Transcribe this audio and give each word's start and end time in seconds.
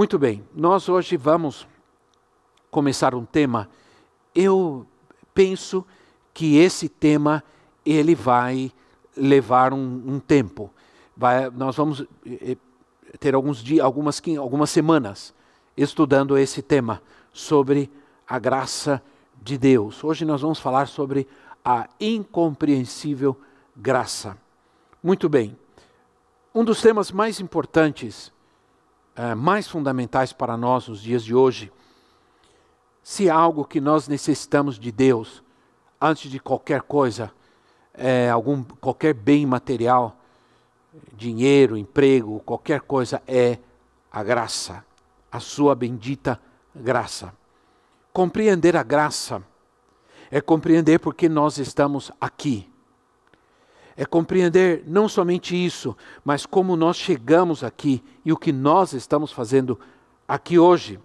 Muito 0.00 0.18
bem, 0.18 0.42
nós 0.54 0.88
hoje 0.88 1.14
vamos 1.14 1.68
começar 2.70 3.14
um 3.14 3.22
tema. 3.22 3.68
Eu 4.34 4.86
penso 5.34 5.84
que 6.32 6.56
esse 6.56 6.88
tema 6.88 7.44
ele 7.84 8.14
vai 8.14 8.72
levar 9.14 9.74
um, 9.74 10.02
um 10.06 10.18
tempo. 10.18 10.72
Vai, 11.14 11.50
nós 11.50 11.76
vamos 11.76 12.02
eh, 12.24 12.56
ter 13.18 13.34
alguns 13.34 13.62
dias, 13.62 13.84
algumas, 13.84 14.22
algumas 14.38 14.70
semanas 14.70 15.34
estudando 15.76 16.38
esse 16.38 16.62
tema 16.62 17.02
sobre 17.30 17.90
a 18.26 18.38
graça 18.38 19.02
de 19.42 19.58
Deus. 19.58 20.02
Hoje 20.02 20.24
nós 20.24 20.40
vamos 20.40 20.58
falar 20.58 20.88
sobre 20.88 21.28
a 21.62 21.86
incompreensível 22.00 23.38
graça. 23.76 24.34
Muito 25.02 25.28
bem. 25.28 25.54
Um 26.54 26.64
dos 26.64 26.80
temas 26.80 27.12
mais 27.12 27.38
importantes 27.38 28.32
é, 29.20 29.34
mais 29.34 29.68
fundamentais 29.68 30.32
para 30.32 30.56
nós 30.56 30.88
nos 30.88 31.02
dias 31.02 31.22
de 31.22 31.34
hoje. 31.34 31.70
Se 33.02 33.28
algo 33.28 33.66
que 33.66 33.78
nós 33.78 34.08
necessitamos 34.08 34.78
de 34.78 34.90
Deus, 34.90 35.42
antes 36.00 36.30
de 36.30 36.40
qualquer 36.40 36.80
coisa, 36.80 37.30
é, 37.92 38.30
algum, 38.30 38.62
qualquer 38.62 39.12
bem 39.12 39.44
material, 39.44 40.16
dinheiro, 41.12 41.76
emprego, 41.76 42.40
qualquer 42.46 42.80
coisa, 42.80 43.22
é 43.28 43.58
a 44.10 44.22
graça, 44.22 44.82
a 45.30 45.38
sua 45.38 45.74
bendita 45.74 46.40
graça. 46.74 47.34
Compreender 48.14 48.74
a 48.74 48.82
graça 48.82 49.42
é 50.30 50.40
compreender 50.40 50.98
porque 50.98 51.28
nós 51.28 51.58
estamos 51.58 52.10
aqui 52.18 52.69
é 54.00 54.06
compreender 54.06 54.82
não 54.86 55.06
somente 55.10 55.54
isso, 55.54 55.94
mas 56.24 56.46
como 56.46 56.74
nós 56.74 56.96
chegamos 56.96 57.62
aqui 57.62 58.02
e 58.24 58.32
o 58.32 58.36
que 58.38 58.50
nós 58.50 58.94
estamos 58.94 59.30
fazendo 59.30 59.78
aqui 60.26 60.58
hoje. 60.58 60.98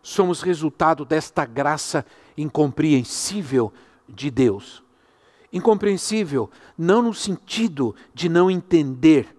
Somos 0.00 0.42
resultado 0.42 1.04
desta 1.04 1.44
graça 1.44 2.06
incompreensível 2.38 3.72
de 4.08 4.30
Deus. 4.30 4.80
Incompreensível 5.52 6.48
não 6.78 7.02
no 7.02 7.12
sentido 7.12 7.96
de 8.14 8.28
não 8.28 8.48
entender, 8.48 9.36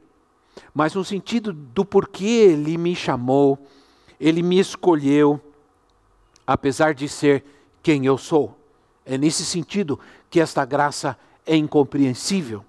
mas 0.74 0.94
no 0.96 1.06
sentido 1.06 1.54
do 1.54 1.86
porquê 1.86 2.26
Ele 2.26 2.78
me 2.78 2.94
chamou, 2.94 3.58
Ele 4.20 4.44
me 4.44 4.60
escolheu, 4.60 5.40
apesar 6.46 6.94
de 6.94 7.08
ser 7.08 7.42
quem 7.82 8.06
eu 8.06 8.18
sou. 8.18 8.54
É 9.06 9.18
nesse 9.18 9.46
sentido 9.46 9.98
que 10.30 10.42
esta 10.42 10.66
graça 10.66 11.12
é 11.12 11.24
incompreensível. 11.48 12.64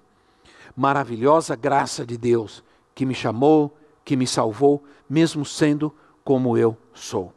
Maravilhosa 0.75 1.55
graça 1.55 2.05
de 2.05 2.17
Deus 2.17 2.63
que 2.93 3.05
me 3.05 3.13
chamou, 3.13 3.75
que 4.03 4.15
me 4.15 4.27
salvou, 4.27 4.83
mesmo 5.09 5.45
sendo 5.45 5.93
como 6.23 6.57
eu 6.57 6.77
sou. 6.93 7.33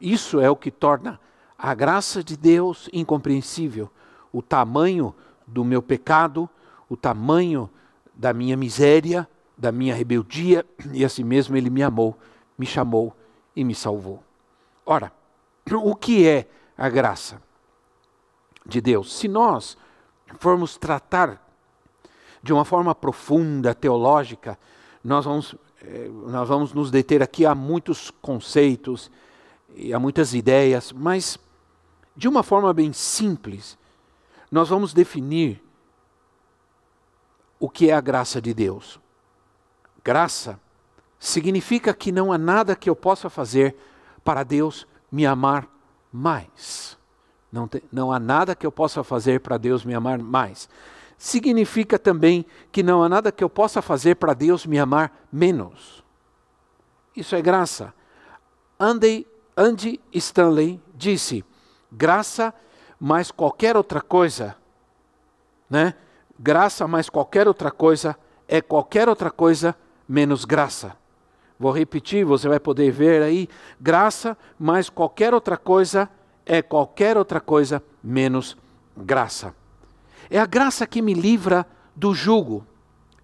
Isso 0.00 0.40
é 0.40 0.50
o 0.50 0.56
que 0.56 0.70
torna 0.70 1.20
a 1.56 1.74
graça 1.74 2.24
de 2.24 2.36
Deus 2.36 2.88
incompreensível. 2.92 3.90
O 4.32 4.42
tamanho 4.42 5.14
do 5.46 5.64
meu 5.64 5.82
pecado, 5.82 6.48
o 6.88 6.96
tamanho 6.96 7.70
da 8.14 8.32
minha 8.32 8.56
miséria, 8.56 9.28
da 9.56 9.70
minha 9.70 9.94
rebeldia, 9.94 10.66
e 10.92 11.04
assim 11.04 11.22
mesmo 11.22 11.56
ele 11.56 11.70
me 11.70 11.82
amou, 11.82 12.18
me 12.58 12.66
chamou 12.66 13.14
e 13.54 13.64
me 13.64 13.74
salvou. 13.74 14.22
Ora, 14.84 15.12
o 15.70 15.94
que 15.94 16.26
é 16.26 16.48
a 16.76 16.88
graça 16.88 17.40
de 18.66 18.80
Deus? 18.80 19.14
Se 19.14 19.28
nós 19.28 19.76
formos 20.38 20.76
tratar 20.76 21.40
de 22.42 22.52
uma 22.52 22.64
forma 22.64 22.94
profunda, 22.94 23.74
teológica, 23.74 24.58
nós 25.02 25.24
vamos, 25.24 25.54
eh, 25.80 26.08
nós 26.26 26.48
vamos 26.48 26.72
nos 26.72 26.90
deter 26.90 27.22
aqui 27.22 27.46
a 27.46 27.54
muitos 27.54 28.10
conceitos 28.10 29.10
e 29.74 29.94
a 29.94 29.98
muitas 29.98 30.34
ideias, 30.34 30.92
mas 30.92 31.38
de 32.16 32.28
uma 32.28 32.42
forma 32.42 32.72
bem 32.72 32.92
simples, 32.92 33.78
nós 34.50 34.68
vamos 34.68 34.92
definir 34.92 35.62
o 37.58 37.70
que 37.70 37.90
é 37.90 37.94
a 37.94 38.00
graça 38.00 38.40
de 38.40 38.52
Deus. 38.52 39.00
Graça 40.04 40.60
significa 41.18 41.94
que 41.94 42.10
não 42.10 42.32
há 42.32 42.38
nada 42.38 42.74
que 42.74 42.90
eu 42.90 42.96
possa 42.96 43.30
fazer 43.30 43.76
para 44.24 44.42
Deus 44.42 44.86
me 45.10 45.24
amar 45.24 45.68
mais. 46.12 46.98
Não, 47.52 47.68
não 47.92 48.10
há 48.10 48.18
nada 48.18 48.54
que 48.54 48.66
eu 48.66 48.72
possa 48.72 49.04
fazer 49.04 49.40
para 49.40 49.58
Deus 49.58 49.84
me 49.84 49.94
amar 49.94 50.18
mais. 50.18 50.68
Significa 51.18 51.98
também 51.98 52.46
que 52.72 52.82
não 52.82 53.02
há 53.02 53.08
nada 53.08 53.30
que 53.30 53.44
eu 53.44 53.50
possa 53.50 53.82
fazer 53.82 54.16
para 54.16 54.32
Deus 54.32 54.64
me 54.64 54.78
amar 54.78 55.12
menos. 55.30 56.02
Isso 57.14 57.36
é 57.36 57.42
graça. 57.42 57.92
Andy, 58.80 59.26
Andy 59.56 60.00
Stanley 60.14 60.80
disse: 60.94 61.44
graça 61.92 62.54
mais 62.98 63.30
qualquer 63.30 63.76
outra 63.76 64.00
coisa, 64.00 64.56
né? 65.68 65.94
Graça 66.38 66.88
mais 66.88 67.10
qualquer 67.10 67.46
outra 67.46 67.70
coisa 67.70 68.16
é 68.48 68.60
qualquer 68.60 69.08
outra 69.08 69.30
coisa 69.30 69.76
menos 70.08 70.44
graça. 70.44 70.96
Vou 71.58 71.70
repetir, 71.70 72.24
você 72.24 72.48
vai 72.48 72.58
poder 72.58 72.90
ver 72.90 73.22
aí: 73.22 73.48
graça 73.80 74.36
mais 74.58 74.88
qualquer 74.88 75.34
outra 75.34 75.56
coisa 75.56 76.08
é 76.44 76.62
qualquer 76.62 77.16
outra 77.16 77.40
coisa 77.40 77.82
menos 78.02 78.56
graça. 78.96 79.54
É 80.30 80.38
a 80.38 80.46
graça 80.46 80.86
que 80.86 81.02
me 81.02 81.14
livra 81.14 81.66
do 81.94 82.14
jugo 82.14 82.66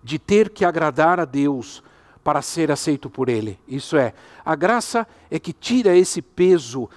de 0.03 0.19
ter 0.19 0.51
que 0.51 0.65
agradar 0.65 1.19
a 1.21 1.25
Deus 1.25 1.83
para 2.23 2.43
ser 2.43 2.71
aceito 2.71 3.09
por 3.09 3.29
Ele. 3.29 3.59
Isso 3.67 3.97
é, 3.97 4.12
a 4.45 4.55
graça 4.55 5.06
é 5.31 5.39
que 5.39 5.53
tira 5.53 5.97
esse 5.97 6.21
peso, 6.21 6.89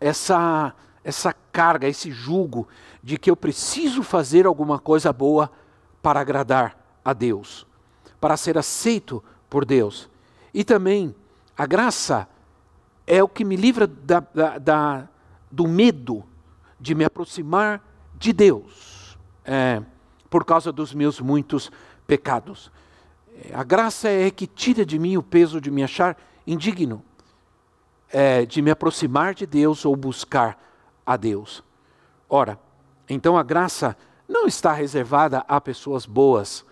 essa, 0.00 0.74
essa 1.04 1.34
carga, 1.52 1.86
esse 1.86 2.10
jugo 2.10 2.66
de 3.02 3.18
que 3.18 3.30
eu 3.30 3.36
preciso 3.36 4.02
fazer 4.02 4.46
alguma 4.46 4.78
coisa 4.78 5.12
boa 5.12 5.50
para 6.02 6.20
agradar 6.20 6.78
a 7.04 7.12
Deus, 7.12 7.66
para 8.20 8.36
ser 8.36 8.56
aceito 8.56 9.22
por 9.48 9.64
Deus. 9.64 10.08
E 10.52 10.64
também 10.64 11.14
a 11.56 11.66
graça 11.66 12.28
é 13.06 13.22
o 13.22 13.28
que 13.28 13.44
me 13.44 13.56
livra 13.56 13.86
da, 13.86 14.20
da, 14.20 14.58
da 14.58 15.08
do 15.50 15.66
medo 15.66 16.24
de 16.78 16.94
me 16.94 17.04
aproximar 17.04 17.82
de 18.14 18.32
Deus 18.32 19.18
é, 19.44 19.82
por 20.28 20.44
causa 20.44 20.70
dos 20.70 20.94
meus 20.94 21.20
muitos 21.20 21.70
pecados. 22.06 22.70
A 23.52 23.64
graça 23.64 24.08
é 24.08 24.30
que 24.30 24.46
tira 24.46 24.84
de 24.84 24.98
mim 24.98 25.16
o 25.16 25.22
peso 25.22 25.60
de 25.60 25.70
me 25.70 25.82
achar 25.82 26.16
indigno, 26.46 27.02
é, 28.10 28.44
de 28.44 28.60
me 28.60 28.70
aproximar 28.70 29.34
de 29.34 29.46
Deus 29.46 29.84
ou 29.84 29.96
buscar 29.96 30.62
a 31.04 31.16
Deus. 31.16 31.64
Ora, 32.28 32.58
então 33.08 33.36
a 33.36 33.42
graça 33.42 33.96
não 34.28 34.46
está 34.46 34.72
reservada 34.72 35.44
a 35.48 35.60
pessoas 35.60 36.06
boas. 36.06 36.64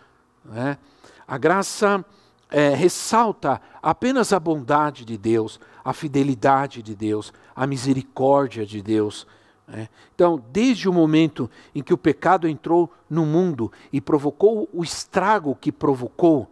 Né? 0.44 0.78
A 1.26 1.36
graça 1.36 2.04
é, 2.50 2.70
ressalta 2.70 3.60
apenas 3.82 4.32
a 4.32 4.40
bondade 4.40 5.04
de 5.04 5.16
Deus, 5.18 5.60
a 5.84 5.92
fidelidade 5.92 6.82
de 6.82 6.94
Deus, 6.94 7.32
a 7.54 7.66
misericórdia 7.66 8.64
de 8.64 8.80
Deus. 8.80 9.26
Né? 9.66 9.88
Então, 10.14 10.42
desde 10.50 10.88
o 10.88 10.92
momento 10.92 11.50
em 11.74 11.82
que 11.82 11.92
o 11.92 11.98
pecado 11.98 12.48
entrou 12.48 12.92
no 13.08 13.26
mundo 13.26 13.70
e 13.92 14.00
provocou 14.00 14.68
o 14.72 14.82
estrago 14.82 15.54
que 15.54 15.70
provocou, 15.70 16.50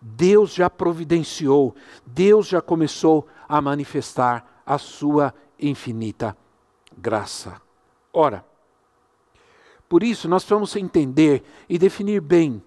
Deus 0.00 0.52
já 0.52 0.68
providenciou, 0.68 1.74
Deus 2.04 2.48
já 2.48 2.60
começou 2.60 3.26
a 3.48 3.60
manifestar 3.60 4.62
a 4.66 4.78
sua 4.78 5.34
infinita 5.58 6.36
graça. 6.96 7.60
Ora, 8.12 8.44
por 9.88 10.02
isso 10.02 10.28
nós 10.28 10.44
vamos 10.44 10.74
entender 10.74 11.44
e 11.68 11.78
definir 11.78 12.20
bem 12.20 12.62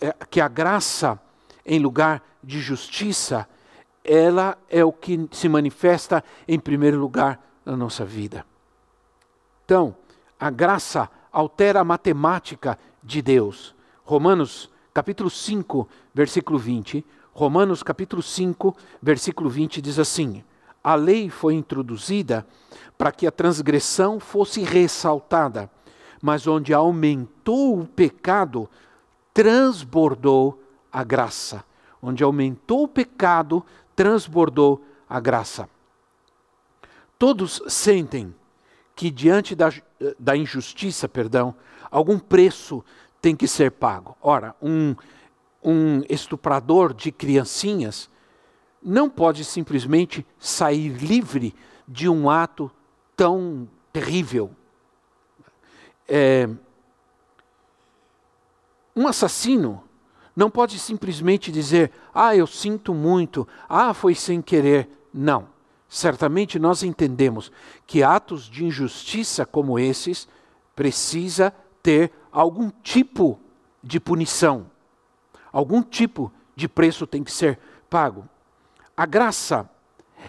eh, 0.00 0.14
que 0.30 0.40
a 0.40 0.48
graça 0.48 1.20
em 1.68 1.78
lugar 1.78 2.22
de 2.42 2.60
justiça, 2.60 3.46
ela 4.02 4.56
é 4.70 4.82
o 4.82 4.90
que 4.90 5.28
se 5.30 5.50
manifesta 5.50 6.24
em 6.48 6.58
primeiro 6.58 6.98
lugar 6.98 7.38
na 7.64 7.76
nossa 7.76 8.06
vida. 8.06 8.44
Então, 9.66 9.94
a 10.40 10.48
graça 10.48 11.10
altera 11.30 11.80
a 11.80 11.84
matemática 11.84 12.78
de 13.02 13.20
Deus. 13.20 13.76
Romanos 14.02 14.70
capítulo 14.94 15.28
5, 15.28 15.86
versículo 16.14 16.58
20. 16.58 17.04
Romanos 17.34 17.82
capítulo 17.82 18.22
5, 18.22 18.74
versículo 19.02 19.50
20 19.50 19.82
diz 19.82 19.98
assim: 19.98 20.42
A 20.82 20.94
lei 20.94 21.28
foi 21.28 21.54
introduzida 21.54 22.46
para 22.96 23.12
que 23.12 23.26
a 23.26 23.30
transgressão 23.30 24.18
fosse 24.18 24.62
ressaltada, 24.62 25.70
mas 26.22 26.46
onde 26.46 26.72
aumentou 26.72 27.78
o 27.78 27.86
pecado, 27.86 28.70
transbordou 29.34 30.58
a 30.92 31.04
graça. 31.04 31.64
Onde 32.00 32.22
aumentou 32.22 32.84
o 32.84 32.88
pecado, 32.88 33.64
transbordou 33.96 34.84
a 35.08 35.18
graça. 35.18 35.68
Todos 37.18 37.60
sentem 37.66 38.34
que 38.94 39.10
diante 39.10 39.54
da, 39.54 39.72
da 40.18 40.36
injustiça, 40.36 41.08
perdão, 41.08 41.54
algum 41.90 42.18
preço 42.18 42.84
tem 43.20 43.34
que 43.34 43.48
ser 43.48 43.72
pago. 43.72 44.16
Ora, 44.20 44.54
um, 44.62 44.94
um 45.62 46.02
estuprador 46.08 46.94
de 46.94 47.10
criancinhas 47.10 48.08
não 48.82 49.10
pode 49.10 49.44
simplesmente 49.44 50.24
sair 50.38 50.88
livre 50.88 51.54
de 51.86 52.08
um 52.08 52.30
ato 52.30 52.70
tão 53.16 53.68
terrível. 53.92 54.50
É, 56.06 56.48
um 58.94 59.06
assassino 59.06 59.82
não 60.38 60.48
pode 60.48 60.78
simplesmente 60.78 61.50
dizer, 61.50 61.90
ah, 62.14 62.36
eu 62.36 62.46
sinto 62.46 62.94
muito, 62.94 63.46
ah, 63.68 63.92
foi 63.92 64.14
sem 64.14 64.40
querer. 64.40 64.88
Não. 65.12 65.48
Certamente 65.88 66.60
nós 66.60 66.84
entendemos 66.84 67.50
que 67.84 68.04
atos 68.04 68.44
de 68.44 68.64
injustiça 68.64 69.44
como 69.44 69.80
esses 69.80 70.28
precisa 70.76 71.52
ter 71.82 72.12
algum 72.30 72.70
tipo 72.70 73.40
de 73.82 73.98
punição, 73.98 74.70
algum 75.52 75.82
tipo 75.82 76.32
de 76.54 76.68
preço 76.68 77.04
tem 77.04 77.24
que 77.24 77.32
ser 77.32 77.58
pago. 77.90 78.24
A 78.96 79.06
graça, 79.06 79.68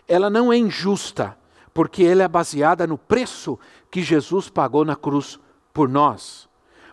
ela 0.07 0.27
não 0.27 0.51
é 0.51 0.57
injusta, 0.57 1.37
porque 1.71 2.03
ela 2.03 2.23
é 2.23 2.27
baseada 2.27 2.87
no 2.87 2.97
preço 2.97 3.59
que 3.91 4.01
Jesus 4.01 4.49
pagou 4.49 4.83
na 4.83 4.95
cruz 4.95 5.39
por 5.71 5.87
nós. 5.87 6.48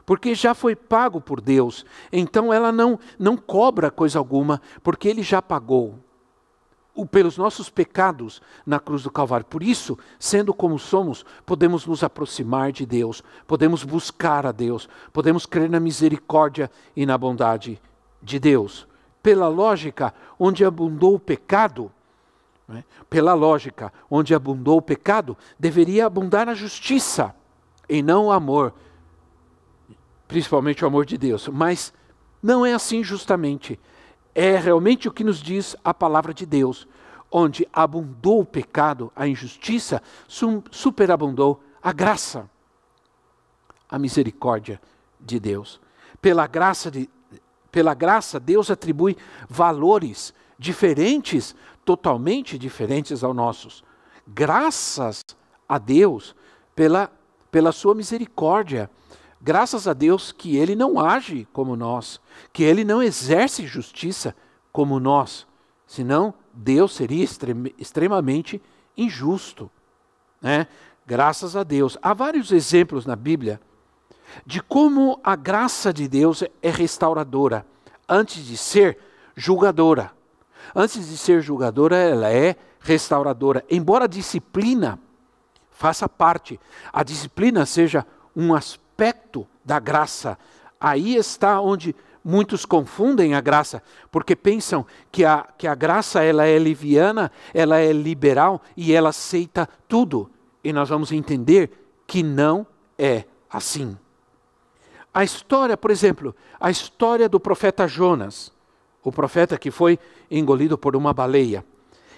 Porque 0.07 0.37
já 0.37 0.55
foi 0.55 0.77
pago 0.77 1.21
por 1.21 1.41
Deus, 1.41 1.85
então 2.13 2.53
ela 2.53 2.71
não, 2.71 2.99
não 3.19 3.37
cobra 3.37 3.91
coisa 3.91 4.21
alguma, 4.21 4.63
porque 4.83 5.09
ele 5.09 5.23
já 5.23 5.43
pagou 5.43 5.99
pelos 7.05 7.37
nossos 7.37 7.69
pecados 7.69 8.41
na 8.65 8.79
cruz 8.79 9.03
do 9.03 9.11
Calvário. 9.11 9.45
Por 9.45 9.63
isso, 9.63 9.99
sendo 10.19 10.55
como 10.55 10.79
somos, 10.79 11.27
podemos 11.45 11.85
nos 11.85 12.05
aproximar 12.05 12.71
de 12.71 12.87
Deus, 12.87 13.23
podemos 13.47 13.83
buscar 13.83 14.47
a 14.47 14.53
Deus, 14.53 14.89
podemos 15.13 15.45
crer 15.45 15.69
na 15.69 15.81
misericórdia 15.81 16.71
e 16.95 17.05
na 17.05 17.19
bondade 17.19 17.83
de 18.23 18.39
Deus. 18.39 18.87
Pela 19.23 19.49
lógica, 19.49 20.15
onde 20.39 20.65
abundou 20.65 21.17
o 21.17 21.21
pecado, 21.21 21.91
né? 22.69 22.85
pela 23.11 23.35
lógica, 23.35 23.93
onde 24.09 24.35
abundou 24.35 24.79
o 24.79 24.83
pecado, 24.83 25.37
deveria 25.59 26.07
abundar 26.07 26.49
a 26.49 26.55
justiça 26.55 27.35
e 27.89 28.03
não 28.03 28.27
o 28.27 28.33
amor, 28.33 28.73
principalmente 30.29 30.85
o 30.85 30.87
amor 30.87 31.05
de 31.07 31.17
Deus. 31.17 31.49
Mas 31.49 31.93
não 32.43 32.65
é 32.65 32.75
assim 32.75 33.03
justamente 33.03 33.79
é 34.37 34.55
realmente 34.59 35.09
o 35.09 35.13
que 35.13 35.25
nos 35.25 35.41
diz 35.41 35.75
a 35.83 35.95
palavra 35.95 36.35
de 36.35 36.45
Deus, 36.45 36.87
onde 37.33 37.67
abundou 37.73 38.41
o 38.41 38.45
pecado, 38.45 39.11
a 39.17 39.27
injustiça, 39.27 40.03
superabundou 40.71 41.63
a 41.83 41.91
graça, 41.91 42.49
a 43.89 43.99
misericórdia 43.99 44.79
de 45.19 45.41
Deus. 45.41 45.81
Pela 46.21 46.47
graça, 46.47 46.91
de, 46.91 47.09
pela 47.73 47.95
graça, 47.95 48.39
Deus 48.39 48.71
atribui 48.71 49.17
valores 49.49 50.35
diferentes, 50.59 51.57
totalmente 51.83 52.59
diferentes 52.59 53.25
aos 53.25 53.35
nossos. 53.35 53.83
Graças 54.29 55.25
a 55.67 55.79
Deus 55.79 56.37
pela, 56.75 57.11
pela 57.51 57.73
sua 57.73 57.95
misericórdia 57.95 58.91
Graças 59.47 59.87
a 59.87 59.93
Deus 59.93 60.33
que 60.33 60.57
ele 60.57 60.75
não 60.75 60.99
age 60.99 61.47
como 61.53 61.77
nós, 61.77 62.21
que 62.53 62.65
ele 62.65 62.83
não 62.83 63.01
exerce 63.01 63.65
justiça 63.65 64.35
como 64.73 64.99
nós, 64.99 65.47
senão 65.87 66.35
Deus 66.53 66.97
seria 66.97 67.23
extrem, 67.23 67.73
extremamente 67.79 68.61
injusto. 68.97 69.71
Né? 70.43 70.67
Graças 71.07 71.55
a 71.55 71.63
Deus. 71.63 71.97
Há 72.03 72.13
vários 72.13 72.51
exemplos 72.51 73.07
na 73.07 73.15
Bíblia 73.15 73.61
de 74.45 74.61
como 74.61 75.21
a 75.23 75.37
graça 75.37 75.93
de 75.93 76.09
Deus 76.09 76.43
é 76.61 76.69
restauradora, 76.69 77.65
antes 78.09 78.45
de 78.45 78.57
ser 78.57 78.99
julgadora. 79.37 80.11
Antes 80.75 81.09
de 81.09 81.17
ser 81.17 81.41
julgadora, 81.41 81.97
ela 81.97 82.33
é 82.33 82.57
restauradora. 82.81 83.65
Embora 83.71 84.07
a 84.07 84.09
disciplina 84.09 84.99
faça 85.71 86.09
parte, 86.09 86.59
a 86.93 87.05
disciplina 87.05 87.65
seja 87.65 88.05
um 88.35 88.53
aspecto 88.53 88.86
aspecto 88.97 89.47
da 89.63 89.79
graça. 89.79 90.39
Aí 90.81 91.17
está 91.17 91.61
onde 91.61 91.95
muitos 92.25 92.65
confundem 92.65 93.35
a 93.35 93.41
graça, 93.41 93.83
porque 94.11 94.35
pensam 94.35 94.87
que 95.13 95.25
a, 95.25 95.47
que 95.57 95.67
a 95.67 95.75
graça 95.75 96.23
ela 96.23 96.47
é 96.47 96.59
liviana, 96.59 97.31
ela 97.53 97.79
é 97.79 97.93
liberal 97.93 98.63
e 98.77 98.95
ela 98.95 99.11
aceita 99.11 99.69
tudo. 99.87 100.31
E 100.65 100.73
nós 100.73 100.89
vamos 100.89 101.13
entender 101.13 101.71
que 102.07 102.23
não 102.23 102.67
é 102.99 103.25
assim. 103.51 103.97
A 105.13 105.23
história, 105.23 105.77
por 105.77 105.91
exemplo, 105.91 106.35
a 106.59 106.71
história 106.71 107.29
do 107.29 107.39
profeta 107.39 107.87
Jonas, 107.87 108.51
o 109.05 109.13
profeta 109.13 109.59
que 109.59 109.71
foi 109.71 109.99
engolido 110.31 110.77
por 110.77 110.97
uma 110.97 111.13
baleia. 111.13 111.65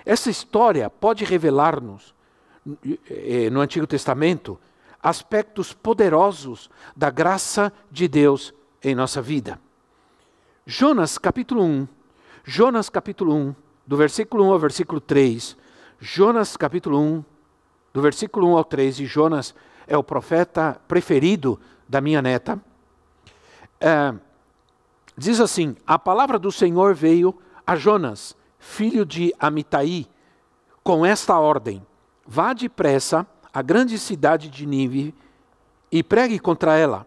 Essa 0.07 0.31
história 0.31 0.89
pode 0.89 1.25
revelar-nos, 1.25 2.15
eh, 3.11 3.51
no 3.51 3.61
Antigo 3.61 3.87
Testamento, 3.87 4.59
aspectos 5.09 5.73
poderosos 5.73 6.69
da 6.95 7.09
graça 7.09 7.73
de 7.91 8.07
Deus 8.07 8.53
em 8.83 8.95
nossa 8.95 9.23
vida. 9.23 9.59
Jonas 10.67 11.17
capítulo 11.17 11.65
1, 11.65 11.89
Jonas 12.45 12.91
capítulo 12.91 13.35
1, 13.35 13.55
do 13.87 13.97
versículo 13.97 14.45
1 14.45 14.53
ao 14.53 14.59
versículo 14.59 15.01
3, 15.01 15.57
Jonas 15.99 16.59
capítulo 16.59 17.01
1, 17.01 17.25
do 17.95 18.03
versículo 18.03 18.49
1 18.49 18.57
ao 18.59 18.65
3, 18.65 19.01
e 19.01 19.07
Jonas 19.07 19.55
é 19.87 19.97
o 19.97 20.05
profeta 20.05 20.79
preferido 20.87 21.59
da 21.89 22.03
minha 22.03 22.21
neta, 22.21 22.61
é, 23.81 24.15
diz 25.17 25.41
assim: 25.41 25.75
A 25.87 25.99
palavra 25.99 26.39
do 26.39 26.53
Senhor 26.53 26.95
veio 26.95 27.35
a 27.67 27.77
Jonas, 27.77 28.37
filho 28.59 29.07
de 29.07 29.33
Amitai, 29.41 30.07
com 30.85 31.07
esta 31.07 31.39
ordem: 31.39 31.83
Vá 32.27 32.53
depressa 32.53 33.27
a 33.59 33.63
grande 33.63 33.99
cidade 33.99 34.49
de 34.49 34.65
Nínive 34.65 35.13
e 35.91 36.01
pregue 36.01 36.39
contra 36.39 36.77
ela, 36.77 37.05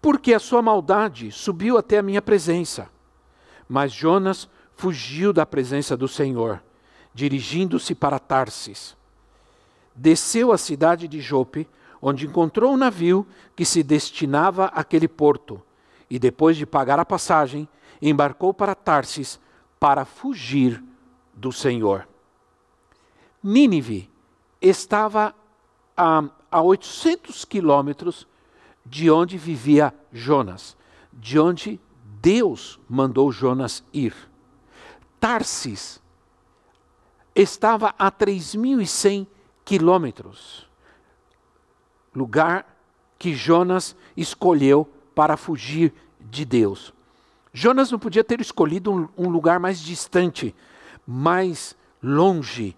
porque 0.00 0.32
a 0.32 0.38
sua 0.38 0.62
maldade 0.62 1.32
subiu 1.32 1.76
até 1.76 1.98
a 1.98 2.02
minha 2.04 2.22
presença. 2.22 2.88
Mas 3.68 3.90
Jonas 3.92 4.48
fugiu 4.76 5.32
da 5.32 5.44
presença 5.44 5.96
do 5.96 6.06
Senhor, 6.06 6.62
dirigindo-se 7.12 7.96
para 7.96 8.20
Tarsis. 8.20 8.96
Desceu 9.92 10.52
à 10.52 10.56
cidade 10.56 11.08
de 11.08 11.20
Jope, 11.20 11.68
onde 12.00 12.24
encontrou 12.24 12.72
um 12.72 12.76
navio 12.76 13.26
que 13.56 13.64
se 13.64 13.82
destinava 13.82 14.66
àquele 14.66 15.08
porto, 15.08 15.60
e 16.08 16.16
depois 16.16 16.56
de 16.56 16.64
pagar 16.64 17.00
a 17.00 17.04
passagem, 17.04 17.68
embarcou 18.00 18.54
para 18.54 18.76
Tarsis 18.76 19.40
para 19.80 20.04
fugir 20.04 20.80
do 21.34 21.50
Senhor. 21.50 22.06
Nínive 23.42 24.08
estava 24.60 25.34
a, 25.96 26.24
a 26.50 26.62
800 26.62 27.44
quilômetros 27.44 28.26
de 28.84 29.10
onde 29.10 29.36
vivia 29.36 29.94
Jonas, 30.12 30.76
de 31.12 31.38
onde 31.38 31.80
Deus 32.20 32.80
mandou 32.88 33.30
Jonas 33.30 33.84
ir. 33.92 34.14
Tarsis 35.20 36.00
estava 37.34 37.94
a 37.98 38.10
3.100 38.10 39.26
quilômetros, 39.64 40.68
lugar 42.14 42.66
que 43.18 43.34
Jonas 43.34 43.94
escolheu 44.16 44.88
para 45.14 45.36
fugir 45.36 45.92
de 46.20 46.44
Deus. 46.44 46.92
Jonas 47.52 47.90
não 47.90 47.98
podia 47.98 48.24
ter 48.24 48.40
escolhido 48.40 48.92
um, 48.92 49.08
um 49.16 49.28
lugar 49.28 49.58
mais 49.58 49.80
distante, 49.80 50.54
mais 51.06 51.76
longe 52.02 52.76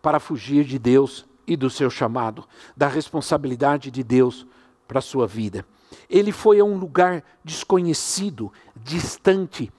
para 0.00 0.20
fugir 0.20 0.64
de 0.64 0.78
Deus 0.78 1.26
e 1.46 1.56
do 1.56 1.70
seu 1.70 1.90
chamado, 1.90 2.44
da 2.76 2.88
responsabilidade 2.88 3.90
de 3.90 4.02
Deus 4.02 4.46
para 4.86 4.98
a 4.98 5.02
sua 5.02 5.26
vida. 5.26 5.64
Ele 6.08 6.32
foi 6.32 6.60
a 6.60 6.64
um 6.64 6.76
lugar 6.76 7.24
desconhecido, 7.42 8.52
distante, 8.76 9.72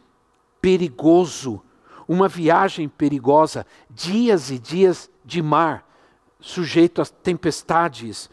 perigoso, 0.59 1.61
uma 2.07 2.27
viagem 2.27 2.89
perigosa, 2.89 3.65
dias 3.89 4.49
e 4.49 4.57
dias 4.57 5.09
de 5.23 5.41
mar, 5.41 5.87
sujeito 6.39 7.01
a 7.01 7.05
tempestades, 7.05 8.29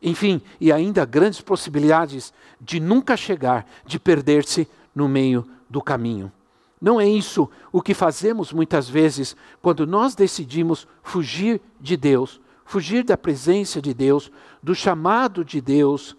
enfim, 0.00 0.40
e 0.58 0.72
ainda 0.72 1.04
grandes 1.04 1.42
possibilidades 1.42 2.32
de 2.58 2.80
nunca 2.80 3.16
chegar, 3.16 3.66
de 3.84 3.98
perder-se 3.98 4.66
no 4.94 5.06
meio 5.08 5.46
do 5.68 5.82
caminho. 5.82 6.32
Não 6.80 7.00
é 7.00 7.08
isso 7.08 7.48
o 7.72 7.82
que 7.82 7.94
fazemos 7.94 8.52
muitas 8.52 8.88
vezes 8.88 9.36
quando 9.60 9.86
nós 9.86 10.14
decidimos 10.14 10.86
fugir 11.02 11.60
de 11.80 11.96
Deus, 11.96 12.40
fugir 12.64 13.02
da 13.02 13.16
presença 13.16 13.82
de 13.82 13.92
Deus, 13.92 14.30
do 14.62 14.74
chamado 14.74 15.44
de 15.44 15.60
Deus, 15.60 16.16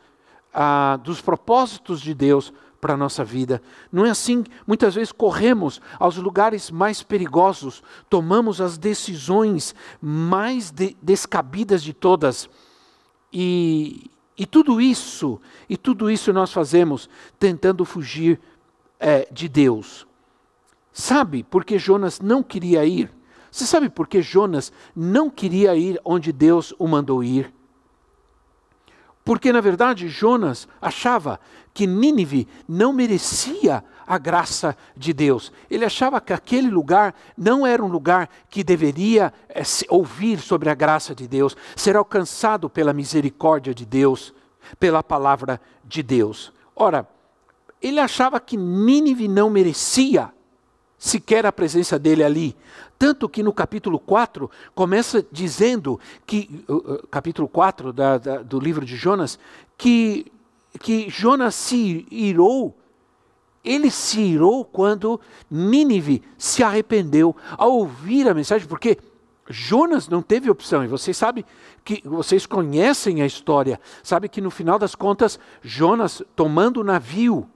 ah, 0.53 0.99
dos 1.03 1.21
propósitos 1.21 2.01
de 2.01 2.13
Deus 2.13 2.51
para 2.79 2.93
a 2.93 2.97
nossa 2.97 3.23
vida. 3.23 3.61
Não 3.91 4.05
é 4.05 4.09
assim? 4.09 4.43
Muitas 4.65 4.95
vezes 4.95 5.11
corremos 5.11 5.81
aos 5.97 6.17
lugares 6.17 6.71
mais 6.71 7.03
perigosos, 7.03 7.83
tomamos 8.09 8.61
as 8.61 8.77
decisões 8.77 9.75
mais 10.01 10.71
de, 10.71 10.95
descabidas 11.01 11.83
de 11.83 11.93
todas. 11.93 12.49
E, 13.31 14.09
e 14.37 14.45
tudo 14.45 14.81
isso, 14.81 15.39
e 15.69 15.77
tudo 15.77 16.09
isso 16.09 16.33
nós 16.33 16.51
fazemos 16.51 17.09
tentando 17.37 17.85
fugir 17.85 18.39
é, 18.99 19.27
de 19.31 19.47
Deus. 19.47 20.08
Sabe 20.91 21.43
por 21.43 21.63
que 21.63 21.77
Jonas 21.77 22.19
não 22.19 22.41
queria 22.43 22.85
ir? 22.85 23.11
Você 23.51 23.65
sabe 23.65 23.89
por 23.89 24.07
que 24.07 24.21
Jonas 24.21 24.71
não 24.95 25.29
queria 25.29 25.75
ir 25.75 25.99
onde 26.03 26.31
Deus 26.31 26.73
o 26.77 26.87
mandou 26.87 27.23
ir? 27.23 27.53
Porque, 29.23 29.51
na 29.51 29.61
verdade, 29.61 30.07
Jonas 30.07 30.67
achava 30.81 31.39
que 31.73 31.85
Nínive 31.85 32.47
não 32.67 32.91
merecia 32.91 33.83
a 34.07 34.17
graça 34.17 34.75
de 34.97 35.13
Deus. 35.13 35.51
Ele 35.69 35.85
achava 35.85 36.19
que 36.19 36.33
aquele 36.33 36.69
lugar 36.69 37.13
não 37.37 37.65
era 37.65 37.83
um 37.83 37.87
lugar 37.87 38.27
que 38.49 38.63
deveria 38.63 39.31
é, 39.47 39.61
ouvir 39.87 40.39
sobre 40.39 40.69
a 40.69 40.73
graça 40.73 41.13
de 41.13 41.27
Deus, 41.27 41.55
ser 41.75 41.95
alcançado 41.95 42.69
pela 42.69 42.91
misericórdia 42.91 43.73
de 43.73 43.85
Deus, 43.85 44.33
pela 44.79 45.03
palavra 45.03 45.61
de 45.83 46.01
Deus. 46.01 46.51
Ora, 46.75 47.07
ele 47.79 47.99
achava 47.99 48.39
que 48.39 48.57
Nínive 48.57 49.27
não 49.27 49.49
merecia 49.49 50.33
sequer 50.99 51.45
a 51.45 51.51
presença 51.51 51.97
dele 51.97 52.23
ali. 52.23 52.55
Tanto 52.99 53.29
que 53.29 53.41
no 53.41 53.53
capítulo 53.53 53.97
4 53.97 54.51
começa 54.75 55.25
dizendo 55.31 55.97
que, 56.27 56.63
uh, 56.67 57.07
capítulo 57.07 57.47
4 57.47 57.93
da, 57.93 58.17
da, 58.17 58.37
do 58.43 58.59
livro 58.59 58.85
de 58.85 58.97
Jonas, 58.97 59.39
que, 59.77 60.29
que 60.81 61.09
Jonas 61.09 61.55
se 61.55 62.05
irou. 62.11 62.75
Ele 63.63 63.89
se 63.89 64.19
irou 64.19 64.63
quando 64.65 65.19
Nínive 65.49 66.21
se 66.37 66.63
arrependeu 66.63 67.35
ao 67.57 67.71
ouvir 67.71 68.27
a 68.27 68.33
mensagem, 68.33 68.67
porque 68.67 68.97
Jonas 69.49 70.07
não 70.07 70.21
teve 70.21 70.49
opção, 70.49 70.83
e 70.83 70.87
vocês 70.87 71.17
sabem 71.17 71.43
que 71.83 72.01
vocês 72.05 72.45
conhecem 72.45 73.21
a 73.21 73.25
história, 73.25 73.79
sabe 74.03 74.29
que 74.29 74.39
no 74.39 74.51
final 74.51 74.77
das 74.77 74.93
contas, 74.93 75.39
Jonas 75.61 76.21
tomando 76.35 76.81
o 76.81 76.83
navio 76.83 77.49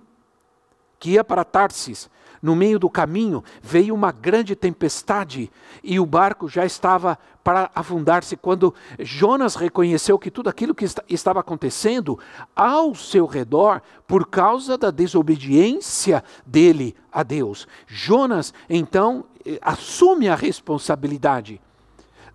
que 1.00 1.12
ia 1.12 1.24
para 1.24 1.44
Tarsis, 1.44 2.10
no 2.44 2.58
meio 2.58 2.78
do 2.78 2.90
caminho 2.90 3.42
veio 3.62 3.96
uma 3.96 4.12
grande 4.12 4.54
tempestade 4.54 5.50
e 5.82 5.98
o 5.98 6.06
barco 6.06 6.50
já 6.50 6.66
estava 6.66 7.18
para 7.42 7.72
afundar-se. 7.74 8.36
Quando 8.36 8.76
Jonas 9.00 9.56
reconheceu 9.56 10.20
que 10.20 10.30
tudo 10.30 10.50
aquilo 10.50 10.76
que 10.76 10.86
estava 11.08 11.40
acontecendo 11.40 12.20
ao 12.54 12.94
seu 12.94 13.26
redor, 13.26 13.82
por 14.06 14.28
causa 14.28 14.78
da 14.78 14.92
desobediência 14.92 16.22
dele 16.46 16.94
a 17.10 17.24
Deus, 17.24 17.66
Jonas 17.88 18.54
então 18.70 19.24
eh, 19.46 19.58
assume 19.62 20.28
a 20.28 20.36
responsabilidade 20.36 21.62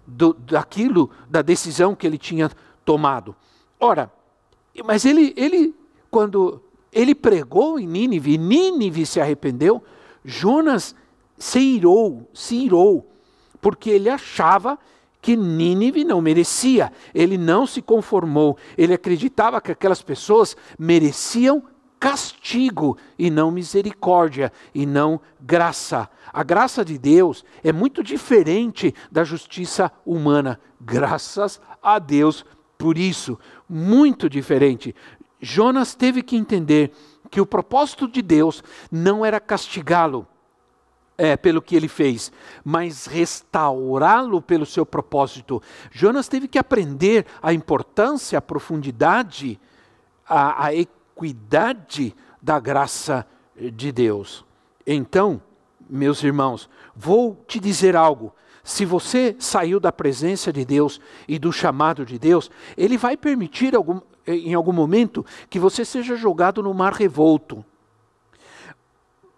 do, 0.06 0.32
daquilo, 0.32 1.10
da 1.28 1.42
decisão 1.42 1.94
que 1.94 2.06
ele 2.06 2.16
tinha 2.16 2.50
tomado. 2.82 3.36
Ora, 3.78 4.10
mas 4.86 5.04
ele, 5.04 5.34
ele 5.36 5.74
quando 6.10 6.62
ele 6.90 7.14
pregou 7.14 7.78
em 7.78 7.86
Nínive, 7.86 8.32
e 8.32 8.38
Nínive 8.38 9.04
se 9.04 9.20
arrependeu, 9.20 9.82
Jonas 10.28 10.94
se 11.38 11.58
irou, 11.58 12.28
se 12.34 12.54
irou, 12.54 13.10
porque 13.62 13.88
ele 13.88 14.10
achava 14.10 14.78
que 15.22 15.34
Nínive 15.34 16.04
não 16.04 16.20
merecia, 16.20 16.92
ele 17.14 17.38
não 17.38 17.66
se 17.66 17.80
conformou, 17.80 18.58
ele 18.76 18.92
acreditava 18.92 19.58
que 19.58 19.72
aquelas 19.72 20.02
pessoas 20.02 20.54
mereciam 20.78 21.62
castigo 21.98 22.98
e 23.18 23.30
não 23.30 23.50
misericórdia 23.50 24.52
e 24.74 24.84
não 24.84 25.18
graça. 25.40 26.10
A 26.30 26.42
graça 26.42 26.84
de 26.84 26.98
Deus 26.98 27.42
é 27.64 27.72
muito 27.72 28.04
diferente 28.04 28.94
da 29.10 29.24
justiça 29.24 29.90
humana. 30.04 30.60
Graças 30.78 31.58
a 31.82 31.98
Deus 31.98 32.44
por 32.76 32.98
isso, 32.98 33.38
muito 33.66 34.28
diferente. 34.28 34.94
Jonas 35.40 35.94
teve 35.94 36.22
que 36.22 36.36
entender 36.36 36.92
que 37.30 37.40
o 37.40 37.46
propósito 37.46 38.08
de 38.08 38.22
Deus 38.22 38.62
não 38.90 39.24
era 39.24 39.38
castigá-lo 39.38 40.26
é, 41.16 41.36
pelo 41.36 41.60
que 41.60 41.74
ele 41.74 41.88
fez, 41.88 42.30
mas 42.64 43.06
restaurá-lo 43.06 44.40
pelo 44.40 44.64
seu 44.64 44.86
propósito. 44.86 45.60
Jonas 45.90 46.28
teve 46.28 46.46
que 46.46 46.58
aprender 46.58 47.26
a 47.42 47.52
importância, 47.52 48.38
a 48.38 48.42
profundidade, 48.42 49.60
a, 50.26 50.66
a 50.66 50.74
equidade 50.74 52.14
da 52.40 52.60
graça 52.60 53.26
de 53.56 53.90
Deus. 53.90 54.44
Então, 54.86 55.42
meus 55.90 56.22
irmãos, 56.22 56.70
vou 56.94 57.44
te 57.46 57.58
dizer 57.58 57.96
algo. 57.96 58.32
Se 58.62 58.84
você 58.84 59.34
saiu 59.38 59.80
da 59.80 59.90
presença 59.90 60.52
de 60.52 60.64
Deus 60.64 61.00
e 61.26 61.38
do 61.38 61.52
chamado 61.52 62.04
de 62.04 62.18
Deus, 62.18 62.50
Ele 62.76 62.96
vai 62.96 63.16
permitir 63.16 63.74
algum, 63.74 64.00
em 64.34 64.54
algum 64.54 64.72
momento 64.72 65.24
que 65.48 65.58
você 65.58 65.84
seja 65.84 66.16
jogado 66.16 66.62
no 66.62 66.74
mar 66.74 66.92
revolto. 66.92 67.64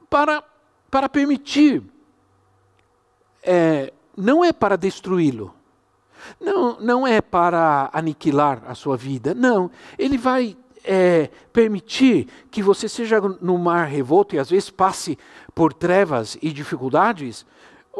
Para, 0.08 0.42
para 0.90 1.08
permitir, 1.08 1.82
é, 3.42 3.92
não 4.16 4.44
é 4.44 4.52
para 4.52 4.76
destruí-lo, 4.76 5.54
não, 6.40 6.80
não 6.80 7.06
é 7.06 7.20
para 7.20 7.88
aniquilar 7.92 8.62
a 8.66 8.74
sua 8.74 8.96
vida, 8.96 9.34
não. 9.34 9.70
Ele 9.96 10.18
vai 10.18 10.56
é, 10.84 11.30
permitir 11.52 12.28
que 12.50 12.62
você 12.62 12.88
seja 12.88 13.20
no 13.20 13.58
mar 13.58 13.86
revolto 13.86 14.34
e 14.34 14.38
às 14.38 14.50
vezes 14.50 14.70
passe 14.70 15.18
por 15.54 15.72
trevas 15.72 16.36
e 16.42 16.52
dificuldades 16.52 17.46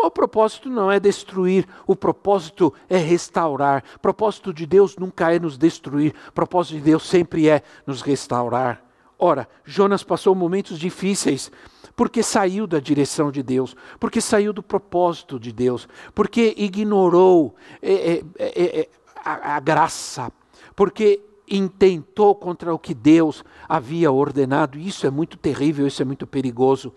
o 0.07 0.11
propósito 0.11 0.69
não 0.69 0.91
é 0.91 0.99
destruir, 1.01 1.67
o 1.87 1.95
propósito 1.95 2.73
é 2.89 2.97
restaurar. 2.97 3.85
O 3.97 3.99
propósito 3.99 4.53
de 4.53 4.67
Deus 4.67 4.97
nunca 4.97 5.35
é 5.35 5.39
nos 5.39 5.59
destruir, 5.59 6.15
o 6.29 6.33
propósito 6.33 6.77
de 6.77 6.83
Deus 6.83 7.07
sempre 7.07 7.49
é 7.49 7.63
nos 7.87 8.03
restaurar. 8.03 8.83
Ora, 9.19 9.49
Jonas 9.65 10.03
passou 10.03 10.35
momentos 10.35 10.79
difíceis 10.79 11.51
porque 11.95 12.23
saiu 12.23 12.67
da 12.67 12.81
direção 12.81 13.31
de 13.31 13.43
Deus, 13.43 13.77
porque 13.99 14.21
saiu 14.23 14.55
do 14.55 14.63
propósito 14.63 15.39
de 15.39 15.53
Deus, 15.53 15.87
porque 16.15 16.55
ignorou 16.57 17.55
é, 17.83 17.93
é, 17.93 18.23
é, 18.39 18.81
é 18.81 18.89
a, 19.23 19.57
a 19.57 19.61
graça, 19.61 20.33
porque 20.75 21.21
intentou 21.47 22.35
contra 22.35 22.73
o 22.73 22.79
que 22.79 22.95
Deus 22.95 23.45
havia 23.69 24.11
ordenado. 24.11 24.79
Isso 24.79 25.07
é 25.07 25.11
muito 25.11 25.37
terrível, 25.37 25.87
isso 25.87 26.01
é 26.01 26.05
muito 26.05 26.27
perigoso. 26.27 26.93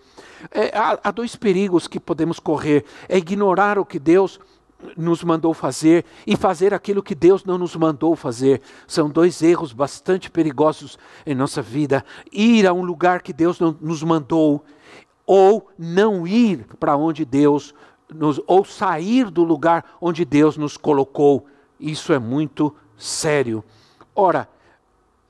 É, 0.50 0.76
há, 0.76 0.98
há 1.04 1.10
dois 1.10 1.36
perigos 1.36 1.86
que 1.86 2.00
podemos 2.00 2.38
correr: 2.38 2.84
é 3.08 3.18
ignorar 3.18 3.78
o 3.78 3.84
que 3.84 3.98
Deus 3.98 4.40
nos 4.96 5.24
mandou 5.24 5.54
fazer 5.54 6.04
e 6.26 6.36
fazer 6.36 6.74
aquilo 6.74 7.02
que 7.02 7.14
Deus 7.14 7.44
não 7.44 7.56
nos 7.56 7.74
mandou 7.76 8.14
fazer. 8.14 8.60
São 8.86 9.08
dois 9.08 9.42
erros 9.42 9.72
bastante 9.72 10.30
perigosos 10.30 10.98
em 11.24 11.34
nossa 11.34 11.62
vida. 11.62 12.04
Ir 12.32 12.66
a 12.66 12.72
um 12.72 12.82
lugar 12.82 13.22
que 13.22 13.32
Deus 13.32 13.58
não 13.58 13.76
nos 13.80 14.02
mandou, 14.02 14.64
ou 15.26 15.70
não 15.78 16.26
ir 16.26 16.66
para 16.78 16.96
onde 16.96 17.24
Deus 17.24 17.74
nos, 18.12 18.40
ou 18.46 18.64
sair 18.64 19.30
do 19.30 19.42
lugar 19.42 19.96
onde 20.00 20.24
Deus 20.24 20.56
nos 20.56 20.76
colocou. 20.76 21.46
Isso 21.80 22.12
é 22.12 22.18
muito 22.18 22.74
sério. 22.96 23.64
Ora, 24.14 24.48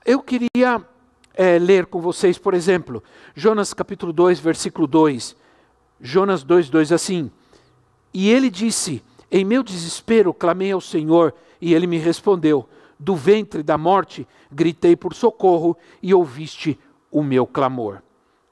eu 0.05 0.21
queria 0.21 0.81
é, 1.35 1.59
ler 1.59 1.85
com 1.85 1.99
vocês, 1.99 2.37
por 2.37 2.53
exemplo, 2.53 3.03
Jonas 3.35 3.73
capítulo 3.73 4.13
2, 4.13 4.39
versículo 4.39 4.87
2. 4.87 5.35
Jonas 5.99 6.43
2, 6.43 6.69
2 6.69 6.91
assim. 6.91 7.29
E 8.13 8.29
ele 8.29 8.49
disse: 8.49 9.03
Em 9.29 9.43
meu 9.43 9.61
desespero 9.61 10.33
clamei 10.33 10.71
ao 10.71 10.81
Senhor, 10.81 11.33
e 11.59 11.73
ele 11.73 11.87
me 11.87 11.97
respondeu: 11.97 12.67
Do 12.97 13.15
ventre 13.15 13.61
da 13.61 13.77
morte 13.77 14.27
gritei 14.51 14.95
por 14.95 15.13
socorro, 15.13 15.77
e 16.01 16.13
ouviste 16.13 16.79
o 17.11 17.21
meu 17.21 17.45
clamor. 17.45 18.01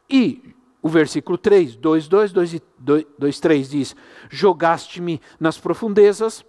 E 0.09 0.53
o 0.81 0.89
versículo 0.89 1.37
3, 1.37 1.77
2, 1.77 2.07
2, 2.09 2.33
2, 2.33 2.61
2 3.17 3.39
3 3.39 3.69
diz: 3.69 3.95
Jogaste-me 4.29 5.21
nas 5.39 5.57
profundezas, 5.57 6.45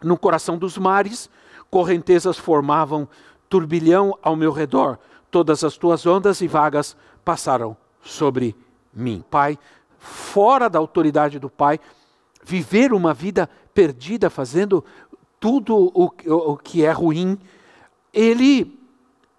no 0.00 0.16
coração 0.16 0.56
dos 0.56 0.78
mares, 0.78 1.28
correntezas 1.68 2.38
formavam 2.38 3.08
turbilhão 3.48 4.16
ao 4.22 4.36
meu 4.36 4.52
redor, 4.52 4.98
todas 5.30 5.64
as 5.64 5.76
tuas 5.76 6.06
ondas 6.06 6.40
e 6.40 6.46
vagas 6.48 6.96
passaram 7.24 7.76
sobre 8.02 8.54
mim. 8.92 9.24
Pai, 9.30 9.58
fora 9.98 10.68
da 10.68 10.78
autoridade 10.78 11.38
do 11.38 11.50
Pai, 11.50 11.78
viver 12.44 12.92
uma 12.92 13.12
vida 13.12 13.48
perdida, 13.74 14.30
fazendo 14.30 14.84
tudo 15.38 15.76
o, 15.94 16.10
o 16.26 16.56
que 16.56 16.84
é 16.84 16.90
ruim, 16.90 17.38
ele 18.12 18.76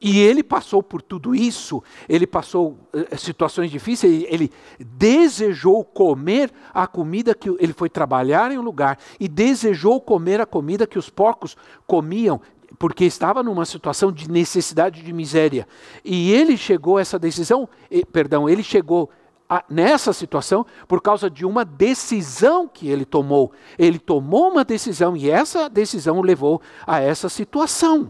E 0.01 0.17
ele 0.19 0.41
passou 0.43 0.81
por 0.81 1.01
tudo 1.01 1.36
isso, 1.36 1.84
ele 2.08 2.25
passou 2.25 2.77
uh, 2.93 3.17
situações 3.17 3.69
difíceis, 3.69 4.24
ele 4.29 4.50
desejou 4.79 5.84
comer 5.84 6.51
a 6.74 6.88
comida 6.88 7.36
que 7.36 7.50
ele 7.60 7.74
foi 7.74 7.89
trabalhar 7.89 8.50
em 8.50 8.58
um 8.58 8.62
lugar 8.62 8.98
e 9.19 9.27
desejou 9.27 10.00
comer 10.00 10.39
a 10.39 10.46
comida 10.46 10.88
que 10.88 10.98
os 10.98 11.10
porcos 11.10 11.58
comiam, 11.86 12.39
porque 12.80 13.04
estava 13.04 13.44
numa 13.44 13.66
situação 13.66 14.10
de 14.10 14.32
necessidade 14.32 15.04
de 15.04 15.12
miséria. 15.12 15.68
E 16.04 16.32
ele 16.32 16.56
chegou 16.56 16.98
a 16.98 17.02
essa 17.02 17.20
decisão, 17.20 17.68
perdão, 18.14 18.50
ele 18.50 18.64
chegou 18.64 19.10
a, 19.50 19.66
nessa 19.70 20.14
situação 20.14 20.66
por 20.88 21.02
causa 21.02 21.30
de 21.30 21.46
uma 21.46 21.66
decisão 21.66 22.70
que 22.70 22.88
ele 22.88 23.04
tomou. 23.04 23.52
Ele 23.78 24.00
tomou 24.00 24.50
uma 24.50 24.64
decisão 24.64 25.18
e 25.18 25.30
essa 25.30 25.70
decisão 25.70 26.20
o 26.20 26.22
levou 26.22 26.62
a 26.88 27.02
essa 27.02 27.28
situação. 27.28 28.10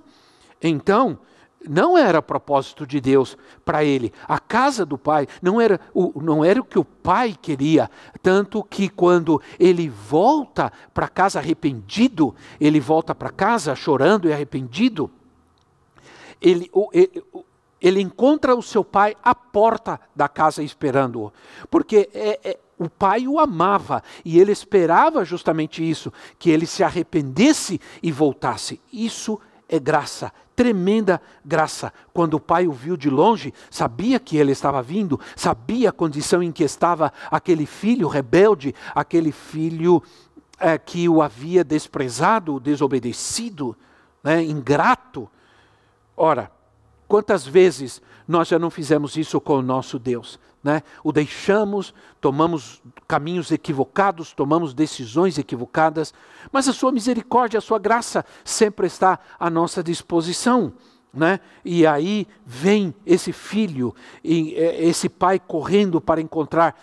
Então, 0.62 1.18
não 1.68 1.98
era 1.98 2.22
propósito 2.22 2.86
de 2.88 3.02
Deus 3.02 3.38
para 3.66 3.84
ele. 3.84 4.14
A 4.28 4.40
casa 4.40 4.86
do 4.86 4.98
pai 4.98 5.28
não 5.42 5.60
era, 5.60 5.80
o, 5.94 6.22
não 6.22 6.44
era 6.44 6.60
o 6.60 6.64
que 6.64 6.80
o 6.80 6.86
pai 6.86 7.38
queria. 7.40 7.90
Tanto 8.22 8.64
que 8.64 8.88
quando 8.88 9.42
ele 9.60 9.90
volta 9.90 10.72
para 10.94 11.08
casa 11.08 11.40
arrependido, 11.40 12.36
ele 12.60 12.80
volta 12.80 13.14
para 13.14 13.30
casa 13.30 13.76
chorando 13.76 14.28
e 14.30 14.34
arrependido, 14.34 15.12
ele, 16.42 16.72
ele, 16.94 17.24
ele 17.82 18.02
encontra 18.02 18.56
o 18.56 18.62
seu 18.62 18.84
pai 18.84 19.16
à 19.22 19.36
porta 19.36 20.00
da 20.16 20.30
casa 20.30 20.64
esperando-o. 20.64 21.34
Porque 21.70 22.10
é, 22.14 22.40
é, 22.44 22.60
o 22.78 22.90
pai 22.90 23.28
o 23.28 23.40
amava 23.40 24.02
e 24.24 24.40
ele 24.40 24.54
esperava 24.54 25.26
justamente 25.26 25.88
isso, 25.88 26.12
que 26.38 26.50
ele 26.50 26.66
se 26.66 26.84
arrependesse 26.84 27.82
e 28.02 28.12
voltasse. 28.12 28.80
Isso 28.92 29.40
é 29.68 29.78
graça, 29.78 30.32
tremenda 30.60 31.22
graça. 31.46 31.94
Quando 32.12 32.34
o 32.34 32.40
pai 32.40 32.68
o 32.68 32.74
viu 32.74 32.98
de 32.98 33.10
longe, 33.10 33.54
sabia 33.72 34.20
que 34.20 34.36
ele 34.36 34.52
estava 34.52 34.84
vindo, 34.84 35.18
sabia 35.34 35.88
a 35.88 35.94
condição 35.94 36.44
em 36.44 36.52
que 36.52 36.66
estava 36.66 37.14
aquele 37.32 37.66
filho 37.66 38.10
rebelde, 38.10 38.76
aquele 38.94 39.32
filho 39.32 40.04
é, 40.60 40.78
que 40.78 41.08
o 41.08 41.22
havia 41.22 41.64
desprezado, 41.64 42.60
desobedecido, 42.60 43.74
né, 44.22 44.44
ingrato. 44.44 45.30
Ora, 46.18 46.52
quantas 47.08 47.48
vezes 47.48 48.02
nós 48.28 48.50
já 48.50 48.60
não 48.60 48.70
fizemos 48.70 49.16
isso 49.16 49.40
com 49.40 49.60
o 49.60 49.62
nosso 49.62 49.98
Deus? 49.98 50.38
Né? 50.64 50.84
O 51.04 51.12
deixamos, 51.12 51.94
tomamos 52.20 52.82
caminhos 53.08 53.52
equivocados, 53.52 54.34
tomamos 54.34 54.74
decisões 54.74 55.38
equivocadas, 55.38 56.14
mas 56.52 56.68
a 56.68 56.74
sua 56.74 56.92
misericórdia, 56.92 57.58
a 57.58 57.62
sua 57.62 57.80
graça 57.80 58.26
sempre 58.44 58.88
está 58.88 59.20
à 59.40 59.50
nossa 59.50 59.82
disposição. 59.82 60.74
Né? 61.14 61.40
E 61.64 61.88
aí 61.88 62.28
vem 62.46 62.94
esse 63.06 63.32
filho, 63.32 63.96
e, 64.24 64.54
esse 64.54 65.08
pai 65.08 65.40
correndo 65.40 66.02
para 66.02 66.22
encontrar 66.22 66.76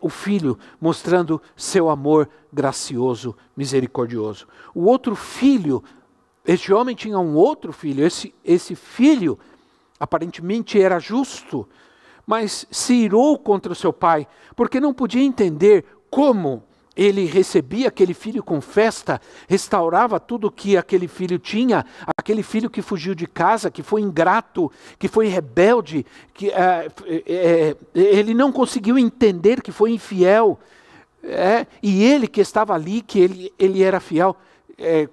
o 0.00 0.08
filho, 0.08 0.58
mostrando 0.80 1.42
seu 1.56 1.90
amor 1.90 2.28
gracioso, 2.52 3.36
misericordioso. 3.56 4.46
O 4.74 4.84
outro 4.84 5.16
filho, 5.16 5.82
este 6.44 6.72
homem 6.72 6.94
tinha 6.94 7.18
um 7.18 7.34
outro 7.34 7.72
filho, 7.72 8.04
esse, 8.04 8.32
esse 8.44 8.76
filho 8.76 9.38
aparentemente 9.98 10.80
era 10.80 10.98
justo, 10.98 11.68
mas 12.26 12.66
se 12.70 12.94
irou 12.94 13.38
contra 13.38 13.72
o 13.72 13.76
seu 13.76 13.92
pai, 13.92 14.26
porque 14.56 14.80
não 14.80 14.92
podia 14.92 15.22
entender 15.22 15.84
como 16.10 16.64
ele 16.96 17.26
recebia 17.26 17.88
aquele 17.88 18.14
filho 18.14 18.42
com 18.42 18.58
festa, 18.60 19.20
restaurava 19.46 20.18
tudo 20.18 20.50
que 20.50 20.78
aquele 20.78 21.06
filho 21.06 21.38
tinha, 21.38 21.84
aquele 22.16 22.42
filho 22.42 22.70
que 22.70 22.80
fugiu 22.80 23.14
de 23.14 23.26
casa, 23.26 23.70
que 23.70 23.82
foi 23.82 24.00
ingrato, 24.00 24.72
que 24.98 25.06
foi 25.06 25.26
rebelde, 25.26 26.06
que 26.32 26.50
é, 26.50 26.88
é, 27.26 27.76
ele 27.94 28.32
não 28.32 28.50
conseguiu 28.50 28.98
entender 28.98 29.60
que 29.60 29.70
foi 29.70 29.92
infiel, 29.92 30.58
é, 31.22 31.66
e 31.82 32.02
ele 32.02 32.26
que 32.26 32.40
estava 32.40 32.72
ali, 32.72 33.02
que 33.02 33.20
ele, 33.20 33.52
ele 33.58 33.82
era 33.82 34.00
fiel, 34.00 34.34
é, 34.78 35.06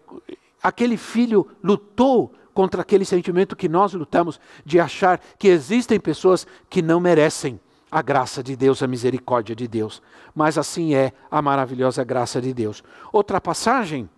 aquele 0.61 0.95
filho 0.95 1.45
lutou 1.61 2.33
contra 2.53 2.81
aquele 2.81 3.05
sentimento 3.05 3.55
que 3.55 3.67
nós 3.67 3.93
lutamos 3.93 4.39
de 4.65 4.79
achar 4.79 5.19
que 5.37 5.47
existem 5.47 5.99
pessoas 5.99 6.45
que 6.69 6.81
não 6.81 6.99
merecem 6.99 7.59
a 7.91 8.01
graça 8.01 8.41
de 8.41 8.55
Deus, 8.55 8.81
a 8.81 8.87
misericórdia 8.87 9.55
de 9.55 9.67
Deus. 9.67 10.01
Mas 10.33 10.57
assim 10.57 10.95
é 10.95 11.13
a 11.29 11.41
maravilhosa 11.41 12.03
graça 12.03 12.41
de 12.41 12.53
Deus. 12.53 12.83
Outra 13.11 13.39
passagem 13.39 14.09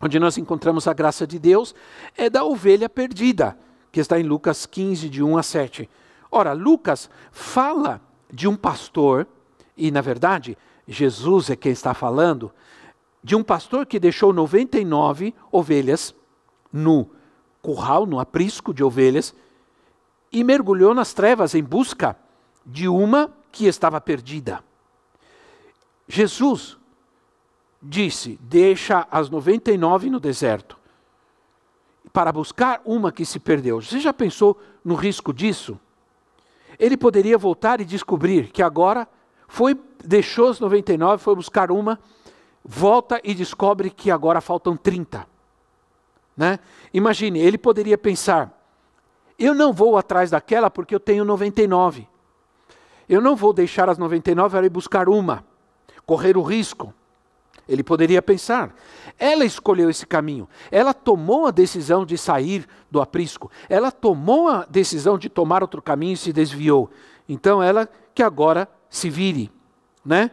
onde 0.00 0.18
nós 0.18 0.38
encontramos 0.38 0.86
a 0.86 0.92
graça 0.92 1.26
de 1.26 1.38
Deus 1.38 1.74
é 2.16 2.30
da 2.30 2.44
ovelha 2.44 2.88
perdida, 2.88 3.58
que 3.90 4.00
está 4.00 4.18
em 4.18 4.22
Lucas 4.22 4.66
15, 4.66 5.08
de 5.08 5.22
1 5.22 5.38
a 5.38 5.42
7. 5.42 5.88
Ora, 6.30 6.52
Lucas 6.52 7.10
fala 7.32 8.00
de 8.30 8.46
um 8.46 8.54
pastor, 8.54 9.26
e 9.76 9.90
na 9.90 10.00
verdade, 10.00 10.56
Jesus 10.86 11.50
é 11.50 11.56
quem 11.56 11.72
está 11.72 11.94
falando, 11.94 12.52
de 13.24 13.34
um 13.34 13.42
pastor 13.42 13.86
que 13.86 13.98
deixou 13.98 14.32
99 14.32 15.34
ovelhas 15.50 16.14
no 16.72 17.10
curral, 17.62 18.06
no 18.06 18.18
aprisco 18.18 18.72
de 18.72 18.84
ovelhas, 18.84 19.34
e 20.30 20.44
mergulhou 20.44 20.94
nas 20.94 21.12
trevas 21.12 21.54
em 21.54 21.62
busca 21.62 22.16
de 22.64 22.88
uma 22.88 23.32
que 23.50 23.66
estava 23.66 24.00
perdida. 24.00 24.62
Jesus 26.06 26.76
disse: 27.82 28.38
Deixa 28.42 29.06
as 29.10 29.30
99 29.30 30.10
no 30.10 30.20
deserto 30.20 30.78
para 32.12 32.32
buscar 32.32 32.80
uma 32.84 33.12
que 33.12 33.24
se 33.24 33.38
perdeu. 33.38 33.80
Você 33.80 34.00
já 34.00 34.12
pensou 34.12 34.58
no 34.84 34.94
risco 34.94 35.32
disso? 35.32 35.78
Ele 36.78 36.96
poderia 36.96 37.36
voltar 37.36 37.80
e 37.80 37.84
descobrir 37.84 38.50
que 38.50 38.62
agora 38.62 39.08
foi 39.46 39.78
deixou 40.04 40.48
as 40.48 40.60
99, 40.60 41.22
foi 41.22 41.34
buscar 41.34 41.70
uma, 41.70 41.98
volta 42.64 43.20
e 43.24 43.34
descobre 43.34 43.90
que 43.90 44.10
agora 44.10 44.40
faltam 44.40 44.76
30. 44.76 45.26
Né? 46.38 46.60
Imagine, 46.94 47.40
ele 47.40 47.58
poderia 47.58 47.98
pensar: 47.98 48.56
eu 49.36 49.52
não 49.52 49.72
vou 49.72 49.98
atrás 49.98 50.30
daquela 50.30 50.70
porque 50.70 50.94
eu 50.94 51.00
tenho 51.00 51.24
99. 51.24 52.06
Eu 53.08 53.20
não 53.20 53.34
vou 53.34 53.52
deixar 53.52 53.88
as 53.88 53.98
99 53.98 54.56
para 54.56 54.66
ir 54.66 54.70
buscar 54.70 55.08
uma, 55.08 55.44
correr 56.06 56.36
o 56.36 56.42
risco. 56.42 56.94
Ele 57.68 57.82
poderia 57.82 58.22
pensar. 58.22 58.74
Ela 59.18 59.44
escolheu 59.44 59.90
esse 59.90 60.06
caminho. 60.06 60.48
Ela 60.70 60.94
tomou 60.94 61.46
a 61.46 61.50
decisão 61.50 62.06
de 62.06 62.16
sair 62.16 62.66
do 62.90 63.00
aprisco. 63.00 63.50
Ela 63.68 63.90
tomou 63.90 64.48
a 64.48 64.64
decisão 64.64 65.18
de 65.18 65.28
tomar 65.28 65.60
outro 65.60 65.82
caminho 65.82 66.14
e 66.14 66.16
se 66.16 66.32
desviou. 66.32 66.88
Então 67.28 67.62
ela 67.62 67.88
que 68.14 68.22
agora 68.22 68.68
se 68.88 69.10
vire, 69.10 69.50
né? 70.04 70.30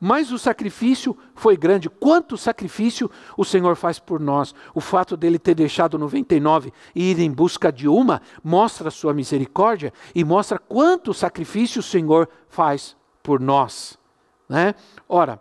Mas 0.00 0.30
o 0.30 0.38
sacrifício 0.38 1.16
foi 1.34 1.56
grande. 1.56 1.88
Quanto 1.88 2.36
sacrifício 2.36 3.10
o 3.36 3.44
Senhor 3.44 3.74
faz 3.74 3.98
por 3.98 4.20
nós? 4.20 4.54
O 4.74 4.80
fato 4.80 5.16
dele 5.16 5.38
ter 5.38 5.54
deixado 5.54 5.98
99 5.98 6.72
e 6.94 7.10
ir 7.10 7.18
em 7.18 7.30
busca 7.30 7.72
de 7.72 7.88
uma 7.88 8.22
mostra 8.42 8.88
a 8.88 8.92
sua 8.92 9.12
misericórdia 9.12 9.92
e 10.14 10.24
mostra 10.24 10.58
quanto 10.58 11.12
sacrifício 11.12 11.80
o 11.80 11.82
Senhor 11.82 12.28
faz 12.48 12.96
por 13.22 13.40
nós. 13.40 13.98
Né? 14.48 14.74
Ora, 15.08 15.40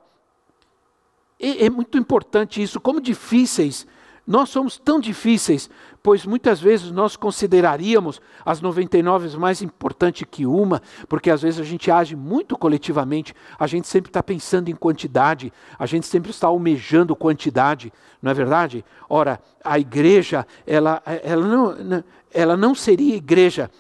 é, 1.40 1.66
é 1.66 1.70
muito 1.70 1.98
importante 1.98 2.62
isso, 2.62 2.82
como 2.82 3.00
difíceis 3.00 3.86
nós 4.28 4.50
somos 4.50 4.78
tão 4.78 5.00
difíceis, 5.00 5.70
pois 6.04 6.26
muitas 6.26 6.60
vezes 6.60 6.92
nós 6.92 7.16
consideraríamos 7.16 8.20
as 8.46 8.60
99 8.60 9.38
mais 9.38 9.62
importante 9.62 10.26
que 10.26 10.46
uma, 10.46 10.82
porque 11.08 11.32
às 11.32 11.42
vezes 11.42 11.62
a 11.62 11.64
gente 11.64 11.90
age 11.90 12.14
muito 12.14 12.58
coletivamente, 12.58 13.34
a 13.58 13.66
gente 13.66 13.88
sempre 13.88 14.10
está 14.10 14.22
pensando 14.22 14.68
em 14.68 14.76
quantidade, 14.76 15.54
a 15.80 15.86
gente 15.86 16.06
sempre 16.06 16.30
está 16.30 16.48
almejando 16.48 17.16
quantidade, 17.16 17.94
não 18.22 18.30
é 18.30 18.34
verdade? 18.34 18.84
Ora, 19.10 19.40
a 19.64 19.80
igreja, 19.80 20.46
ela, 20.66 21.02
ela, 21.06 21.48
não, 21.48 22.04
ela 22.34 22.58
não 22.58 22.76
seria 22.76 23.16
igreja 23.16 23.72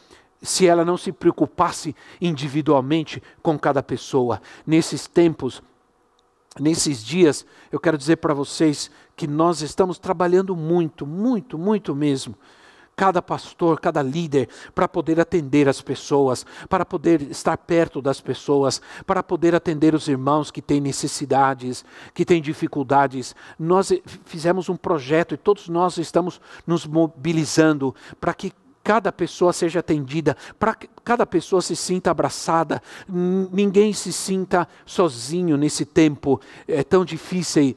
se 0.42 0.66
ela 0.66 0.86
não 0.86 0.96
se 0.96 1.12
preocupasse 1.12 1.94
individualmente 2.22 3.22
com 3.42 3.60
cada 3.60 3.84
pessoa. 3.84 4.42
Nesses 4.66 5.08
tempos, 5.08 5.62
nesses 6.60 7.04
dias, 7.04 7.46
eu 7.72 7.80
quero 7.80 7.98
dizer 7.98 8.18
para 8.18 8.34
vocês 8.34 8.90
que 9.16 9.28
nós 9.28 9.62
estamos 9.62 9.98
trabalhando 9.98 10.56
muito, 10.56 11.06
muito, 11.06 11.58
muito 11.58 11.96
mesmo. 11.96 12.36
Cada 12.96 13.22
pastor, 13.22 13.80
cada 13.80 14.02
líder, 14.02 14.50
para 14.74 14.88
poder 14.88 15.20
atender 15.20 15.70
as 15.70 15.82
pessoas, 15.82 16.46
para 16.68 16.84
poder 16.84 17.22
estar 17.22 17.56
perto 17.56 18.02
das 18.02 18.20
pessoas, 18.20 18.82
para 19.06 19.22
poder 19.22 19.54
atender 19.54 19.94
os 19.94 20.08
irmãos 20.08 20.50
que 20.50 20.64
têm 20.64 20.82
necessidades, 20.82 21.86
que 22.14 22.26
têm 22.26 22.42
dificuldades. 22.42 23.36
Nós 23.60 23.92
fizemos 24.26 24.68
um 24.68 24.76
projeto 24.76 25.36
e 25.36 25.38
todos 25.38 25.70
nós 25.70 25.98
estamos 25.98 26.42
nos 26.66 26.88
mobilizando 26.88 27.94
para 28.20 28.34
que 28.34 28.52
cada 28.88 29.12
pessoa 29.12 29.52
seja 29.52 29.82
atendida, 29.82 30.38
para 30.58 30.74
que 30.74 30.90
cada 31.04 31.26
pessoa 31.26 31.62
se 31.62 31.76
sinta 31.76 32.10
abraçada, 32.10 32.82
ninguém 33.06 33.92
se 33.92 34.14
sinta 34.14 34.66
sozinho 34.86 35.58
nesse 35.58 35.84
tempo 35.84 36.40
é, 36.66 36.82
tão 36.86 37.04
difícil, 37.04 37.76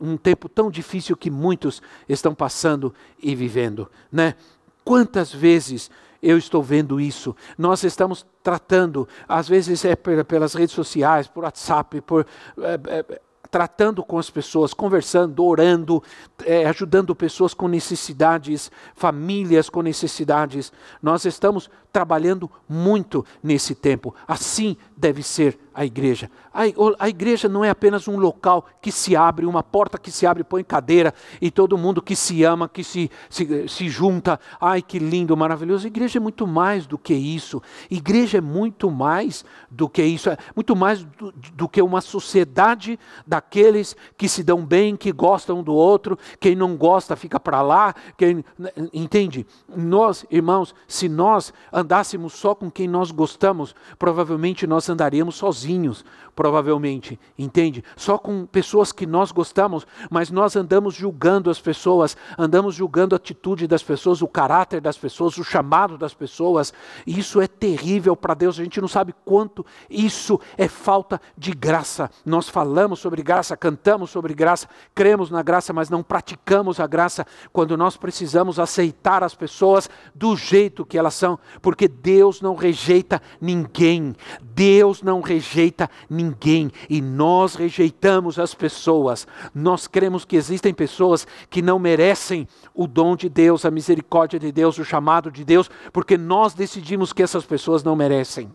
um 0.00 0.16
tempo 0.16 0.48
tão 0.48 0.70
difícil 0.70 1.18
que 1.18 1.30
muitos 1.30 1.82
estão 2.08 2.34
passando 2.34 2.94
e 3.22 3.34
vivendo, 3.34 3.90
né? 4.10 4.34
Quantas 4.82 5.30
vezes 5.30 5.90
eu 6.22 6.38
estou 6.38 6.62
vendo 6.62 6.98
isso? 6.98 7.36
Nós 7.58 7.84
estamos 7.84 8.24
tratando, 8.42 9.06
às 9.28 9.46
vezes 9.46 9.84
é 9.84 9.94
pelas 9.94 10.54
redes 10.54 10.74
sociais, 10.74 11.28
por 11.28 11.44
WhatsApp, 11.44 12.00
por. 12.00 12.26
É, 12.58 12.80
é, 12.86 13.20
tratando 13.52 14.02
com 14.02 14.18
as 14.18 14.30
pessoas, 14.30 14.72
conversando, 14.72 15.44
orando, 15.44 16.02
é, 16.46 16.64
ajudando 16.64 17.14
pessoas 17.14 17.52
com 17.52 17.68
necessidades, 17.68 18.72
famílias 18.96 19.68
com 19.68 19.82
necessidades. 19.82 20.72
Nós 21.02 21.26
estamos 21.26 21.68
trabalhando 21.92 22.50
muito 22.66 23.24
nesse 23.42 23.74
tempo. 23.74 24.14
Assim 24.26 24.74
deve 25.02 25.20
ser 25.20 25.58
a 25.74 25.84
igreja. 25.84 26.30
A, 26.54 26.62
a, 26.98 27.08
igreja 27.08 27.48
não 27.48 27.64
é 27.64 27.70
apenas 27.70 28.06
um 28.06 28.16
local 28.18 28.66
que 28.80 28.92
se 28.92 29.16
abre, 29.16 29.46
uma 29.46 29.62
porta 29.62 29.98
que 29.98 30.12
se 30.12 30.26
abre, 30.26 30.44
põe 30.44 30.62
cadeira 30.62 31.12
e 31.40 31.50
todo 31.50 31.78
mundo 31.78 32.00
que 32.00 32.14
se 32.14 32.44
ama, 32.44 32.68
que 32.68 32.84
se, 32.84 33.10
se, 33.28 33.68
se 33.68 33.88
junta. 33.88 34.38
Ai, 34.60 34.80
que 34.80 34.98
lindo, 34.98 35.36
maravilhoso. 35.36 35.86
A 35.86 35.88
igreja 35.88 36.18
é 36.18 36.20
muito 36.20 36.46
mais 36.46 36.86
do 36.86 36.96
que 36.96 37.14
isso. 37.14 37.60
Igreja 37.90 38.38
é 38.38 38.40
muito 38.40 38.90
mais 38.90 39.44
do 39.68 39.88
que 39.88 40.04
isso. 40.04 40.30
É 40.30 40.36
muito 40.54 40.76
mais 40.76 41.02
do, 41.02 41.32
do 41.32 41.68
que 41.68 41.82
uma 41.82 42.00
sociedade 42.00 42.98
daqueles 43.26 43.96
que 44.16 44.28
se 44.28 44.44
dão 44.44 44.64
bem, 44.64 44.94
que 44.94 45.10
gostam 45.10 45.64
do 45.64 45.74
outro. 45.74 46.18
Quem 46.38 46.54
não 46.54 46.76
gosta 46.76 47.16
fica 47.16 47.40
para 47.40 47.60
lá. 47.60 47.94
Quem, 48.16 48.44
entende? 48.92 49.46
Nós, 49.74 50.24
irmãos, 50.30 50.74
se 50.86 51.08
nós 51.08 51.52
andássemos 51.72 52.34
só 52.34 52.54
com 52.54 52.70
quem 52.70 52.86
nós 52.86 53.10
gostamos, 53.10 53.74
provavelmente 53.98 54.66
nós 54.66 54.91
andaríamos 54.92 55.34
sozinhos, 55.34 56.04
provavelmente, 56.34 57.18
entende? 57.38 57.84
Só 57.96 58.16
com 58.16 58.46
pessoas 58.46 58.92
que 58.92 59.06
nós 59.06 59.30
gostamos, 59.32 59.86
mas 60.10 60.30
nós 60.30 60.56
andamos 60.56 60.94
julgando 60.94 61.50
as 61.50 61.60
pessoas, 61.60 62.16
andamos 62.38 62.74
julgando 62.74 63.14
a 63.14 63.16
atitude 63.16 63.66
das 63.66 63.82
pessoas, 63.82 64.22
o 64.22 64.28
caráter 64.28 64.80
das 64.80 64.96
pessoas, 64.96 65.36
o 65.36 65.44
chamado 65.44 65.98
das 65.98 66.14
pessoas. 66.14 66.72
Isso 67.06 67.40
é 67.40 67.46
terrível 67.46 68.16
para 68.16 68.34
Deus, 68.34 68.58
a 68.58 68.64
gente 68.64 68.80
não 68.80 68.88
sabe 68.88 69.14
quanto 69.24 69.64
isso 69.90 70.40
é 70.56 70.68
falta 70.68 71.20
de 71.36 71.52
graça. 71.52 72.10
Nós 72.24 72.48
falamos 72.48 73.00
sobre 73.00 73.22
graça, 73.22 73.56
cantamos 73.56 74.10
sobre 74.10 74.34
graça, 74.34 74.68
cremos 74.94 75.30
na 75.30 75.42
graça, 75.42 75.72
mas 75.72 75.90
não 75.90 76.02
praticamos 76.02 76.80
a 76.80 76.86
graça 76.86 77.26
quando 77.52 77.76
nós 77.76 77.96
precisamos 77.96 78.58
aceitar 78.58 79.22
as 79.22 79.34
pessoas 79.34 79.88
do 80.14 80.36
jeito 80.36 80.84
que 80.84 80.98
elas 80.98 81.14
são, 81.14 81.38
porque 81.60 81.86
Deus 81.88 82.40
não 82.40 82.54
rejeita 82.54 83.20
ninguém. 83.40 84.14
Deus 84.40 84.71
não 85.02 85.20
rejeita 85.20 85.90
ninguém 86.08 86.70
e 86.88 87.00
nós 87.00 87.54
rejeitamos 87.54 88.38
as 88.38 88.54
pessoas. 88.54 89.26
Nós 89.54 89.86
cremos 89.86 90.24
que 90.24 90.36
existem 90.36 90.72
pessoas 90.72 91.26
que 91.50 91.60
não 91.60 91.78
merecem 91.78 92.46
o 92.74 92.86
dom 92.86 93.16
de 93.16 93.28
Deus, 93.28 93.64
a 93.64 93.70
misericórdia 93.70 94.38
de 94.38 94.50
Deus, 94.50 94.78
o 94.78 94.84
chamado 94.84 95.30
de 95.30 95.44
Deus, 95.44 95.70
porque 95.92 96.16
nós 96.16 96.54
decidimos 96.54 97.12
que 97.12 97.22
essas 97.22 97.44
pessoas 97.44 97.82
não 97.82 97.96
merecem. 97.96 98.50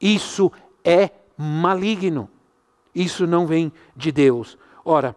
Isso 0.00 0.50
é 0.84 1.10
maligno. 1.36 2.28
Isso 2.94 3.26
não 3.26 3.46
vem 3.46 3.72
de 3.94 4.10
Deus. 4.10 4.58
Ora, 4.84 5.14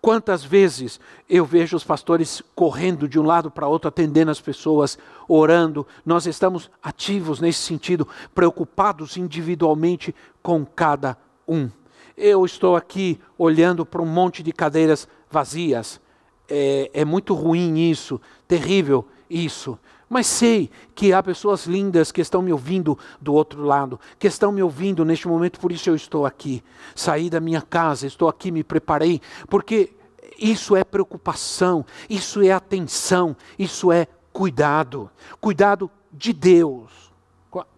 Quantas 0.00 0.44
vezes 0.44 1.00
eu 1.28 1.44
vejo 1.44 1.76
os 1.76 1.82
pastores 1.82 2.42
correndo 2.54 3.08
de 3.08 3.18
um 3.18 3.24
lado 3.24 3.50
para 3.50 3.66
outro, 3.66 3.88
atendendo 3.88 4.30
as 4.30 4.40
pessoas, 4.40 4.98
orando. 5.26 5.86
Nós 6.04 6.26
estamos 6.26 6.70
ativos 6.82 7.40
nesse 7.40 7.60
sentido, 7.60 8.06
preocupados 8.34 9.16
individualmente 9.16 10.14
com 10.42 10.64
cada 10.64 11.16
um. 11.48 11.68
Eu 12.16 12.44
estou 12.44 12.76
aqui 12.76 13.20
olhando 13.36 13.84
para 13.84 14.00
um 14.00 14.06
monte 14.06 14.42
de 14.42 14.52
cadeiras 14.52 15.08
vazias. 15.30 16.00
É, 16.48 16.90
é 16.94 17.04
muito 17.04 17.34
ruim 17.34 17.90
isso, 17.90 18.20
terrível 18.46 19.06
isso. 19.28 19.78
Mas 20.08 20.26
sei 20.26 20.70
que 20.94 21.12
há 21.12 21.22
pessoas 21.22 21.66
lindas 21.66 22.12
que 22.12 22.20
estão 22.20 22.40
me 22.40 22.52
ouvindo 22.52 22.96
do 23.20 23.34
outro 23.34 23.62
lado, 23.62 23.98
que 24.18 24.28
estão 24.28 24.52
me 24.52 24.62
ouvindo 24.62 25.04
neste 25.04 25.26
momento, 25.26 25.58
por 25.58 25.72
isso 25.72 25.90
eu 25.90 25.96
estou 25.96 26.24
aqui. 26.24 26.62
Saí 26.94 27.28
da 27.28 27.40
minha 27.40 27.60
casa, 27.60 28.06
estou 28.06 28.28
aqui, 28.28 28.52
me 28.52 28.62
preparei, 28.62 29.20
porque 29.48 29.92
isso 30.38 30.76
é 30.76 30.84
preocupação, 30.84 31.84
isso 32.08 32.40
é 32.42 32.52
atenção, 32.52 33.36
isso 33.58 33.90
é 33.90 34.06
cuidado. 34.32 35.10
Cuidado 35.40 35.90
de 36.12 36.32
Deus 36.32 37.12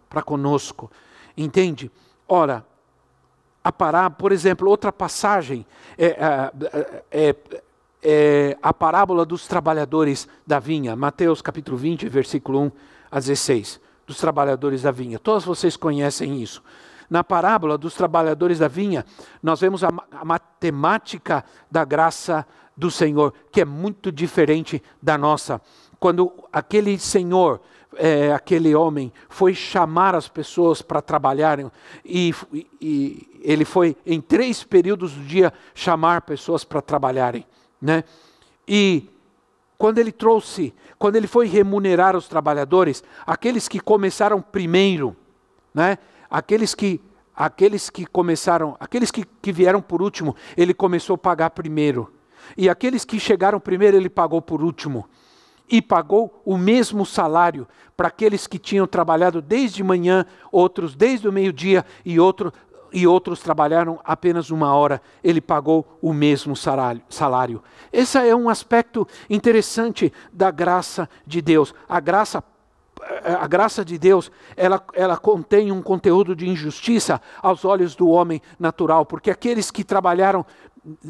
para 0.09 0.23
conosco. 0.23 0.91
Entende? 1.37 1.91
Ora, 2.27 2.64
a 3.62 3.73
parábola, 3.73 4.11
por 4.11 4.33
exemplo, 4.33 4.69
outra 4.69 4.93
passagem 4.93 5.67
é, 5.97 6.07
é, 6.07 6.51
é, 7.11 7.37
é, 8.03 8.57
a 8.63 8.73
parábola 8.73 9.25
dos 9.25 9.47
trabalhadores 9.47 10.29
da 10.47 10.59
vinha, 10.59 10.95
Mateus 10.95 11.43
capítulo 11.43 11.77
20, 11.77 12.09
versículo 12.09 12.61
1 12.61 12.73
a 13.11 13.19
16, 13.19 13.81
dos 14.07 14.19
trabalhadores 14.19 14.83
da 14.83 14.91
vinha. 14.91 15.19
Todos 15.19 15.45
vocês 15.45 15.77
conhecem 15.77 16.41
isso. 16.41 16.63
Na 17.11 17.25
parábola 17.25 17.79
dos 17.79 17.95
trabalhadores 17.95 18.59
da 18.59 18.69
vinha, 18.69 19.05
nós 19.43 19.61
vemos 19.61 19.83
a, 19.83 19.89
a 20.13 20.25
matemática 20.25 21.45
da 21.71 21.85
graça 21.85 22.47
do 22.77 22.91
Senhor, 22.91 23.33
que 23.51 23.63
é 23.63 23.65
muito 23.65 24.13
diferente 24.13 24.83
da 25.03 25.19
nossa. 25.19 25.61
Quando 25.99 26.33
aquele 26.53 26.99
Senhor, 26.99 27.61
é, 27.97 28.33
aquele 28.33 28.75
homem, 28.75 29.13
foi 29.29 29.55
chamar 29.55 30.15
as 30.15 30.29
pessoas 30.29 30.83
para 30.83 31.01
trabalharem, 31.01 31.71
e, 32.05 32.33
e, 32.81 33.41
ele 33.41 33.65
foi 33.65 33.97
em 34.07 34.21
três 34.21 34.63
períodos 34.63 35.13
do 35.13 35.25
dia 35.25 35.53
chamar 35.75 36.23
pessoas 36.23 36.63
para 36.63 36.83
trabalharem. 36.83 37.45
Né? 37.81 38.05
E 38.67 39.09
quando 39.77 39.99
ele 39.99 40.12
trouxe, 40.12 40.75
quando 40.99 41.17
ele 41.17 41.27
foi 41.27 41.47
remunerar 41.47 42.17
os 42.17 42.29
trabalhadores, 42.29 43.03
aqueles 43.27 43.69
que 43.69 43.79
começaram 43.79 44.43
primeiro, 44.43 45.17
né? 45.73 45.99
aqueles 46.29 46.75
que 46.75 47.01
aqueles 47.38 47.88
que 47.88 48.05
começaram, 48.05 48.77
aqueles 48.81 49.12
que, 49.12 49.25
que 49.41 49.53
vieram 49.53 49.81
por 49.81 50.03
último, 50.03 50.35
ele 50.57 50.75
começou 50.75 51.14
a 51.14 51.19
pagar 51.19 51.51
primeiro. 51.51 52.12
E 52.57 52.69
aqueles 52.69 53.05
que 53.05 53.21
chegaram 53.21 53.61
primeiro, 53.61 53.97
ele 53.97 54.09
pagou 54.09 54.43
por 54.43 54.61
último. 54.61 55.09
E 55.71 55.81
pagou 55.81 56.43
o 56.45 56.59
mesmo 56.59 57.07
salário 57.07 57.69
para 57.97 58.09
aqueles 58.09 58.49
que 58.49 58.59
tinham 58.59 58.88
trabalhado 58.88 59.41
desde 59.41 59.85
manhã, 59.85 60.27
outros 60.51 60.97
desde 60.97 61.29
o 61.29 61.33
meio-dia 61.33 61.85
e, 62.05 62.19
outro, 62.19 62.53
e 62.92 63.07
outros 63.07 63.40
trabalharam 63.40 64.01
apenas 64.05 64.51
uma 64.51 64.74
hora. 64.74 65.01
Ele 65.22 65.40
pagou 65.40 65.98
o 66.01 66.12
mesmo 66.12 66.55
salário. 66.57 67.62
Esse 67.92 68.18
é 68.18 68.35
um 68.35 68.48
aspecto 68.48 69.07
interessante 69.29 70.12
da 70.33 70.51
graça 70.51 71.09
de 71.27 71.40
Deus. 71.40 71.74
A 71.88 72.01
graça 72.01 72.42
a 73.40 73.46
graça 73.46 73.85
de 73.85 73.98
Deus, 73.98 74.31
ela, 74.57 74.83
ela 74.92 75.16
contém 75.16 75.70
um 75.72 75.81
conteúdo 75.81 76.35
de 76.35 76.48
injustiça 76.48 77.20
aos 77.40 77.64
olhos 77.64 77.94
do 77.94 78.09
homem 78.09 78.42
natural, 78.59 79.07
porque 79.07 79.31
aqueles 79.31 79.70
que 79.70 79.85
trabalharam 79.85 80.44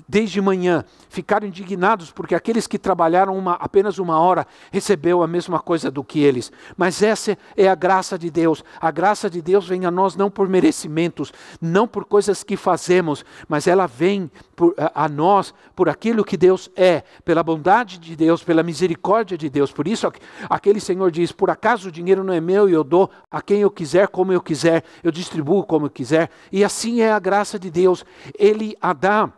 desde 0.09 0.41
manhã 0.41 0.85
ficaram 1.09 1.47
indignados 1.47 2.11
porque 2.11 2.35
aqueles 2.35 2.67
que 2.67 2.79
trabalharam 2.79 3.37
uma, 3.37 3.55
apenas 3.55 3.99
uma 3.99 4.19
hora 4.19 4.47
recebeu 4.71 5.23
a 5.23 5.27
mesma 5.27 5.59
coisa 5.61 5.91
do 5.91 6.05
que 6.05 6.21
eles. 6.21 6.51
Mas 6.77 7.03
essa 7.03 7.37
é 7.57 7.69
a 7.69 7.75
graça 7.75 8.19
de 8.19 8.31
Deus. 8.31 8.65
A 8.81 8.91
graça 8.91 9.29
de 9.29 9.43
Deus 9.43 9.69
vem 9.69 9.85
a 9.87 9.91
nós 9.91 10.17
não 10.17 10.31
por 10.31 10.49
merecimentos, 10.49 11.33
não 11.61 11.87
por 11.87 12.05
coisas 12.05 12.43
que 12.43 12.57
fazemos, 12.57 13.25
mas 13.49 13.67
ela 13.67 13.87
vem 13.87 14.31
por, 14.55 14.75
a, 14.77 15.05
a 15.05 15.09
nós 15.09 15.55
por 15.75 15.89
aquilo 15.89 16.25
que 16.25 16.37
Deus 16.37 16.71
é, 16.77 17.03
pela 17.25 17.43
bondade 17.43 17.99
de 17.99 18.17
Deus, 18.17 18.43
pela 18.43 18.63
misericórdia 18.63 19.39
de 19.39 19.49
Deus. 19.49 19.73
Por 19.73 19.87
isso 19.87 20.11
aquele 20.49 20.81
Senhor 20.81 21.11
diz: 21.11 21.33
por 21.33 21.51
acaso 21.51 21.89
o 21.89 21.93
dinheiro 21.93 22.25
não 22.25 22.35
é 22.35 22.41
meu 22.41 22.69
e 22.69 22.73
eu 22.73 22.85
dou 22.85 23.11
a 23.31 23.41
quem 23.41 23.61
eu 23.61 23.71
quiser, 23.71 24.09
como 24.09 24.33
eu 24.33 24.41
quiser, 24.41 24.85
eu 25.03 25.11
distribuo 25.11 25.65
como 25.65 25.87
eu 25.87 25.91
quiser. 25.91 26.31
E 26.51 26.65
assim 26.65 27.01
é 27.01 27.13
a 27.13 27.19
graça 27.19 27.59
de 27.59 27.71
Deus. 27.71 28.05
Ele 28.39 28.77
a 28.81 28.93
dá 28.93 29.33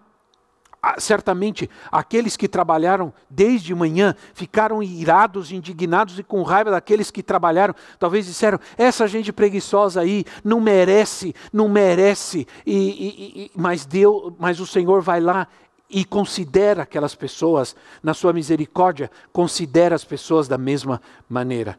certamente 0.98 1.68
aqueles 1.90 2.36
que 2.36 2.48
trabalharam 2.48 3.12
desde 3.28 3.74
manhã 3.74 4.14
ficaram 4.32 4.82
irados, 4.82 5.52
indignados 5.52 6.18
e 6.18 6.22
com 6.22 6.42
raiva 6.42 6.70
daqueles 6.70 7.10
que 7.10 7.22
trabalharam. 7.22 7.74
Talvez 7.98 8.26
disseram: 8.26 8.58
essa 8.76 9.06
gente 9.06 9.32
preguiçosa 9.32 10.00
aí 10.00 10.24
não 10.42 10.60
merece, 10.60 11.34
não 11.52 11.68
merece. 11.68 12.46
E, 12.64 12.76
e, 12.76 13.44
e, 13.44 13.50
mas 13.54 13.84
Deus, 13.84 14.32
mas 14.38 14.60
o 14.60 14.66
Senhor 14.66 15.02
vai 15.02 15.20
lá 15.20 15.46
e 15.90 16.04
considera 16.04 16.82
aquelas 16.82 17.14
pessoas, 17.14 17.74
na 18.02 18.14
sua 18.14 18.32
misericórdia, 18.32 19.10
considera 19.32 19.94
as 19.94 20.04
pessoas 20.04 20.46
da 20.46 20.56
mesma 20.56 21.02
maneira. 21.28 21.76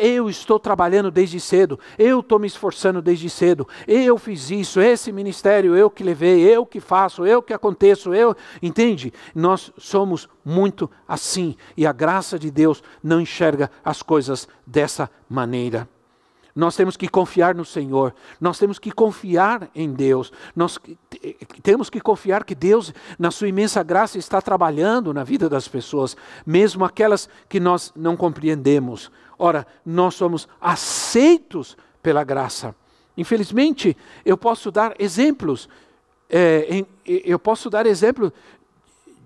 Eu 0.00 0.30
estou 0.30 0.58
trabalhando 0.58 1.10
desde 1.10 1.38
cedo, 1.38 1.78
eu 1.98 2.20
estou 2.20 2.38
me 2.38 2.46
esforçando 2.46 3.02
desde 3.02 3.28
cedo, 3.28 3.68
eu 3.86 4.16
fiz 4.16 4.50
isso, 4.50 4.80
esse 4.80 5.12
ministério 5.12 5.76
eu 5.76 5.90
que 5.90 6.02
levei, 6.02 6.40
eu 6.40 6.64
que 6.64 6.80
faço, 6.80 7.26
eu 7.26 7.42
que 7.42 7.52
aconteço, 7.52 8.14
eu. 8.14 8.34
Entende? 8.62 9.12
Nós 9.34 9.70
somos 9.76 10.28
muito 10.44 10.90
assim 11.06 11.54
e 11.76 11.86
a 11.86 11.92
graça 11.92 12.38
de 12.38 12.50
Deus 12.50 12.82
não 13.02 13.20
enxerga 13.20 13.70
as 13.84 14.02
coisas 14.02 14.48
dessa 14.66 15.10
maneira. 15.28 15.88
Nós 16.54 16.76
temos 16.76 16.96
que 16.96 17.08
confiar 17.08 17.54
no 17.54 17.64
Senhor, 17.64 18.14
nós 18.38 18.58
temos 18.58 18.78
que 18.78 18.90
confiar 18.90 19.70
em 19.74 19.90
Deus, 19.92 20.30
nós 20.54 20.78
temos 21.62 21.88
que 21.88 21.98
confiar 21.98 22.44
que 22.44 22.54
Deus, 22.54 22.92
na 23.18 23.30
sua 23.30 23.48
imensa 23.48 23.82
graça, 23.82 24.18
está 24.18 24.40
trabalhando 24.40 25.14
na 25.14 25.24
vida 25.24 25.48
das 25.48 25.66
pessoas, 25.66 26.14
mesmo 26.44 26.84
aquelas 26.84 27.28
que 27.48 27.58
nós 27.58 27.90
não 27.96 28.16
compreendemos. 28.16 29.10
Ora, 29.38 29.66
nós 29.84 30.14
somos 30.14 30.46
aceitos 30.60 31.76
pela 32.02 32.22
graça. 32.22 32.74
Infelizmente, 33.16 33.96
eu 34.24 34.36
posso 34.36 34.70
dar 34.70 34.94
exemplos, 34.98 35.68
é, 36.28 36.66
em, 36.68 36.86
eu 37.06 37.38
posso 37.38 37.70
dar 37.70 37.86
exemplo 37.86 38.32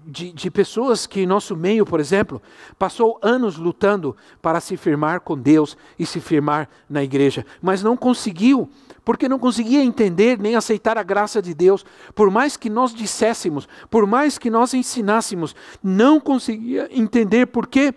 de, 0.07 0.33
de, 0.33 0.51
pessoas 0.51 1.07
que 1.07 1.21
em 1.21 1.27
nosso 1.27 1.57
meio, 1.57 1.85
por 1.85 1.99
exemplo, 1.99 2.40
passou 2.79 3.19
anos 3.21 3.57
lutando 3.57 4.16
para 4.40 4.61
se 4.61 4.77
firmar 4.77 5.21
com 5.21 5.37
Deus 5.37 5.77
e 5.99 6.07
se 6.07 6.21
firmar 6.21 6.69
na 6.88 7.03
igreja, 7.03 7.45
mas 7.61 7.83
não 7.83 7.97
conseguiu, 7.97 8.71
porque 9.05 9.29
não 9.29 9.38
conseguia 9.38 9.83
entender 9.83 10.38
nem 10.38 10.55
aceitar 10.55 10.97
a 10.97 11.03
graça 11.03 11.42
de 11.42 11.53
Deus. 11.53 11.85
Por 12.14 12.31
mais 12.31 12.57
que 12.57 12.71
nós 12.71 12.95
disséssemos, 12.95 13.69
por 13.90 14.07
mais 14.07 14.38
que 14.38 14.49
nós 14.49 14.73
ensinássemos, 14.75 15.57
não 15.83 16.21
conseguia 16.21 16.88
entender 16.92 17.47
porque 17.47 17.92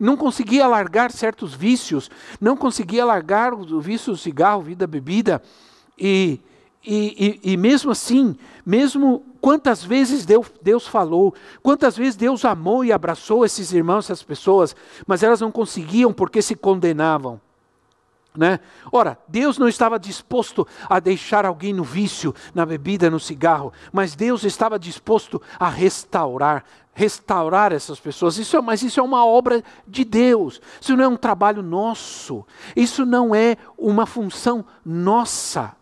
não 0.00 0.16
conseguia 0.16 0.66
largar 0.66 1.12
certos 1.12 1.54
vícios, 1.54 2.10
não 2.40 2.56
conseguia 2.56 3.04
largar 3.04 3.52
o 3.54 3.80
vício 3.80 4.12
do 4.12 4.18
cigarro, 4.18 4.62
vida 4.62 4.86
bebida, 4.86 5.40
e, 5.96 6.40
e, 6.84 7.40
e, 7.44 7.52
e 7.52 7.56
mesmo 7.56 7.90
assim, 7.90 8.34
mesmo 8.66 9.24
quantas 9.42 9.82
vezes 9.82 10.24
Deus, 10.24 10.86
falou, 10.86 11.34
quantas 11.60 11.96
vezes 11.96 12.14
Deus 12.14 12.44
amou 12.44 12.84
e 12.84 12.92
abraçou 12.92 13.44
esses 13.44 13.72
irmãos, 13.72 14.06
essas 14.06 14.22
pessoas, 14.22 14.74
mas 15.04 15.24
elas 15.24 15.40
não 15.40 15.50
conseguiam 15.50 16.12
porque 16.12 16.40
se 16.40 16.54
condenavam. 16.54 17.40
Né? 18.34 18.60
Ora, 18.90 19.18
Deus 19.26 19.58
não 19.58 19.68
estava 19.68 19.98
disposto 19.98 20.66
a 20.88 21.00
deixar 21.00 21.44
alguém 21.44 21.72
no 21.74 21.82
vício, 21.82 22.32
na 22.54 22.64
bebida, 22.64 23.10
no 23.10 23.18
cigarro, 23.18 23.72
mas 23.92 24.14
Deus 24.14 24.44
estava 24.44 24.78
disposto 24.78 25.42
a 25.58 25.68
restaurar, 25.68 26.64
restaurar 26.94 27.72
essas 27.72 27.98
pessoas. 27.98 28.38
Isso 28.38 28.56
é, 28.56 28.60
mas 28.62 28.82
isso 28.82 29.00
é 29.00 29.02
uma 29.02 29.26
obra 29.26 29.62
de 29.86 30.04
Deus. 30.04 30.62
Isso 30.80 30.96
não 30.96 31.04
é 31.04 31.08
um 31.08 31.16
trabalho 31.16 31.62
nosso. 31.62 32.46
Isso 32.74 33.04
não 33.04 33.34
é 33.34 33.56
uma 33.76 34.06
função 34.06 34.64
nossa 34.84 35.76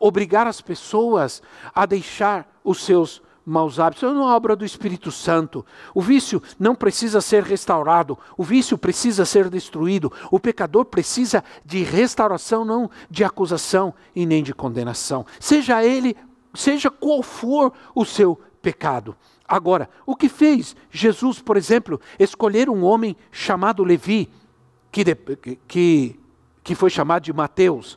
obrigar 0.00 0.46
as 0.46 0.60
pessoas 0.60 1.42
a 1.74 1.86
deixar 1.86 2.55
os 2.66 2.84
seus 2.84 3.22
maus 3.46 3.78
hábitos. 3.78 4.02
É 4.02 4.08
uma 4.08 4.34
obra 4.34 4.56
do 4.56 4.64
Espírito 4.64 5.12
Santo. 5.12 5.64
O 5.94 6.02
vício 6.02 6.42
não 6.58 6.74
precisa 6.74 7.20
ser 7.20 7.44
restaurado, 7.44 8.18
o 8.36 8.42
vício 8.42 8.76
precisa 8.76 9.24
ser 9.24 9.48
destruído. 9.48 10.12
O 10.30 10.40
pecador 10.40 10.84
precisa 10.84 11.44
de 11.64 11.84
restauração, 11.84 12.64
não 12.64 12.90
de 13.08 13.22
acusação 13.22 13.94
e 14.14 14.26
nem 14.26 14.42
de 14.42 14.52
condenação. 14.52 15.24
Seja 15.38 15.84
ele, 15.84 16.16
seja 16.52 16.90
qual 16.90 17.22
for 17.22 17.72
o 17.94 18.04
seu 18.04 18.38
pecado. 18.60 19.16
Agora, 19.46 19.88
o 20.04 20.16
que 20.16 20.28
fez 20.28 20.74
Jesus, 20.90 21.40
por 21.40 21.56
exemplo, 21.56 22.00
escolher 22.18 22.68
um 22.68 22.82
homem 22.82 23.16
chamado 23.30 23.84
Levi, 23.84 24.28
que, 24.90 25.04
que, 25.68 26.20
que 26.64 26.74
foi 26.74 26.90
chamado 26.90 27.22
de 27.22 27.32
Mateus, 27.32 27.96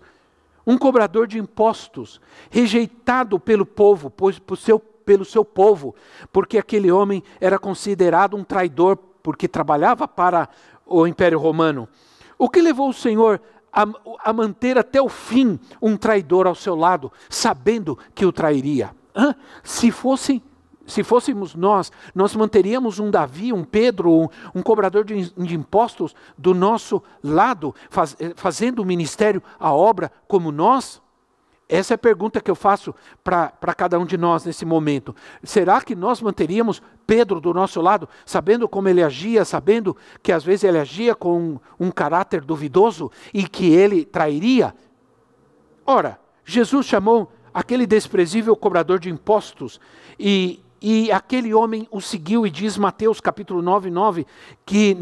um 0.69 0.77
cobrador 0.77 1.25
de 1.25 1.39
impostos, 1.39 2.21
rejeitado 2.51 3.39
pelo 3.39 3.65
povo, 3.65 4.07
pois, 4.07 4.37
por 4.37 4.55
seu, 4.55 4.77
pelo 4.79 5.25
seu 5.25 5.43
povo, 5.43 5.95
porque 6.31 6.59
aquele 6.59 6.91
homem 6.91 7.23
era 7.41 7.57
considerado 7.57 8.37
um 8.37 8.43
traidor, 8.43 8.95
porque 9.23 9.47
trabalhava 9.47 10.07
para 10.07 10.47
o 10.85 11.07
Império 11.07 11.39
Romano. 11.39 11.89
O 12.37 12.47
que 12.47 12.61
levou 12.61 12.89
o 12.89 12.93
Senhor 12.93 13.41
a, 13.73 13.83
a 14.23 14.31
manter 14.31 14.77
até 14.77 15.01
o 15.01 15.09
fim 15.09 15.59
um 15.81 15.97
traidor 15.97 16.45
ao 16.45 16.53
seu 16.53 16.75
lado, 16.75 17.11
sabendo 17.27 17.97
que 18.13 18.23
o 18.23 18.31
trairia? 18.31 18.91
Hã? 19.15 19.33
Se 19.63 19.89
fossem 19.89 20.39
se 20.89 21.03
fôssemos 21.03 21.55
nós, 21.55 21.91
nós 22.13 22.35
manteríamos 22.35 22.99
um 22.99 23.11
Davi, 23.11 23.53
um 23.53 23.63
Pedro, 23.63 24.11
um, 24.11 24.27
um 24.55 24.61
cobrador 24.61 25.05
de, 25.05 25.29
de, 25.31 25.55
impostos 25.55 26.15
do 26.37 26.53
nosso 26.53 27.01
lado, 27.23 27.73
faz, 27.89 28.15
eh, 28.19 28.33
fazendo 28.35 28.79
o 28.79 28.85
ministério, 28.85 29.41
a 29.59 29.73
obra 29.73 30.11
como 30.27 30.51
nós? 30.51 31.01
Essa 31.69 31.93
é 31.93 31.95
a 31.95 31.99
pergunta 31.99 32.41
que 32.41 32.49
eu 32.49 32.55
faço 32.55 32.95
para 33.23 33.75
cada 33.77 33.99
um 33.99 34.05
de 34.05 34.17
nós 34.17 34.43
nesse 34.43 34.65
momento. 34.65 35.15
Será 35.43 35.79
que 35.79 35.95
nós 35.95 36.19
manteríamos 36.19 36.81
Pedro 37.05 37.39
do 37.39 37.53
nosso 37.53 37.79
lado, 37.79 38.09
sabendo 38.25 38.67
como 38.67 38.89
ele 38.89 39.03
agia, 39.03 39.45
sabendo 39.45 39.95
que 40.23 40.31
às 40.31 40.43
vezes 40.43 40.63
ele 40.63 40.79
agia 40.79 41.13
com 41.13 41.39
um, 41.39 41.59
um 41.79 41.91
caráter 41.91 42.41
duvidoso 42.41 43.11
e 43.31 43.47
que 43.47 43.71
ele 43.71 44.03
trairia? 44.03 44.73
Ora, 45.85 46.19
Jesus 46.43 46.87
chamou 46.87 47.31
aquele 47.53 47.85
desprezível 47.85 48.55
cobrador 48.55 48.97
de 48.97 49.11
impostos 49.11 49.79
e 50.19 50.59
e 50.81 51.11
aquele 51.11 51.53
homem 51.53 51.87
o 51.91 51.99
seguiu 51.99 52.47
e 52.47 52.49
diz 52.49 52.77
Mateus 52.77 53.19
capítulo 53.19 53.61
9, 53.61 53.89
9, 53.89 54.25
que 54.65 54.95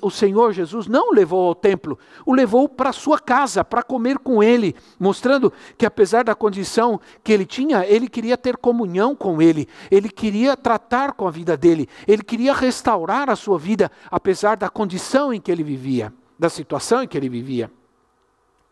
o, 0.00 0.10
Senhor 0.10 0.52
Jesus 0.52 0.86
não 0.86 1.10
o 1.10 1.14
levou 1.14 1.48
ao 1.48 1.54
templo, 1.54 1.98
o 2.24 2.32
levou 2.32 2.68
para 2.68 2.92
sua 2.92 3.18
casa, 3.18 3.64
para 3.64 3.82
comer 3.82 4.18
com 4.18 4.42
ele, 4.42 4.74
mostrando 4.98 5.52
que 5.76 5.84
apesar 5.84 6.24
da 6.24 6.34
condição 6.34 7.00
que 7.22 7.32
ele 7.32 7.44
tinha, 7.44 7.84
ele 7.86 8.08
queria 8.08 8.36
ter 8.36 8.56
comunhão 8.56 9.16
com 9.16 9.42
ele, 9.42 9.68
ele 9.90 10.08
queria 10.08 10.56
tratar 10.56 11.12
com 11.12 11.26
a 11.26 11.30
vida 11.30 11.56
dele, 11.56 11.88
ele 12.06 12.22
queria 12.22 12.54
restaurar 12.54 13.28
a 13.28 13.36
sua 13.36 13.58
vida, 13.58 13.90
apesar 14.10 14.56
da 14.56 14.68
condição 14.68 15.32
em 15.32 15.40
que 15.40 15.50
ele 15.50 15.64
vivia, 15.64 16.12
da 16.38 16.48
situação 16.48 17.02
em 17.02 17.08
que 17.08 17.16
ele 17.16 17.28
vivia. 17.28 17.70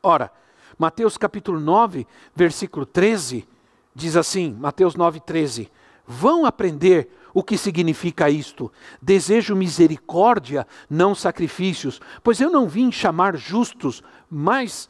Ora, 0.02 0.30
Mateus 0.78 1.16
capítulo 1.16 1.60
9, 1.60 2.06
versículo 2.34 2.86
13, 2.86 3.46
diz 3.94 4.16
assim, 4.16 4.56
Mateus 4.58 4.94
9, 4.94 5.20
13, 5.20 5.70
vão 6.06 6.44
aprender 6.44 7.08
o 7.34 7.42
que 7.42 7.56
significa 7.56 8.28
isto. 8.28 8.70
Desejo 9.00 9.56
misericórdia, 9.56 10.66
não 10.88 11.14
sacrifícios, 11.14 12.00
pois 12.22 12.40
eu 12.40 12.50
não 12.50 12.68
vim 12.68 12.92
chamar 12.92 13.36
justos, 13.36 14.02
mas 14.30 14.88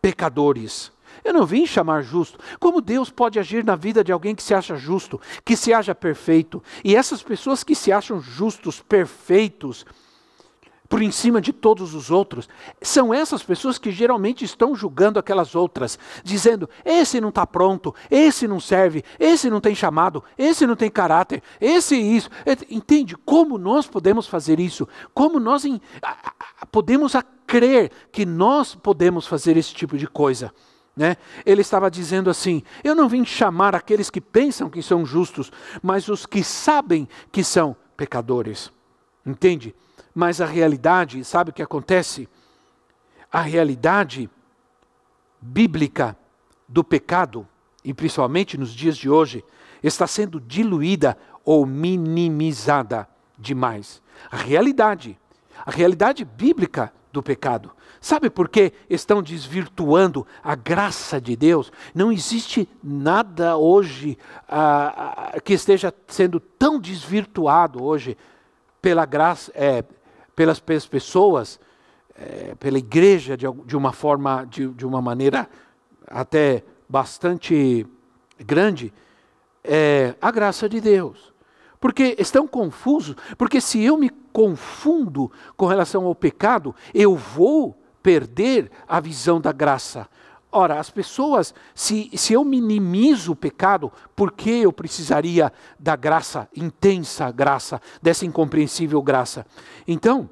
pecadores. 0.00 0.92
Eu 1.24 1.32
não 1.32 1.44
vim 1.44 1.66
chamar 1.66 2.02
justo. 2.02 2.38
Como 2.58 2.80
Deus 2.80 3.10
pode 3.10 3.38
agir 3.38 3.64
na 3.64 3.76
vida 3.76 4.02
de 4.02 4.12
alguém 4.12 4.34
que 4.34 4.42
se 4.42 4.54
acha 4.54 4.76
justo, 4.76 5.20
que 5.44 5.56
se 5.56 5.72
acha 5.72 5.94
perfeito? 5.94 6.62
E 6.84 6.94
essas 6.94 7.22
pessoas 7.22 7.64
que 7.64 7.74
se 7.74 7.92
acham 7.92 8.20
justos, 8.20 8.80
perfeitos, 8.80 9.84
por 10.90 11.00
em 11.00 11.12
cima 11.12 11.40
de 11.40 11.52
todos 11.52 11.94
os 11.94 12.10
outros, 12.10 12.48
são 12.82 13.14
essas 13.14 13.44
pessoas 13.44 13.78
que 13.78 13.92
geralmente 13.92 14.44
estão 14.44 14.74
julgando 14.74 15.20
aquelas 15.20 15.54
outras, 15.54 15.96
dizendo: 16.24 16.68
esse 16.84 17.20
não 17.20 17.28
está 17.28 17.46
pronto, 17.46 17.94
esse 18.10 18.48
não 18.48 18.58
serve, 18.58 19.04
esse 19.16 19.48
não 19.48 19.60
tem 19.60 19.72
chamado, 19.72 20.24
esse 20.36 20.66
não 20.66 20.74
tem 20.74 20.90
caráter, 20.90 21.44
esse 21.60 21.94
isso. 21.94 22.28
Entende? 22.68 23.16
Como 23.16 23.56
nós 23.56 23.86
podemos 23.86 24.26
fazer 24.26 24.58
isso? 24.58 24.86
Como 25.14 25.38
nós 25.38 25.64
em, 25.64 25.80
a, 26.02 26.32
a, 26.60 26.66
podemos 26.66 27.12
crer 27.46 27.92
que 28.10 28.26
nós 28.26 28.74
podemos 28.74 29.28
fazer 29.28 29.56
esse 29.56 29.72
tipo 29.72 29.96
de 29.96 30.08
coisa? 30.08 30.52
Né? 30.96 31.16
Ele 31.46 31.60
estava 31.60 31.88
dizendo 31.88 32.28
assim: 32.28 32.64
Eu 32.82 32.96
não 32.96 33.08
vim 33.08 33.24
chamar 33.24 33.76
aqueles 33.76 34.10
que 34.10 34.20
pensam 34.20 34.68
que 34.68 34.82
são 34.82 35.06
justos, 35.06 35.52
mas 35.80 36.08
os 36.08 36.26
que 36.26 36.42
sabem 36.42 37.08
que 37.30 37.44
são 37.44 37.76
pecadores. 37.96 38.72
Entende? 39.24 39.72
Mas 40.14 40.40
a 40.40 40.46
realidade, 40.46 41.22
sabe 41.24 41.50
o 41.50 41.52
que 41.52 41.62
acontece? 41.62 42.28
A 43.30 43.40
realidade 43.40 44.28
bíblica 45.40 46.16
do 46.68 46.84
pecado, 46.84 47.46
e 47.84 47.94
principalmente 47.94 48.58
nos 48.58 48.72
dias 48.72 48.96
de 48.96 49.08
hoje, 49.08 49.44
está 49.82 50.06
sendo 50.06 50.40
diluída 50.40 51.16
ou 51.44 51.64
minimizada 51.64 53.08
demais. 53.38 54.02
A 54.30 54.36
realidade, 54.36 55.18
a 55.64 55.70
realidade 55.70 56.24
bíblica 56.24 56.92
do 57.12 57.22
pecado. 57.22 57.70
Sabe 58.00 58.30
por 58.30 58.48
que 58.48 58.72
estão 58.88 59.22
desvirtuando 59.22 60.26
a 60.42 60.54
graça 60.54 61.20
de 61.20 61.36
Deus? 61.36 61.72
Não 61.94 62.10
existe 62.10 62.68
nada 62.82 63.56
hoje 63.56 64.16
ah, 64.48 65.32
ah 65.34 65.40
que 65.40 65.52
esteja 65.52 65.92
sendo 66.06 66.40
tão 66.40 66.80
desvirtuado 66.80 67.82
hoje 67.82 68.16
pela 68.80 69.04
graça, 69.04 69.52
é, 69.54 69.84
pelas 70.34 70.60
pessoas, 70.60 71.60
é, 72.14 72.54
pela 72.56 72.78
igreja 72.78 73.36
de, 73.36 73.46
de 73.66 73.76
uma 73.76 73.92
forma, 73.92 74.44
de, 74.44 74.68
de, 74.68 74.86
uma 74.86 75.00
maneira 75.00 75.48
até 76.06 76.62
bastante 76.88 77.86
grande, 78.38 78.92
é 79.62 80.14
a 80.20 80.30
graça 80.30 80.68
de 80.68 80.80
Deus. 80.80 81.32
Porque 81.78 82.14
estão 82.18 82.46
confusos, 82.46 83.16
porque 83.38 83.60
se 83.60 83.82
eu 83.82 83.96
me 83.96 84.10
confundo 84.32 85.32
com 85.56 85.66
relação 85.66 86.04
ao 86.04 86.14
pecado, 86.14 86.74
eu 86.92 87.16
vou 87.16 87.78
perder 88.02 88.70
a 88.86 89.00
visão 89.00 89.40
da 89.40 89.52
graça. 89.52 90.08
Ora, 90.52 90.80
as 90.80 90.90
pessoas, 90.90 91.54
se, 91.74 92.10
se 92.16 92.32
eu 92.32 92.44
minimizo 92.44 93.32
o 93.32 93.36
pecado, 93.36 93.92
por 94.16 94.32
que 94.32 94.50
eu 94.50 94.72
precisaria 94.72 95.52
da 95.78 95.94
graça, 95.94 96.48
intensa 96.56 97.30
graça, 97.30 97.80
dessa 98.02 98.26
incompreensível 98.26 99.00
graça? 99.00 99.46
Então, 99.86 100.28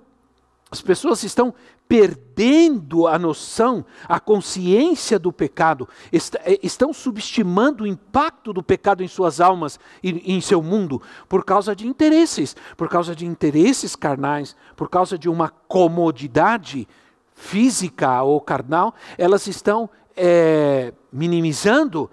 As 0.71 0.83
pessoas 0.83 1.23
estão 1.23 1.55
perdendo 1.89 3.07
a 3.07 3.19
noção, 3.19 3.83
a 4.07 4.21
consciência 4.21 5.19
do 5.19 5.33
pecado, 5.33 5.89
est 6.13 6.37
eh, 6.45 6.59
estão 6.63 6.93
subestimando 6.93 7.85
o 7.85 7.87
impacto 7.87 8.53
do 8.53 8.63
pecado 8.63 9.03
em 9.03 9.09
suas 9.09 9.41
almas 9.41 9.81
e 10.03 10.35
em 10.35 10.43
seu 10.43 10.63
mundo 10.63 11.01
por 11.27 11.43
causa 11.47 11.75
de 11.75 11.87
interesses, 11.87 12.55
por 12.77 12.91
causa 12.91 13.17
de 13.17 13.25
interesses 13.25 13.97
carnais, 13.97 14.55
por 14.77 14.91
causa 14.91 15.17
de 15.17 15.31
uma 15.31 15.49
comodidade 15.49 16.87
física 17.35 18.23
ou 18.23 18.39
carnal, 18.39 18.95
elas 19.17 19.47
estão 19.47 19.89
é, 20.19 20.93
minimizando 21.13 22.11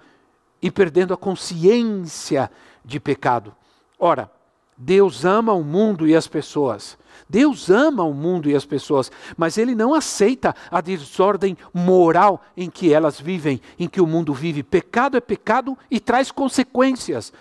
e 0.62 0.70
perdendo 0.70 1.12
a 1.12 1.16
consciência 1.16 2.50
de 2.84 3.00
pecado. 3.00 3.54
Ora, 3.98 4.30
Deus 4.76 5.24
ama 5.24 5.52
o 5.52 5.64
mundo 5.64 6.06
e 6.06 6.14
as 6.14 6.28
pessoas. 6.28 6.96
Deus 7.28 7.70
ama 7.70 8.04
o 8.04 8.14
mundo 8.14 8.48
e 8.48 8.54
as 8.54 8.64
pessoas, 8.64 9.10
mas 9.36 9.58
Ele 9.58 9.74
não 9.74 9.94
aceita 9.94 10.54
a 10.70 10.80
desordem 10.80 11.56
moral 11.74 12.44
em 12.56 12.70
que 12.70 12.92
elas 12.92 13.20
vivem, 13.20 13.60
em 13.78 13.88
que 13.88 14.00
o 14.00 14.06
mundo 14.06 14.32
vive. 14.32 14.62
Pecado 14.62 15.16
é 15.16 15.20
pecado 15.20 15.76
e 15.90 15.98
traz 15.98 16.30
consequências. 16.30 17.32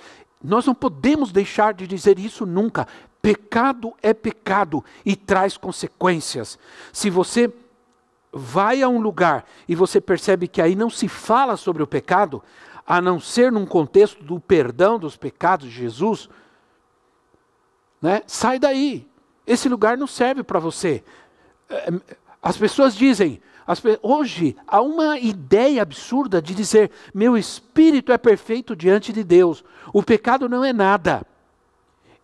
Nós 0.43 0.65
não 0.65 0.73
podemos 0.73 1.31
deixar 1.31 1.73
de 1.73 1.85
dizer 1.85 2.17
isso 2.17 2.45
nunca. 2.45 2.87
Pecado 3.21 3.93
é 4.01 4.13
pecado 4.13 4.83
e 5.05 5.15
traz 5.15 5.57
consequências. 5.57 6.57
Se 6.93 7.09
você 7.09 7.51
vai 8.37 8.81
a 8.81 8.89
um 8.89 8.99
lugar 8.99 9.45
e 9.65 9.73
você 9.73 10.01
percebe 10.01 10.45
que 10.49 10.61
aí 10.61 10.75
não 10.75 10.89
se 10.89 11.07
fala 11.07 11.55
sobre 11.55 11.81
o 11.81 11.87
pecado, 11.87 12.43
a 12.85 12.99
não 12.99 13.17
ser 13.17 13.49
num 13.49 13.65
contexto 13.65 14.21
do 14.21 14.41
perdão 14.41 14.99
dos 14.99 15.15
pecados 15.15 15.69
de 15.69 15.73
Jesus, 15.73 16.29
né? 18.01 18.21
sai 18.27 18.59
daí. 18.59 19.07
Esse 19.47 19.69
lugar 19.69 19.97
não 19.97 20.05
serve 20.05 20.43
para 20.43 20.59
você. 20.59 21.01
É, 21.69 21.93
as 22.43 22.57
pessoas 22.57 22.93
dizem, 22.93 23.41
as, 23.65 23.81
hoje 24.03 24.55
há 24.67 24.81
uma 24.81 25.17
ideia 25.17 25.81
absurda 25.81 26.41
de 26.41 26.53
dizer: 26.53 26.91
meu 27.13 27.37
espírito 27.37 28.11
é 28.11 28.17
perfeito 28.17 28.75
diante 28.75 29.13
de 29.13 29.23
Deus, 29.23 29.63
o 29.93 30.03
pecado 30.03 30.49
não 30.49 30.63
é 30.63 30.73
nada. 30.73 31.25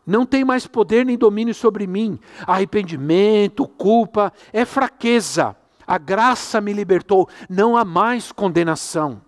Não 0.06 0.26
tem 0.26 0.44
mais 0.44 0.68
poder 0.68 1.06
nem 1.06 1.18
domínio 1.18 1.54
sobre 1.54 1.88
mim. 1.88 2.20
Arrependimento, 2.46 3.68
culpa, 3.68 4.34
é 4.52 4.66
fraqueza. 4.66 5.56
A 5.92 5.98
graça 5.98 6.62
me 6.62 6.72
libertou, 6.72 7.28
não 7.50 7.76
há 7.76 7.84
mais 7.84 8.32
condenação. 8.32 9.22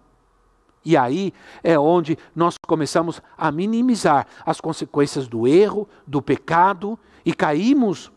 E 0.86 0.96
aí 0.96 1.34
é 1.62 1.78
onde 1.78 2.18
nós 2.34 2.56
começamos 2.66 3.22
a 3.38 3.52
minimizar 3.52 4.26
as 4.46 4.62
consequências 4.62 5.28
do 5.28 5.46
erro, 5.46 5.90
do 6.08 6.22
pecado 6.22 6.98
e 7.26 7.34
caímos 7.34 8.10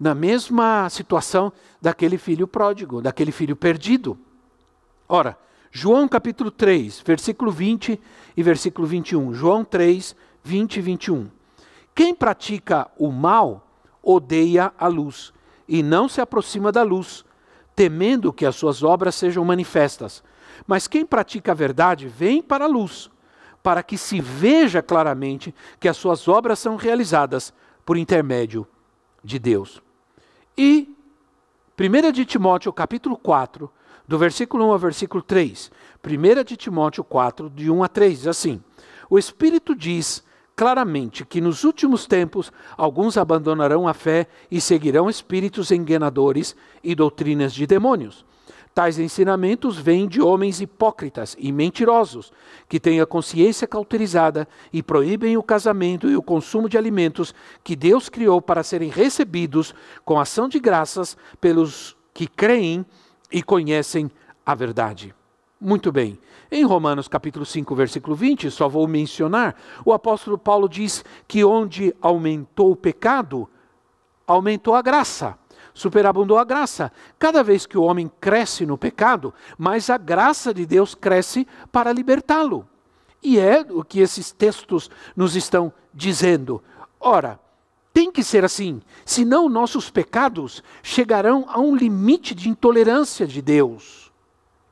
na 0.00 0.14
mesma 0.14 0.88
situação 0.88 1.52
daquele 1.78 2.16
filho 2.16 2.48
pródigo, 2.48 3.02
daquele 3.02 3.30
filho 3.30 3.54
perdido. 3.54 4.18
Ora, 5.06 5.36
João 5.70 6.08
capítulo 6.08 6.50
3, 6.50 7.02
versículo 7.04 7.52
20 7.52 8.00
e 8.34 8.42
versículo 8.42 8.86
21. 8.86 9.34
João 9.34 9.62
3, 9.62 10.16
20 10.42 10.76
e 10.76 10.80
21. 10.80 11.30
Quem 11.94 12.14
pratica 12.14 12.90
o 12.96 13.12
mal 13.12 13.68
odeia 14.02 14.72
a 14.78 14.86
luz 14.86 15.34
e 15.68 15.82
não 15.82 16.08
se 16.08 16.18
aproxima 16.18 16.72
da 16.72 16.82
luz, 16.82 17.26
temendo 17.74 18.32
que 18.32 18.46
as 18.46 18.56
suas 18.56 18.82
obras 18.82 19.14
sejam 19.14 19.44
manifestas. 19.44 20.22
Mas 20.66 20.86
quem 20.86 21.04
pratica 21.04 21.52
a 21.52 21.54
verdade 21.54 22.06
vem 22.06 22.42
para 22.42 22.64
a 22.64 22.68
luz, 22.68 23.10
para 23.62 23.82
que 23.82 23.96
se 23.96 24.20
veja 24.20 24.82
claramente 24.82 25.54
que 25.80 25.88
as 25.88 25.96
suas 25.96 26.28
obras 26.28 26.58
são 26.58 26.76
realizadas 26.76 27.52
por 27.84 27.96
intermédio 27.96 28.66
de 29.22 29.38
Deus. 29.38 29.82
E 30.56 30.94
1 31.78 32.12
de 32.12 32.24
Timóteo, 32.24 32.72
capítulo 32.72 33.16
4, 33.16 33.70
do 34.06 34.18
versículo 34.18 34.66
1 34.66 34.72
ao 34.72 34.78
versículo 34.78 35.22
3. 35.22 35.70
1 36.04 36.44
de 36.44 36.56
Timóteo 36.56 37.02
4, 37.02 37.48
de 37.50 37.70
1 37.70 37.82
a 37.82 37.88
3, 37.88 38.18
diz 38.18 38.26
assim: 38.26 38.62
O 39.08 39.18
Espírito 39.18 39.74
diz 39.74 40.22
claramente 40.54 41.24
que 41.24 41.40
nos 41.40 41.64
últimos 41.64 42.06
tempos 42.06 42.52
alguns 42.76 43.16
abandonarão 43.16 43.88
a 43.88 43.94
fé 43.94 44.26
e 44.50 44.60
seguirão 44.60 45.08
espíritos 45.08 45.70
enganadores 45.70 46.54
e 46.82 46.94
doutrinas 46.94 47.52
de 47.52 47.66
demônios 47.66 48.24
Tais 48.74 48.98
ensinamentos 48.98 49.76
vêm 49.76 50.08
de 50.08 50.22
homens 50.22 50.62
hipócritas 50.62 51.36
e 51.38 51.52
mentirosos, 51.52 52.32
que 52.68 52.80
têm 52.80 53.02
a 53.02 53.06
consciência 53.06 53.66
cauterizada 53.66 54.48
e 54.72 54.82
proíbem 54.82 55.36
o 55.36 55.42
casamento 55.42 56.08
e 56.08 56.16
o 56.16 56.22
consumo 56.22 56.70
de 56.70 56.78
alimentos 56.78 57.34
que 57.62 57.76
Deus 57.76 58.08
criou 58.08 58.40
para 58.40 58.62
serem 58.62 58.88
recebidos 58.88 59.74
com 60.06 60.18
ação 60.18 60.48
de 60.48 60.58
graças 60.58 61.18
pelos 61.38 61.94
que 62.14 62.26
creem 62.26 62.86
e 63.30 63.42
conhecem 63.42 64.10
a 64.44 64.54
verdade. 64.54 65.14
Muito 65.64 65.92
bem. 65.92 66.18
Em 66.50 66.64
Romanos 66.64 67.06
capítulo 67.06 67.46
5, 67.46 67.72
versículo 67.76 68.16
20, 68.16 68.50
só 68.50 68.68
vou 68.68 68.88
mencionar, 68.88 69.54
o 69.84 69.92
apóstolo 69.92 70.36
Paulo 70.36 70.68
diz 70.68 71.04
que 71.28 71.44
onde 71.44 71.94
aumentou 72.02 72.72
o 72.72 72.76
pecado, 72.76 73.48
aumentou 74.26 74.74
a 74.74 74.82
graça 74.82 75.38
superabundou 75.72 76.36
a 76.36 76.44
graça. 76.44 76.92
Cada 77.16 77.42
vez 77.42 77.64
que 77.64 77.78
o 77.78 77.82
homem 77.84 78.10
cresce 78.20 78.66
no 78.66 78.76
pecado, 78.76 79.32
mais 79.56 79.88
a 79.88 79.96
graça 79.96 80.52
de 80.52 80.66
Deus 80.66 80.94
cresce 80.96 81.46
para 81.70 81.92
libertá-lo. 81.92 82.68
E 83.22 83.38
é 83.38 83.64
o 83.70 83.84
que 83.84 84.00
esses 84.00 84.32
textos 84.32 84.90
nos 85.16 85.34
estão 85.34 85.72
dizendo. 85.94 86.60
Ora, 87.00 87.40
tem 87.94 88.10
que 88.10 88.24
ser 88.24 88.44
assim, 88.44 88.82
senão 89.04 89.48
nossos 89.48 89.88
pecados 89.88 90.62
chegarão 90.82 91.46
a 91.48 91.58
um 91.60 91.74
limite 91.74 92.34
de 92.34 92.50
intolerância 92.50 93.26
de 93.26 93.40
Deus. 93.40 94.11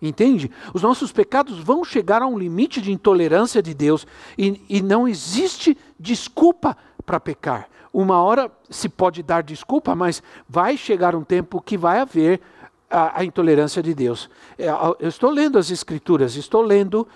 Entende? 0.01 0.51
Os 0.73 0.83
nossos 0.83 1.13
pecados 1.13 1.59
vão 1.59 1.85
chegar 1.85 2.23
a 2.23 2.27
um 2.27 2.39
limite 2.39 2.81
de 2.81 2.91
intolerância 2.91 3.63
de 3.63 3.75
Deus 3.75 4.07
e, 4.37 4.61
e 4.69 4.81
não 4.81 5.07
existe 5.07 5.77
desculpa 5.99 6.77
para 7.05 7.21
pecar 7.21 7.69
uma 7.93 8.23
hora 8.23 8.51
se 8.69 8.89
pode 8.89 9.23
dar 9.23 9.43
desculpa, 9.43 9.95
mas 9.95 10.23
vai 10.49 10.77
chegar 10.77 11.15
um 11.15 11.25
tempo 11.25 11.61
que 11.61 11.77
vai 11.77 12.01
haver 12.01 12.41
a, 12.89 13.21
a 13.21 13.25
intolerância 13.25 13.83
de 13.83 13.95
Deus. 13.95 14.31
É, 14.59 14.69
eu 14.99 15.09
estou 15.09 15.31
lendo 15.31 15.59
as 15.59 15.71
Escrituras, 15.71 16.37
estou 16.37 16.63
lendo 16.63 17.07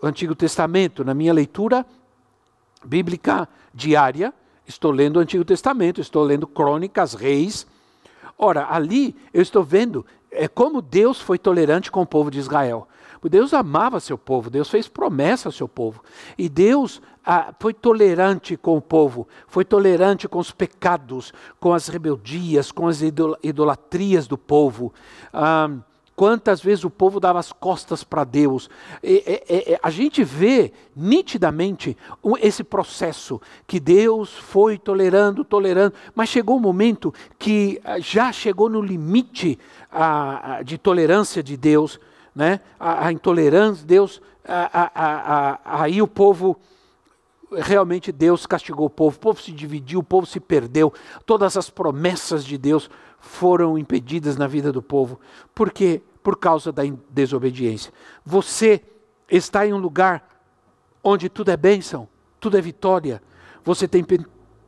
o 0.00 0.06
Antigo 0.06 0.34
Testamento, 0.34 1.04
na 1.04 1.14
minha 1.14 1.32
leitura 1.32 1.86
bíblica 2.84 3.48
diária, 3.72 4.34
estou 4.66 4.90
lendo 4.90 5.16
o 5.16 5.20
Antigo 5.20 5.44
Testamento, 5.44 6.00
estou 6.00 6.22
lendo 6.24 6.46
Crônicas, 6.46 7.14
Reis. 7.14 7.66
Ora, 8.36 8.66
ali 8.70 9.14
eu 9.32 9.40
estou 9.40 9.62
vendo 9.62 10.04
é 10.34 10.48
como 10.48 10.82
Deus 10.82 11.20
foi 11.20 11.38
tolerante 11.38 11.90
com 11.90 12.02
o 12.02 12.06
povo 12.06 12.30
de 12.30 12.38
Israel. 12.38 12.88
Deus 13.28 13.54
amava 13.54 14.00
seu 14.00 14.18
povo, 14.18 14.50
Deus 14.50 14.68
fez 14.68 14.88
promessa 14.88 15.48
ao 15.48 15.52
seu 15.52 15.68
povo. 15.68 16.02
E 16.36 16.48
Deus 16.48 17.00
ah, 17.24 17.54
foi 17.58 17.72
tolerante 17.72 18.56
com 18.56 18.76
o 18.76 18.82
povo, 18.82 19.26
foi 19.46 19.64
tolerante 19.64 20.28
com 20.28 20.38
os 20.38 20.50
pecados, 20.50 21.32
com 21.58 21.72
as 21.72 21.88
rebeldias, 21.88 22.70
com 22.70 22.86
as 22.86 23.00
idolatrias 23.00 24.26
do 24.26 24.36
povo. 24.36 24.92
Ah, 25.32 25.70
quantas 26.16 26.60
vezes 26.60 26.84
o 26.84 26.90
povo 26.90 27.18
dava 27.18 27.38
as 27.38 27.52
costas 27.52 28.04
para 28.04 28.24
Deus. 28.24 28.68
A 29.82 29.90
gente 29.90 30.22
vê 30.22 30.72
nitidamente 30.94 31.96
esse 32.40 32.62
processo 32.62 33.40
que 33.66 33.80
Deus 33.80 34.32
foi 34.32 34.78
tolerando, 34.78 35.44
tolerando, 35.44 35.94
mas 36.14 36.28
chegou 36.28 36.56
um 36.56 36.60
momento 36.60 37.12
que 37.38 37.80
ah, 37.84 37.98
já 37.98 38.32
chegou 38.32 38.68
no 38.68 38.80
limite 38.80 39.58
ah, 39.90 40.60
de 40.64 40.78
tolerância 40.78 41.42
de 41.42 41.56
Deus 41.56 41.98
né? 42.34 42.60
a, 42.78 43.06
a 43.06 43.12
intolerância, 43.12 43.86
Deus, 43.86 44.20
a, 44.46 44.90
a, 44.94 45.82
aí 45.82 46.02
o 46.02 46.08
povo, 46.08 46.58
realmente 47.52 48.10
Deus 48.10 48.44
castigou 48.46 48.86
o 48.86 48.90
povo, 48.90 49.16
o 49.16 49.20
povo 49.20 49.40
se 49.40 49.52
dividiu, 49.52 50.00
o 50.00 50.04
povo 50.04 50.26
se 50.26 50.40
perdeu, 50.40 50.92
todas 51.24 51.56
as 51.56 51.70
promessas 51.70 52.44
de 52.44 52.58
Deus 52.58 52.90
foram 53.24 53.78
impedidas 53.78 54.36
na 54.36 54.46
vida 54.46 54.70
do 54.70 54.82
povo, 54.82 55.18
porque 55.54 56.02
por 56.22 56.36
causa 56.36 56.70
da 56.70 56.82
desobediência. 57.10 57.92
Você 58.24 58.82
está 59.30 59.66
em 59.66 59.72
um 59.72 59.78
lugar 59.78 60.28
onde 61.02 61.28
tudo 61.28 61.50
é 61.50 61.56
bênção, 61.56 62.06
tudo 62.38 62.58
é 62.58 62.60
vitória, 62.60 63.22
você 63.64 63.88
tem 63.88 64.04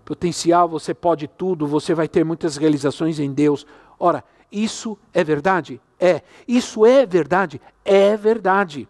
potencial, 0.04 0.68
você 0.68 0.94
pode 0.94 1.28
tudo, 1.28 1.66
você 1.66 1.94
vai 1.94 2.08
ter 2.08 2.24
muitas 2.24 2.56
realizações 2.56 3.20
em 3.20 3.32
Deus. 3.32 3.66
Ora, 3.98 4.24
isso 4.50 4.98
é 5.12 5.22
verdade? 5.22 5.80
É. 6.00 6.22
Isso 6.48 6.86
é 6.86 7.04
verdade? 7.04 7.60
É 7.84 8.16
verdade. 8.16 8.88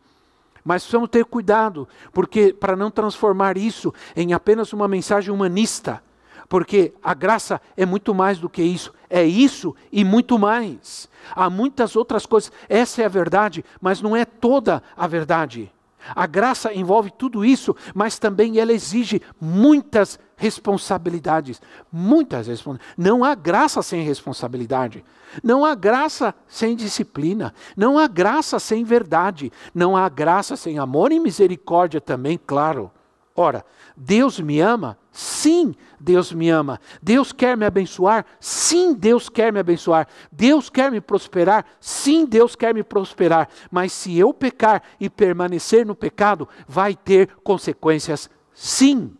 Mas 0.64 0.82
precisamos 0.82 1.08
ter 1.08 1.24
cuidado, 1.24 1.88
porque 2.12 2.52
para 2.52 2.76
não 2.76 2.90
transformar 2.90 3.56
isso 3.56 3.92
em 4.14 4.32
apenas 4.32 4.72
uma 4.72 4.88
mensagem 4.88 5.32
humanista, 5.32 6.02
porque 6.48 6.92
a 7.02 7.14
graça 7.14 7.60
é 7.76 7.84
muito 7.84 8.14
mais 8.14 8.38
do 8.38 8.48
que 8.48 8.62
isso, 8.62 8.92
é 9.08 9.24
isso 9.24 9.74
e 9.90 10.04
muito 10.04 10.38
mais. 10.38 11.08
Há 11.34 11.50
muitas 11.50 11.96
outras 11.96 12.26
coisas. 12.26 12.52
Essa 12.68 13.02
é 13.02 13.04
a 13.06 13.08
verdade, 13.08 13.64
mas 13.80 14.00
não 14.00 14.16
é 14.16 14.24
toda 14.24 14.82
a 14.96 15.06
verdade. 15.06 15.72
A 16.14 16.26
graça 16.26 16.72
envolve 16.72 17.10
tudo 17.10 17.44
isso, 17.44 17.74
mas 17.94 18.18
também 18.18 18.60
ela 18.60 18.72
exige 18.72 19.20
muitas 19.40 20.18
responsabilidades. 20.36 21.60
Muitas 21.90 22.46
responsabilidades. 22.46 22.96
Não 22.96 23.24
há 23.24 23.34
graça 23.34 23.82
sem 23.82 24.02
responsabilidade. 24.02 25.04
Não 25.42 25.64
há 25.64 25.74
graça 25.74 26.34
sem 26.46 26.76
disciplina. 26.76 27.52
Não 27.76 27.98
há 27.98 28.06
graça 28.06 28.60
sem 28.60 28.84
verdade. 28.84 29.52
Não 29.74 29.96
há 29.96 30.08
graça 30.08 30.56
sem 30.56 30.78
amor 30.78 31.10
e 31.10 31.18
misericórdia 31.18 32.00
também, 32.00 32.38
claro. 32.38 32.90
Ora, 33.36 33.64
Deus 33.94 34.40
me 34.40 34.60
ama? 34.60 34.98
Sim, 35.12 35.74
Deus 36.00 36.32
me 36.32 36.48
ama. 36.48 36.80
Deus 37.02 37.32
quer 37.32 37.54
me 37.54 37.66
abençoar? 37.66 38.24
Sim, 38.40 38.94
Deus 38.94 39.28
quer 39.28 39.52
me 39.52 39.60
abençoar. 39.60 40.08
Deus 40.32 40.70
quer 40.70 40.90
me 40.90 41.02
prosperar? 41.02 41.66
Sim, 41.78 42.24
Deus 42.24 42.56
quer 42.56 42.72
me 42.72 42.82
prosperar. 42.82 43.48
Mas 43.70 43.92
se 43.92 44.16
eu 44.16 44.32
pecar 44.32 44.82
e 44.98 45.10
permanecer 45.10 45.84
no 45.84 45.94
pecado, 45.94 46.48
vai 46.66 46.94
ter 46.94 47.28
consequências? 47.44 48.30
Sim. 48.54 49.14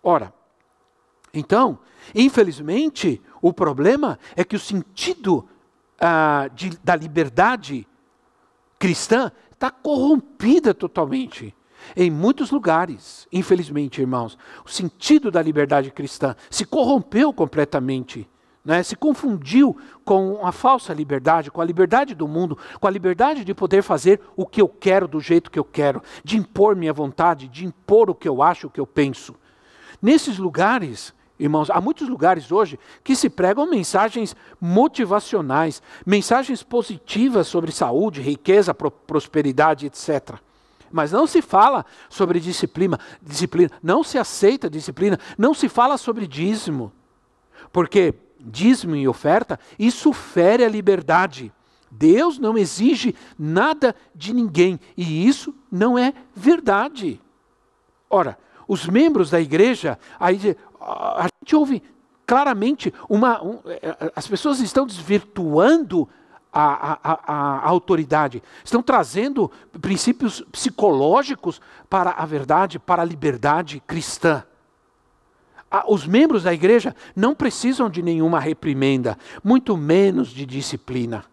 Ora, 0.00 0.32
então, 1.34 1.80
infelizmente, 2.14 3.20
o 3.42 3.52
problema 3.52 4.16
é 4.36 4.44
que 4.44 4.54
o 4.54 4.60
sentido 4.60 5.48
ah, 6.00 6.48
de, 6.54 6.70
da 6.84 6.94
liberdade 6.94 7.86
cristã 8.78 9.32
está 9.50 9.72
corrompida 9.72 10.72
totalmente. 10.72 11.55
Em 11.94 12.10
muitos 12.10 12.50
lugares, 12.50 13.28
infelizmente, 13.32 14.00
irmãos, 14.00 14.38
o 14.64 14.70
sentido 14.70 15.30
da 15.30 15.42
liberdade 15.42 15.90
cristã 15.90 16.34
se 16.50 16.64
corrompeu 16.64 17.32
completamente. 17.32 18.28
Né, 18.64 18.82
se 18.82 18.96
confundiu 18.96 19.76
com 20.04 20.44
a 20.44 20.50
falsa 20.50 20.92
liberdade, 20.92 21.52
com 21.52 21.60
a 21.60 21.64
liberdade 21.64 22.16
do 22.16 22.26
mundo, 22.26 22.58
com 22.80 22.88
a 22.88 22.90
liberdade 22.90 23.44
de 23.44 23.54
poder 23.54 23.80
fazer 23.80 24.20
o 24.34 24.44
que 24.44 24.60
eu 24.60 24.66
quero 24.66 25.06
do 25.06 25.20
jeito 25.20 25.52
que 25.52 25.58
eu 25.58 25.62
quero, 25.62 26.02
de 26.24 26.36
impor 26.36 26.74
minha 26.74 26.92
vontade, 26.92 27.46
de 27.46 27.64
impor 27.64 28.10
o 28.10 28.14
que 28.14 28.28
eu 28.28 28.42
acho, 28.42 28.66
o 28.66 28.70
que 28.70 28.80
eu 28.80 28.86
penso. 28.86 29.36
Nesses 30.02 30.36
lugares, 30.36 31.14
irmãos, 31.38 31.70
há 31.70 31.80
muitos 31.80 32.08
lugares 32.08 32.50
hoje 32.50 32.76
que 33.04 33.14
se 33.14 33.30
pregam 33.30 33.70
mensagens 33.70 34.34
motivacionais, 34.60 35.80
mensagens 36.04 36.64
positivas 36.64 37.46
sobre 37.46 37.70
saúde, 37.70 38.20
riqueza, 38.20 38.74
prosperidade, 38.74 39.86
etc. 39.86 40.40
Mas 40.96 41.12
não 41.12 41.26
se 41.26 41.42
fala 41.42 41.84
sobre 42.08 42.40
disciplina, 42.40 42.98
disciplina, 43.20 43.70
não 43.82 44.02
se 44.02 44.16
aceita 44.16 44.70
disciplina, 44.70 45.20
não 45.36 45.52
se 45.52 45.68
fala 45.68 45.98
sobre 45.98 46.26
dízimo. 46.26 46.90
Porque 47.70 48.14
dízimo 48.40 48.96
e 48.96 49.06
oferta, 49.06 49.60
isso 49.78 50.10
fere 50.14 50.64
a 50.64 50.68
liberdade. 50.70 51.52
Deus 51.90 52.38
não 52.38 52.56
exige 52.56 53.14
nada 53.38 53.94
de 54.14 54.32
ninguém, 54.32 54.80
e 54.96 55.28
isso 55.28 55.54
não 55.70 55.98
é 55.98 56.14
verdade. 56.34 57.20
Ora, 58.08 58.38
os 58.66 58.86
membros 58.86 59.28
da 59.28 59.38
igreja, 59.38 59.98
aí 60.18 60.56
a 60.80 61.28
gente 61.42 61.54
ouve 61.54 61.82
claramente 62.26 62.92
uma, 63.06 63.42
um, 63.44 63.60
é, 63.66 63.80
é, 63.82 64.12
as 64.16 64.26
pessoas 64.26 64.60
estão 64.60 64.86
desvirtuando 64.86 66.08
a, 66.58 66.98
a, 67.04 67.32
a, 67.34 67.68
autoridade, 67.68 68.42
estão 68.64 68.82
trazendo 68.82 69.50
princípios 69.78 70.40
psicológicos 70.50 71.60
para 71.90 72.12
a 72.12 72.24
verdade, 72.24 72.78
para 72.78 73.02
a 73.02 73.04
liberdade 73.04 73.82
cristã. 73.86 74.42
Os 75.86 76.06
membros 76.06 76.44
da 76.44 76.54
igreja 76.54 76.96
não 77.14 77.34
precisam 77.34 77.90
de 77.90 78.00
nenhuma 78.00 78.40
reprimenda, 78.40 79.18
muito 79.44 79.76
menos 79.76 80.28
de 80.28 80.46
disciplina. 80.46 81.26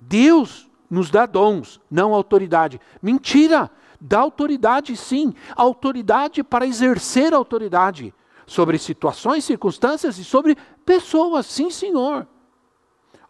Deus 0.00 0.70
nos 0.88 1.10
dá 1.10 1.26
dons, 1.26 1.80
não 1.90 2.14
autoridade. 2.14 2.80
Mentira! 3.02 3.68
Dá 4.02 4.20
autoridade, 4.20 4.96
sim, 4.96 5.34
autoridade 5.54 6.42
para 6.42 6.66
exercer 6.66 7.34
autoridade 7.34 8.14
sobre 8.46 8.78
situações, 8.78 9.44
circunstâncias 9.44 10.16
e 10.16 10.24
sobre 10.24 10.56
pessoas, 10.86 11.44
sim, 11.44 11.68
senhor. 11.68 12.26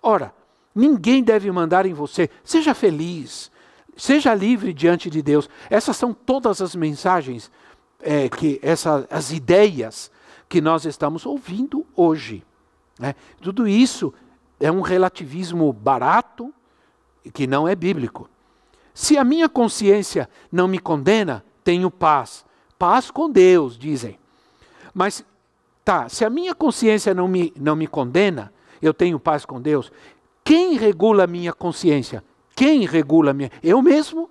Ora, 0.01 0.33
Ninguém 0.75 1.23
deve 1.23 1.51
mandar 1.51 1.87
em 1.87 1.93
você. 1.93 2.31
Seja 2.45 2.75
feliz. 2.75 3.51
Seja 3.97 4.35
livre 4.35 4.73
diante 4.73 5.11
de 5.11 5.21
Deus. 5.21 5.49
Essas 5.69 5.97
são 5.97 6.15
todas 6.15 6.63
as 6.63 6.75
mensagens, 6.75 7.51
é, 8.01 8.29
que 8.29 8.59
essa, 8.63 9.07
as 9.11 9.31
ideias 9.31 10.11
que 10.49 10.61
nós 10.61 10.85
estamos 10.85 11.27
ouvindo 11.27 11.87
hoje. 11.95 12.43
Né? 12.99 13.15
Tudo 13.41 13.69
isso 13.69 14.13
é 14.59 14.71
um 14.71 14.81
relativismo 14.81 15.73
barato 15.73 16.53
que 17.33 17.47
não 17.47 17.69
é 17.69 17.75
bíblico. 17.75 18.29
Se 18.95 19.17
a 19.17 19.25
minha 19.25 19.49
consciência 19.49 20.29
não 20.51 20.67
me 20.67 20.79
condena, 20.79 21.45
tenho 21.63 21.91
paz. 21.91 22.45
Paz 22.79 23.11
com 23.11 23.31
Deus, 23.31 23.79
dizem. 23.79 24.19
Mas, 24.93 25.25
tá, 25.85 26.09
se 26.09 26.25
a 26.25 26.31
minha 26.31 26.55
consciência 26.55 27.15
não 27.15 27.29
me, 27.29 27.53
não 27.57 27.77
me 27.77 27.87
condena, 27.87 28.53
eu 28.83 28.93
tenho 28.93 29.21
paz 29.21 29.45
com 29.45 29.61
Deus. 29.61 29.93
Quem 30.51 30.77
regula 30.77 31.23
a 31.23 31.27
minha 31.29 31.53
consciência? 31.53 32.25
Quem 32.57 32.85
regula 32.85 33.31
a 33.31 33.33
minha? 33.33 33.53
Eu 33.63 33.81
mesmo? 33.81 34.29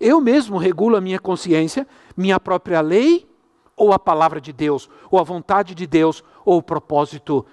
Eu 0.00 0.18
mesmo 0.18 0.56
regulo 0.56 0.96
a 0.96 1.02
minha 1.02 1.18
consciência, 1.18 1.86
minha 2.16 2.40
própria 2.40 2.80
lei, 2.80 3.28
ou 3.76 3.92
a 3.92 3.98
palavra 3.98 4.40
de 4.40 4.54
Deus, 4.54 4.88
ou 5.10 5.18
a 5.18 5.22
vontade 5.22 5.74
de 5.74 5.86
Deus, 5.86 6.24
ou 6.46 6.56
o 6.56 6.62
propósito 6.62 7.44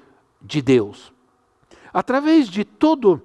de 0.42 0.62
Deus. 0.62 1.12
Através 1.94 2.48
de 2.48 2.64
todo 2.64 3.22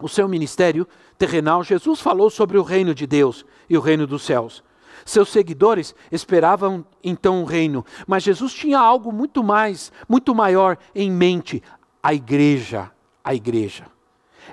o 0.00 0.08
seu 0.08 0.26
ministério 0.26 0.88
terrenal, 1.18 1.62
Jesus 1.62 2.00
falou 2.00 2.30
sobre 2.30 2.56
o 2.56 2.62
reino 2.62 2.94
de 2.94 3.06
Deus 3.06 3.44
e 3.68 3.76
o 3.76 3.80
reino 3.82 4.06
dos 4.06 4.22
céus. 4.22 4.64
Seus 5.04 5.28
seguidores 5.28 5.94
esperavam 6.10 6.82
então 7.04 7.42
um 7.42 7.44
reino, 7.44 7.84
mas 8.06 8.22
Jesus 8.22 8.54
tinha 8.54 8.78
algo 8.78 9.12
muito 9.12 9.44
mais, 9.44 9.92
muito 10.08 10.34
maior 10.34 10.78
em 10.94 11.10
mente: 11.10 11.62
a 12.02 12.14
igreja, 12.14 12.90
a 13.22 13.34
igreja 13.34 13.97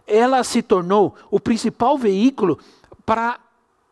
ela 0.05 0.43
se 0.43 0.61
tornou 0.61 1.15
o 1.29 1.39
principal 1.39 1.97
veículo 1.97 2.59
para 3.05 3.39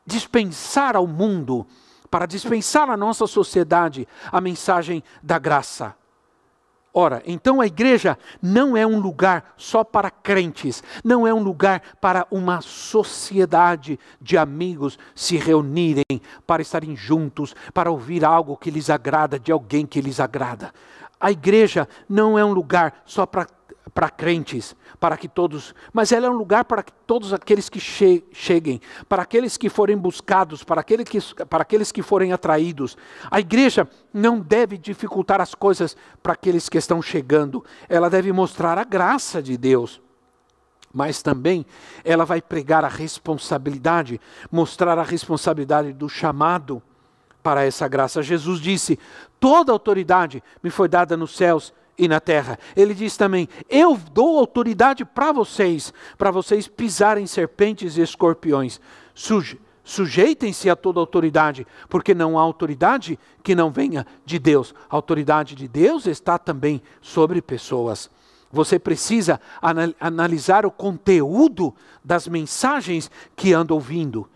dispensar 0.06 0.96
ao 0.96 1.08
mundo, 1.08 1.66
para 2.10 2.26
dispensar 2.26 2.90
à 2.90 2.98
nossa 2.98 3.26
sociedade 3.26 4.08
a 4.32 4.42
mensagem 4.42 5.04
da 5.22 5.40
graça. 5.40 5.96
Ora, 6.96 7.24
então 7.26 7.60
a 7.60 7.66
igreja 7.66 8.20
não 8.40 8.78
é 8.78 8.86
um 8.86 9.00
lugar 9.00 9.56
só 9.58 9.84
para 9.84 10.12
crentes, 10.12 10.84
não 11.04 11.26
é 11.26 11.34
um 11.34 11.42
lugar 11.42 11.82
para 12.00 12.28
uma 12.30 12.62
sociedade 12.62 14.00
de 14.22 14.38
amigos 14.38 15.00
se 15.16 15.36
reunirem 15.36 16.22
para 16.46 16.62
estarem 16.62 16.96
juntos, 16.96 17.56
para 17.74 17.90
ouvir 17.90 18.24
algo 18.24 18.56
que 18.56 18.70
lhes 18.70 18.92
agrada 18.92 19.40
de 19.40 19.52
alguém 19.52 19.88
que 19.88 20.02
lhes 20.02 20.20
agrada. 20.20 20.72
A 21.20 21.32
igreja 21.32 21.88
não 22.08 22.38
é 22.38 22.46
um 22.46 22.54
lugar 22.54 23.02
só 23.06 23.26
para 23.26 23.48
para 23.94 24.10
crentes, 24.10 24.76
para 25.00 25.16
que 25.16 25.28
todos, 25.28 25.76
mas 25.92 26.12
ela 26.12 26.26
é 26.26 26.30
um 26.30 26.38
lugar 26.38 26.66
para 26.66 26.82
que 26.82 26.92
todos 27.06 27.32
aqueles 27.32 27.70
que 27.70 27.80
che 27.80 28.24
cheguem, 28.32 28.82
para 29.08 29.22
aqueles 29.22 29.56
que 29.56 29.70
forem 29.70 29.96
buscados, 29.96 30.64
para, 30.64 30.82
aquele 30.82 31.04
que, 31.04 31.20
para 31.46 31.62
aqueles 31.62 31.92
que 31.92 32.02
forem 32.02 32.34
atraídos. 32.34 32.98
A 33.30 33.40
igreja 33.40 33.88
não 34.12 34.40
deve 34.40 34.78
dificultar 34.78 35.40
as 35.40 35.54
coisas 35.54 35.96
para 36.24 36.34
aqueles 36.34 36.68
que 36.68 36.78
estão 36.78 37.02
chegando, 37.02 37.64
ela 37.88 38.10
deve 38.10 38.32
mostrar 38.32 38.78
a 38.78 38.84
graça 38.84 39.42
de 39.42 39.58
Deus. 39.58 40.02
Mas 40.92 41.22
também 41.22 41.66
ela 42.04 42.24
vai 42.24 42.42
pregar 42.42 42.86
a 42.86 42.88
responsabilidade, 42.88 44.20
mostrar 44.52 44.98
a 44.98 45.04
responsabilidade 45.04 45.92
do 45.92 46.08
chamado 46.08 46.82
para 47.42 47.66
essa 47.66 47.88
graça. 47.88 48.22
Jesus 48.22 48.60
disse: 48.60 49.00
Toda 49.40 49.72
autoridade 49.72 50.44
me 50.64 50.70
foi 50.70 50.88
dada 50.88 51.18
nos 51.18 51.36
céus 51.36 51.74
e 51.98 52.08
na 52.08 52.20
terra. 52.20 52.58
Ele 52.76 52.94
diz 52.94 53.16
também: 53.18 53.48
Eu 53.70 54.00
dou 54.12 54.38
autoridade 54.40 55.06
para 55.06 55.32
vocês, 55.32 55.94
para 56.18 56.32
vocês 56.32 56.68
pisarem 56.68 57.28
serpentes 57.28 57.98
e 57.98 58.02
escorpiões. 58.02 58.80
Suje, 59.14 59.60
sujeitem-se 59.84 60.70
a 60.70 60.76
toda 60.76 61.00
autoridade, 61.00 61.68
porque 61.90 62.14
não 62.14 62.38
há 62.38 62.42
autoridade 62.42 63.20
que 63.44 63.56
não 63.56 63.72
venha 63.72 64.06
de 64.26 64.40
Deus. 64.40 64.74
A 64.90 64.96
autoridade 64.96 65.56
de 65.56 65.68
Deus 65.68 66.08
está 66.08 66.38
também 66.38 66.82
sobre 67.02 67.42
pessoas. 67.42 68.10
Você 68.52 68.78
precisa 68.78 69.42
analisar 70.00 70.64
o 70.64 70.72
conteúdo 70.72 71.74
das 72.04 72.28
mensagens 72.28 73.10
que 73.36 73.52
anda 73.52 73.74
ouvindo 73.74 74.30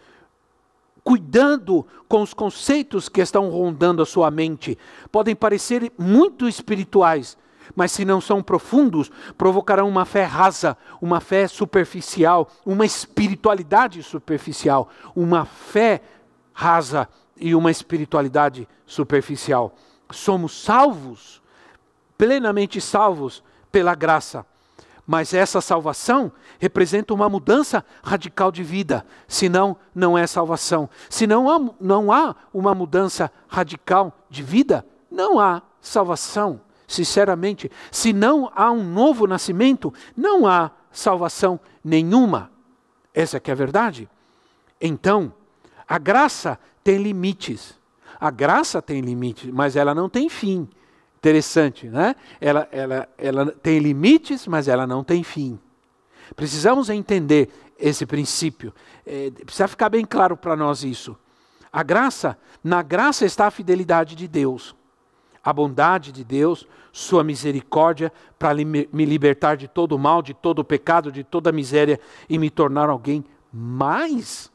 cuidando 1.08 1.88
com 2.10 2.22
os 2.22 2.34
conceitos 2.34 3.08
que 3.08 3.22
estão 3.22 3.50
rondando 3.50 4.02
a 4.02 4.06
sua 4.06 4.30
mente. 4.30 4.78
Podem 5.10 5.34
parecer 5.34 5.90
muito 5.98 6.50
espirituais, 6.50 7.38
mas 7.76 7.92
se 7.92 8.06
não 8.06 8.20
são 8.22 8.42
profundos, 8.42 9.12
provocarão 9.38 9.88
uma 9.88 10.06
fé 10.06 10.24
rasa, 10.24 10.78
uma 11.02 11.20
fé 11.20 11.48
superficial, 11.48 12.50
uma 12.66 12.86
espiritualidade 12.86 14.02
superficial, 14.04 14.90
uma 15.16 15.46
fé 15.46 16.02
rasa 16.54 17.08
e 17.36 17.54
uma 17.54 17.72
espiritualidade 17.72 18.68
superficial. 18.86 19.76
Somos 20.12 20.64
salvos, 20.64 21.42
plenamente 22.18 22.82
salvos 22.82 23.44
pela 23.72 23.94
graça. 23.94 24.46
Mas 25.06 25.34
essa 25.34 25.62
salvação 25.62 26.32
representa 26.60 27.14
uma 27.14 27.30
mudança 27.30 27.86
radical 28.04 28.52
de 28.52 28.62
vida, 28.62 29.06
senão 29.26 29.78
não 29.96 30.18
é 30.18 30.28
salvação. 30.28 30.90
Se 31.10 31.26
não 31.26 31.50
há, 31.50 31.74
não 31.80 32.12
há 32.12 32.36
uma 32.54 32.76
mudança 32.76 33.32
radical 33.48 34.14
de 34.30 34.44
vida, 34.44 34.86
não 35.10 35.40
há 35.40 35.62
salvação. 35.80 36.60
Sinceramente, 36.88 37.70
se 37.92 38.14
não 38.14 38.50
há 38.56 38.72
um 38.72 38.84
novo 38.84 39.28
nascimento, 39.28 39.94
não 40.16 40.48
há 40.48 40.72
salvação 40.90 41.60
nenhuma. 41.84 42.50
Essa 43.14 43.40
que 43.40 43.52
é 43.52 43.54
a 43.54 43.58
verdade. 43.58 44.10
Então, 44.80 45.34
a 45.88 45.98
graça 45.98 46.58
tem 46.84 46.98
limites. 46.98 47.78
A 48.20 48.32
graça 48.32 48.82
tem 48.82 49.02
limites, 49.02 49.52
mas 49.52 49.76
ela 49.76 49.94
não 49.94 50.08
tem 50.08 50.30
fim. 50.30 50.68
Interessante, 51.18 51.88
né? 51.88 52.16
Ela, 52.40 52.68
ela, 52.72 53.10
ela 53.18 53.52
tem 53.52 53.80
limites, 53.80 54.48
mas 54.48 54.68
ela 54.68 54.88
não 54.88 55.04
tem 55.04 55.24
fim. 55.24 55.60
Precisamos 56.36 56.90
entender 56.90 57.50
esse 57.78 58.06
princípio. 58.06 58.74
É, 59.06 59.30
precisa 59.32 59.68
ficar 59.68 59.90
bem 59.90 60.06
claro 60.06 60.38
para 60.38 60.56
nós 60.56 60.84
isso. 60.84 61.18
A 61.72 61.84
graça, 61.84 62.38
na 62.64 62.82
graça 62.82 63.26
está 63.26 63.48
a 63.48 63.52
fidelidade 63.52 64.16
de 64.16 64.28
Deus, 64.28 64.76
a 65.44 65.54
bondade 65.54 66.12
de 66.12 66.24
Deus, 66.24 66.68
sua 66.92 67.24
misericórdia 67.24 68.12
para 68.40 68.56
me 68.56 69.06
libertar 69.06 69.56
de 69.56 69.68
todo 69.68 69.94
o 69.94 70.00
mal, 70.00 70.22
de 70.22 70.34
todo 70.34 70.60
o 70.60 70.64
pecado, 70.64 71.12
de 71.12 71.24
toda 71.24 71.50
a 71.50 71.54
miséria 71.54 72.00
e 72.30 72.38
me 72.38 72.50
tornar 72.50 72.90
alguém 72.90 73.24
mais 73.52 74.52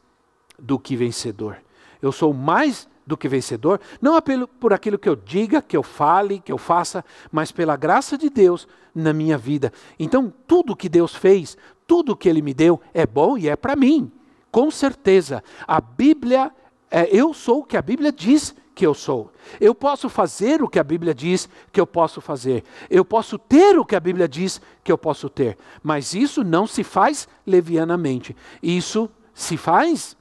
do 0.59 0.79
que 0.79 0.97
vencedor. 0.97 1.59
Eu 2.01 2.13
sou 2.13 2.33
mais 2.33 2.89
do 3.07 3.17
que 3.17 3.29
vencedor, 3.29 3.81
não 4.01 4.17
por 4.61 4.73
aquilo 4.73 4.99
que 4.99 5.09
eu 5.09 5.17
diga, 5.17 5.61
que 5.61 5.77
eu 5.77 5.83
fale, 5.83 6.41
que 6.41 6.53
eu 6.53 6.59
faça, 6.59 7.05
mas 7.31 7.51
pela 7.51 7.77
graça 7.77 8.17
de 8.17 8.31
Deus 8.31 8.69
na 8.95 9.13
minha 9.13 9.37
vida. 9.37 9.73
Então, 9.99 10.33
tudo 10.47 10.77
que 10.77 10.89
Deus 10.89 11.15
fez, 11.15 11.57
tudo 11.87 12.17
que 12.17 12.29
Ele 12.29 12.43
me 12.43 12.55
deu 12.55 12.81
é 12.95 13.07
bom 13.07 13.37
e 13.37 13.49
é 13.49 13.57
para 13.57 13.75
mim. 13.75 14.11
Com 14.51 14.71
certeza. 14.71 15.43
A 15.67 15.81
Bíblia, 15.81 16.53
é, 16.91 17.09
eu 17.11 17.33
sou 17.35 17.61
o 17.61 17.65
que 17.65 17.77
a 17.77 17.83
Bíblia 17.83 18.13
diz 18.13 18.55
que 18.83 18.87
eu 18.87 18.95
sou. 18.95 19.31
Eu 19.61 19.77
posso 19.77 20.09
fazer 20.09 20.61
o 20.61 20.67
que 20.67 20.77
a 20.77 20.83
Bíblia 20.83 21.15
diz 21.15 21.49
que 21.71 21.81
eu 21.81 21.87
posso 21.87 22.21
fazer. 22.21 22.65
Eu 22.91 23.05
posso 23.05 23.39
ter 23.39 23.79
o 23.79 23.85
que 23.85 23.95
a 23.95 24.01
Bíblia 24.01 24.27
diz 24.27 24.61
que 24.83 24.91
eu 24.91 24.99
posso 24.99 25.31
ter. 25.31 25.57
Mas 25.85 26.15
isso 26.15 26.43
não 26.43 26.67
se 26.67 26.83
faz 26.83 27.29
levianamente. 27.47 28.35
Isso 28.61 29.09
se 29.33 29.57
faz 29.57 30.17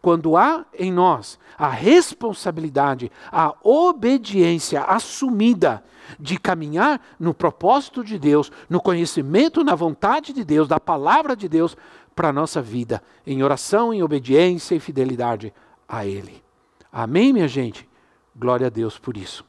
quando 0.00 0.36
há 0.36 0.64
em 0.78 0.92
nós 0.92 1.40
a 1.58 1.68
responsabilidade, 1.68 3.10
a 3.32 3.52
obediência 3.64 4.84
assumida 4.84 5.82
de 6.16 6.38
caminhar 6.38 7.00
no 7.18 7.34
propósito 7.34 8.04
de 8.04 8.16
Deus, 8.16 8.52
no 8.70 8.80
conhecimento, 8.80 9.64
na 9.64 9.74
vontade 9.74 10.32
de 10.32 10.44
Deus, 10.44 10.68
da 10.68 10.78
palavra 10.78 11.34
de 11.34 11.48
Deus 11.48 11.76
para 12.14 12.28
a 12.28 12.32
nossa 12.32 12.62
vida, 12.62 13.02
em 13.26 13.42
oração, 13.42 13.92
em 13.92 14.04
obediência 14.04 14.76
e 14.76 14.78
fidelidade 14.78 15.52
a 15.88 16.06
Ele. 16.06 16.44
Amém, 16.92 17.32
minha 17.32 17.48
gente? 17.48 17.88
Glória 18.34 18.66
a 18.66 18.70
Deus 18.70 18.98
por 18.98 19.16
isso. 19.16 19.44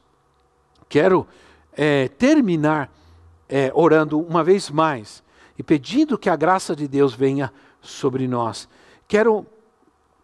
Quero 0.87 1.27
é, 1.73 2.07
terminar 2.07 2.91
é, 3.49 3.71
orando 3.73 4.19
uma 4.19 4.43
vez 4.43 4.69
mais 4.69 5.23
e 5.57 5.63
pedindo 5.63 6.17
que 6.17 6.29
a 6.29 6.35
graça 6.35 6.75
de 6.75 6.87
Deus 6.87 7.13
venha 7.13 7.51
sobre 7.81 8.27
nós. 8.27 8.67
Quero 9.07 9.45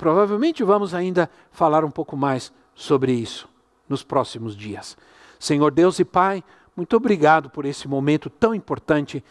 Provavelmente 0.02 0.64
vamos 0.64 0.96
ainda 0.96 1.30
falar 1.52 1.86
um 1.86 1.92
pouco 1.92 2.18
mais 2.18 2.52
sobre 2.74 3.12
isso 3.12 3.48
nos 3.88 4.02
próximos 4.02 4.58
dias. 4.58 4.98
Senhor 5.40 5.70
Deus 5.70 6.00
e 6.00 6.04
Pai, 6.04 6.44
muito 6.76 6.98
obrigado 6.98 7.52
por 7.52 7.66
esse 7.66 7.88
momento 7.88 8.28
tão 8.28 8.56
importante. 8.56 9.24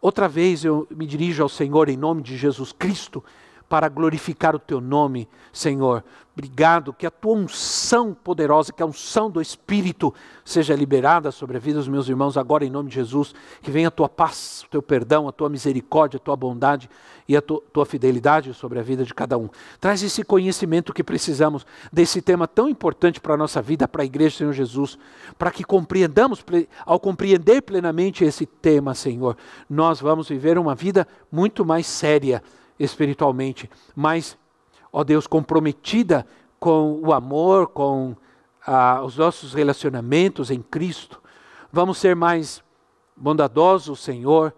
Outra 0.00 0.28
vez 0.28 0.64
eu 0.64 0.86
me 0.88 1.04
dirijo 1.04 1.42
ao 1.42 1.48
Senhor 1.48 1.88
em 1.88 1.96
nome 1.96 2.22
de 2.22 2.36
Jesus 2.36 2.70
Cristo 2.70 3.24
para 3.74 3.88
glorificar 3.88 4.54
o 4.54 4.58
teu 4.60 4.80
nome, 4.80 5.28
Senhor. 5.52 6.04
Obrigado 6.32 6.92
que 6.92 7.04
a 7.04 7.10
tua 7.10 7.34
unção 7.34 8.14
poderosa, 8.14 8.72
que 8.72 8.80
a 8.80 8.86
unção 8.86 9.28
do 9.28 9.40
Espírito 9.40 10.14
seja 10.44 10.76
liberada 10.76 11.32
sobre 11.32 11.56
a 11.56 11.60
vida 11.60 11.80
dos 11.80 11.88
meus 11.88 12.08
irmãos 12.08 12.36
agora 12.36 12.64
em 12.64 12.70
nome 12.70 12.88
de 12.88 12.94
Jesus, 12.94 13.34
que 13.60 13.72
venha 13.72 13.88
a 13.88 13.90
tua 13.90 14.08
paz, 14.08 14.62
o 14.64 14.70
teu 14.70 14.80
perdão, 14.80 15.26
a 15.26 15.32
tua 15.32 15.48
misericórdia, 15.48 16.18
a 16.18 16.20
tua 16.20 16.36
bondade 16.36 16.88
e 17.26 17.36
a 17.36 17.42
tua, 17.42 17.60
tua 17.72 17.84
fidelidade 17.84 18.54
sobre 18.54 18.78
a 18.78 18.82
vida 18.82 19.02
de 19.02 19.12
cada 19.12 19.36
um. 19.36 19.48
Traz 19.80 20.04
esse 20.04 20.22
conhecimento 20.22 20.94
que 20.94 21.02
precisamos 21.02 21.66
desse 21.92 22.22
tema 22.22 22.46
tão 22.46 22.68
importante 22.68 23.20
para 23.20 23.34
a 23.34 23.36
nossa 23.36 23.60
vida, 23.60 23.88
para 23.88 24.02
a 24.02 24.06
igreja, 24.06 24.38
Senhor 24.38 24.52
Jesus, 24.52 24.96
para 25.36 25.50
que 25.50 25.64
compreendamos, 25.64 26.44
ao 26.86 27.00
compreender 27.00 27.60
plenamente 27.62 28.22
esse 28.22 28.46
tema, 28.46 28.94
Senhor, 28.94 29.36
nós 29.68 30.00
vamos 30.00 30.28
viver 30.28 30.58
uma 30.58 30.76
vida 30.76 31.08
muito 31.32 31.64
mais 31.64 31.88
séria 31.88 32.40
espiritualmente, 32.78 33.70
mais, 33.94 34.36
ó 34.92 35.04
Deus, 35.04 35.26
comprometida 35.26 36.26
com 36.58 37.00
o 37.04 37.12
amor, 37.12 37.68
com 37.68 38.16
ah, 38.66 39.02
os 39.04 39.16
nossos 39.16 39.52
relacionamentos 39.54 40.50
em 40.50 40.62
Cristo. 40.62 41.22
Vamos 41.72 41.98
ser 41.98 42.16
mais 42.16 42.62
bondadosos, 43.16 44.00
Senhor, 44.00 44.54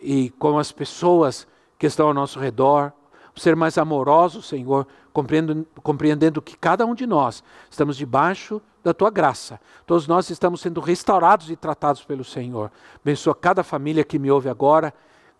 e 0.00 0.30
com 0.30 0.58
as 0.58 0.70
pessoas 0.70 1.46
que 1.78 1.86
estão 1.86 2.08
ao 2.08 2.14
nosso 2.14 2.38
redor, 2.38 2.92
ser 3.34 3.54
mais 3.54 3.76
amorosos, 3.76 4.46
Senhor, 4.46 4.86
compreendendo, 5.12 5.66
compreendendo 5.82 6.42
que 6.42 6.56
cada 6.56 6.86
um 6.86 6.94
de 6.94 7.06
nós 7.06 7.44
estamos 7.70 7.96
debaixo 7.96 8.62
da 8.82 8.94
tua 8.94 9.10
graça. 9.10 9.60
Todos 9.84 10.06
nós 10.06 10.30
estamos 10.30 10.60
sendo 10.60 10.80
restaurados 10.80 11.50
e 11.50 11.56
tratados 11.56 12.04
pelo 12.04 12.24
Senhor. 12.24 12.70
Abençoa 13.02 13.34
cada 13.34 13.62
família 13.62 14.04
que 14.04 14.18
me 14.18 14.30
ouve 14.30 14.48
agora 14.48 14.92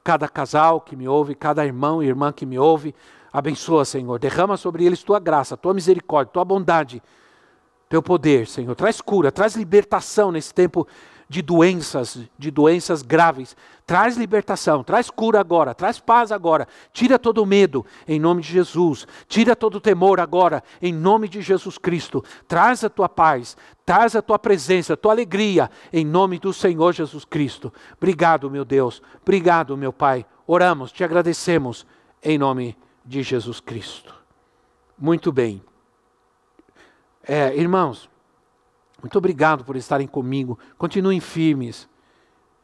cada 0.07 0.29
casal 0.29 0.81
que 0.81 0.95
me 0.95 1.09
ouve, 1.09 1.35
cada 1.35 1.67
irmão 1.67 2.01
e 2.01 2.07
irmã 2.07 2.33
que 2.33 2.47
me 2.47 2.57
ouve. 2.57 2.95
Abençoa, 3.33 3.85
Senhor. 3.85 4.21
Derrama 4.21 4.57
sobre 4.57 4.85
eles 4.85 5.03
tua 5.03 5.19
graça, 5.19 5.57
tua 5.57 5.75
misericórdia, 5.75 6.33
tua 6.33 6.45
bondade, 6.45 7.03
teu 7.89 8.01
poder, 8.01 8.47
Senhor. 8.47 8.77
Traz 8.77 9.01
cura, 9.01 9.33
traz 9.33 9.57
libertação 9.57 10.31
nesse 10.31 10.55
tempo 10.55 10.87
de 11.29 11.43
doenças, 11.43 12.19
de 12.39 12.51
doenças 12.51 13.03
graves. 13.03 13.57
Traz 13.85 14.17
libertação, 14.17 14.83
traz 14.83 15.11
cura 15.11 15.41
agora, 15.41 15.75
traz 15.75 15.99
paz 15.99 16.31
agora. 16.33 16.67
Tira 16.93 17.19
todo 17.19 17.43
o 17.43 17.47
medo 17.47 17.85
em 18.07 18.19
nome 18.19 18.43
de 18.43 18.53
Jesus. 18.53 19.07
Tira 19.29 19.55
todo 19.55 19.77
o 19.77 19.81
temor 19.81 20.21
agora 20.21 20.63
em 20.81 20.93
nome 20.93 21.29
de 21.29 21.41
Jesus 21.41 21.79
Cristo. 21.79 22.25
Traz 22.49 22.85
a 22.85 22.91
tua 22.91 23.09
paz, 23.09 23.57
traz 23.85 24.15
a 24.17 24.23
tua 24.23 24.39
presença, 24.39 24.95
a 24.95 24.97
tua 24.97 25.13
alegria 25.13 25.71
em 25.93 26.05
nome 26.05 26.39
do 26.39 26.53
Senhor 26.53 26.93
Jesus 26.93 27.25
Cristo. 27.25 27.73
Obrigado, 27.97 28.51
meu 28.51 28.65
Deus. 28.65 29.03
Obrigado, 29.23 29.77
meu 29.77 29.93
Pai. 29.93 30.25
Oramos, 30.47 30.93
te 30.93 31.03
agradecemos 31.03 31.87
em 32.23 32.39
nome 32.39 32.77
de 33.05 33.23
Jesus 33.23 33.61
Cristo. 33.61 34.15
Muito 34.99 35.31
bem. 35.31 35.63
É, 37.23 37.55
irmãos, 37.57 38.09
muito 39.07 39.19
obrigado 39.19 39.65
por 39.65 39.77
estarem 39.77 40.09
comigo. 40.09 40.59
Continuem 40.77 41.21
firmes, 41.21 41.89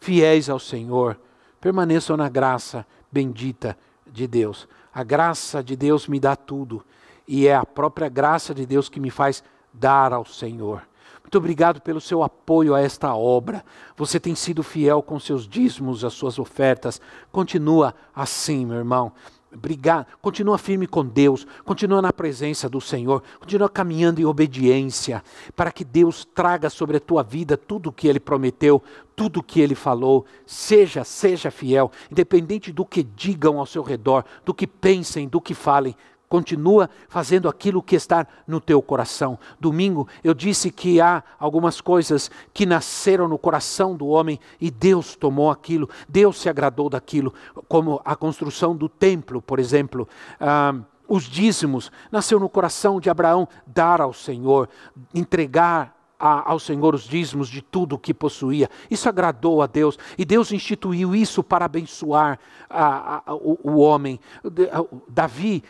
fiéis 0.01 0.51
ao 0.51 0.59
Senhor. 0.59 1.17
Permaneçam 1.61 2.17
na 2.17 2.29
graça 2.29 2.85
bendita 3.13 3.79
de 4.05 4.27
Deus. 4.27 4.67
A 4.93 5.05
graça 5.05 5.63
de 5.63 5.77
Deus 5.77 6.09
me 6.09 6.19
dá 6.19 6.35
tudo. 6.35 6.85
E 7.29 7.47
é 7.47 7.55
a 7.55 7.65
própria 7.65 8.09
graça 8.09 8.53
de 8.53 8.67
Deus 8.67 8.89
que 8.89 8.99
me 8.99 9.09
faz 9.09 9.45
dar 9.73 10.13
ao 10.13 10.25
Senhor. 10.25 10.83
Muito 11.23 11.39
obrigado 11.39 11.81
pelo 11.81 12.01
seu 12.01 12.25
apoio 12.25 12.75
a 12.75 12.81
esta 12.81 13.15
obra. 13.15 13.65
Você 13.97 14.19
tem 14.19 14.35
sido 14.35 14.65
fiel 14.65 15.01
com 15.01 15.21
seus 15.21 15.47
dízimos, 15.47 16.05
as 16.05 16.13
suas 16.13 16.41
ofertas. 16.41 17.01
Continua 17.31 17.95
assim, 18.13 18.67
meu 18.67 18.79
irmão 18.79 19.13
brigar, 19.55 20.07
continua 20.21 20.59
firme 20.59 20.87
com 20.87 21.05
Deus, 21.05 21.47
continua 21.65 22.03
na 22.03 22.13
presença 22.13 22.69
do 22.69 22.81
Senhor, 22.81 23.23
continua 23.39 23.69
caminhando 23.69 24.21
em 24.21 24.25
obediência, 24.25 25.23
para 25.55 25.71
que 25.71 25.85
Deus 25.85 26.25
traga 26.25 26.71
sobre 26.71 26.97
a 26.97 27.01
tua 27.01 27.23
vida 27.23 27.57
tudo 27.57 27.91
o 27.91 27.93
que 27.93 28.09
Ele 28.09 28.21
prometeu, 28.21 28.83
tudo 29.15 29.41
o 29.41 29.43
que 29.43 29.61
Ele 29.61 29.75
falou. 29.75 30.25
Seja, 30.47 31.05
seja 31.05 31.51
fiel, 31.51 31.91
independente 32.11 32.73
do 32.73 32.85
que 32.85 33.03
digam 33.03 33.59
ao 33.59 33.67
seu 33.67 33.83
redor, 33.83 34.25
do 34.45 34.55
que 34.55 34.67
pensem, 34.67 35.29
do 35.29 35.41
que 35.41 35.55
falem. 35.55 35.95
Continua 36.33 36.89
fazendo 37.11 37.47
aquilo 37.47 37.83
que 37.83 37.95
está 37.95 38.27
no 38.47 38.59
teu 38.59 38.81
coração. 38.81 39.39
Domingo 39.61 40.09
eu 40.25 40.33
disse 40.33 40.71
que 40.71 40.99
há 40.99 41.23
algumas 41.39 41.79
coisas 41.79 42.31
que 42.55 42.65
nasceram 42.65 43.29
no 43.29 43.37
coração 43.37 43.95
do 43.95 44.07
homem 44.07 44.41
e 44.59 44.71
Deus 44.71 45.15
tomou 45.15 45.51
aquilo, 45.51 45.91
Deus 46.09 46.41
se 46.41 46.49
agradou 46.49 46.89
daquilo, 46.89 47.35
como 47.69 48.01
a 48.03 48.17
construção 48.17 48.75
do 48.75 48.89
templo, 48.89 49.43
por 49.43 49.59
exemplo. 49.59 50.09
Ah, 50.41 50.75
os 51.07 51.25
dízimos, 51.25 51.93
nasceu 52.11 52.41
no 52.41 52.49
coração 52.49 52.99
de 52.99 53.11
Abraão 53.11 53.47
dar 53.67 54.01
ao 54.01 54.15
Senhor, 54.15 54.71
entregar 55.15 56.02
a, 56.23 56.53
ao 56.53 56.61
Senhor 56.61 56.95
os 56.95 57.03
dízimos 57.03 57.49
de 57.49 57.61
tudo 57.61 57.97
o 57.97 57.99
que 57.99 58.15
possuía. 58.15 58.71
Isso 58.89 59.09
agradou 59.09 59.61
a 59.61 59.67
Deus 59.67 59.99
e 60.17 60.25
Deus 60.25 60.53
instituiu 60.53 61.17
isso 61.17 61.43
para 61.43 61.65
abençoar 61.65 62.39
a, 62.71 63.23
a, 63.27 63.35
o, 63.35 63.59
o, 63.65 63.79
homem. 63.79 64.21
Davi 65.09 65.65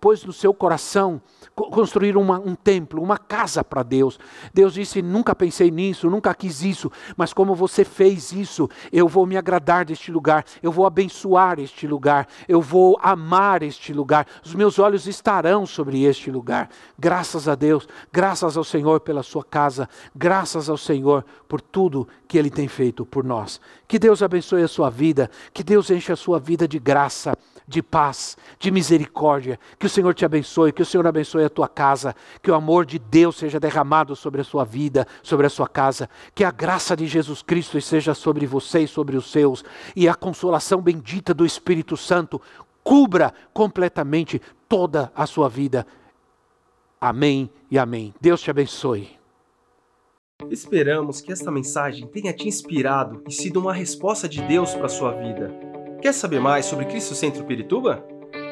pôs 0.00 0.24
no 0.24 0.32
seu 0.32 0.54
coração 0.54 1.20
construir 1.54 2.16
uma, 2.16 2.38
um 2.38 2.54
templo, 2.54 3.02
uma 3.02 3.18
casa 3.18 3.62
para 3.62 3.82
Deus. 3.82 4.18
Deus 4.54 4.72
disse: 4.72 5.02
Nunca 5.02 5.34
pensei 5.34 5.70
nisso, 5.70 6.08
nunca 6.08 6.34
quis 6.34 6.62
isso, 6.62 6.90
mas 7.14 7.34
como 7.34 7.54
você 7.54 7.84
fez 7.84 8.32
isso, 8.32 8.70
eu 8.90 9.06
vou 9.06 9.26
me 9.26 9.36
agradar 9.36 9.84
deste 9.84 10.10
lugar, 10.10 10.46
eu 10.62 10.72
vou 10.72 10.86
abençoar 10.86 11.60
este 11.60 11.86
lugar, 11.86 12.26
eu 12.48 12.62
vou 12.62 12.98
amar 13.02 13.62
este 13.62 13.92
lugar, 13.92 14.26
os 14.42 14.54
meus 14.54 14.78
olhos 14.78 15.06
estarão 15.06 15.66
sobre 15.66 16.04
este 16.04 16.30
lugar. 16.30 16.70
Graças 16.98 17.46
a 17.46 17.54
Deus, 17.54 17.86
graças 18.10 18.56
ao 18.56 18.64
Senhor 18.64 19.00
pela 19.00 19.22
sua 19.22 19.44
casa, 19.44 19.89
graças 20.14 20.68
ao 20.68 20.76
Senhor 20.76 21.24
por 21.48 21.60
tudo 21.60 22.08
que 22.26 22.38
Ele 22.38 22.50
tem 22.50 22.68
feito 22.68 23.04
por 23.04 23.24
nós. 23.24 23.60
Que 23.86 23.98
Deus 23.98 24.22
abençoe 24.22 24.62
a 24.62 24.68
sua 24.68 24.90
vida, 24.90 25.30
que 25.52 25.62
Deus 25.62 25.90
enche 25.90 26.12
a 26.12 26.16
sua 26.16 26.38
vida 26.38 26.66
de 26.66 26.78
graça 26.78 27.36
de 27.70 27.80
paz, 27.80 28.36
de 28.58 28.68
misericórdia. 28.70 29.58
Que 29.78 29.86
o 29.86 29.88
Senhor 29.88 30.12
te 30.12 30.24
abençoe, 30.24 30.72
que 30.72 30.82
o 30.82 30.84
Senhor 30.84 31.06
abençoe 31.06 31.44
a 31.44 31.48
tua 31.48 31.68
casa, 31.68 32.16
que 32.42 32.50
o 32.50 32.54
amor 32.54 32.84
de 32.84 32.98
Deus 32.98 33.36
seja 33.36 33.60
derramado 33.60 34.16
sobre 34.16 34.40
a 34.40 34.44
sua 34.44 34.64
vida, 34.64 35.06
sobre 35.22 35.46
a 35.46 35.50
sua 35.50 35.68
casa, 35.68 36.10
que 36.34 36.42
a 36.42 36.50
graça 36.50 36.96
de 36.96 37.06
Jesus 37.06 37.42
Cristo 37.42 37.78
esteja 37.78 38.12
sobre 38.12 38.44
você 38.44 38.80
e 38.80 38.88
sobre 38.88 39.16
os 39.16 39.30
seus, 39.30 39.64
e 39.94 40.08
a 40.08 40.14
consolação 40.14 40.82
bendita 40.82 41.32
do 41.32 41.46
Espírito 41.46 41.96
Santo 41.96 42.42
cubra 42.82 43.32
completamente 43.54 44.42
toda 44.68 45.12
a 45.14 45.24
sua 45.24 45.48
vida. 45.48 45.86
Amém 47.00 47.48
e 47.70 47.78
amém. 47.78 48.12
Deus 48.20 48.42
te 48.42 48.50
abençoe. 48.50 49.19
Esperamos 50.50 51.20
que 51.20 51.32
esta 51.32 51.50
mensagem 51.50 52.06
tenha 52.06 52.32
te 52.32 52.46
inspirado 52.46 53.22
e 53.28 53.32
sido 53.32 53.60
uma 53.60 53.72
resposta 53.72 54.28
de 54.28 54.40
Deus 54.42 54.74
para 54.74 54.86
a 54.86 54.88
sua 54.88 55.12
vida. 55.12 55.52
Quer 56.00 56.14
saber 56.14 56.40
mais 56.40 56.66
sobre 56.66 56.86
Cristo 56.86 57.14
Centro 57.14 57.44
Pirituba? 57.44 58.04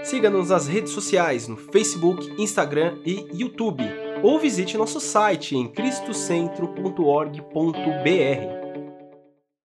Siga-nos 0.04 0.50
nas 0.50 0.66
redes 0.66 0.92
sociais 0.92 1.48
no 1.48 1.56
Facebook, 1.56 2.30
Instagram 2.40 2.98
e 3.04 3.26
YouTube, 3.32 3.82
ou 4.22 4.38
visite 4.38 4.76
nosso 4.76 5.00
site 5.00 5.56
em 5.56 5.68
cristocentro.org.br. 5.68 8.67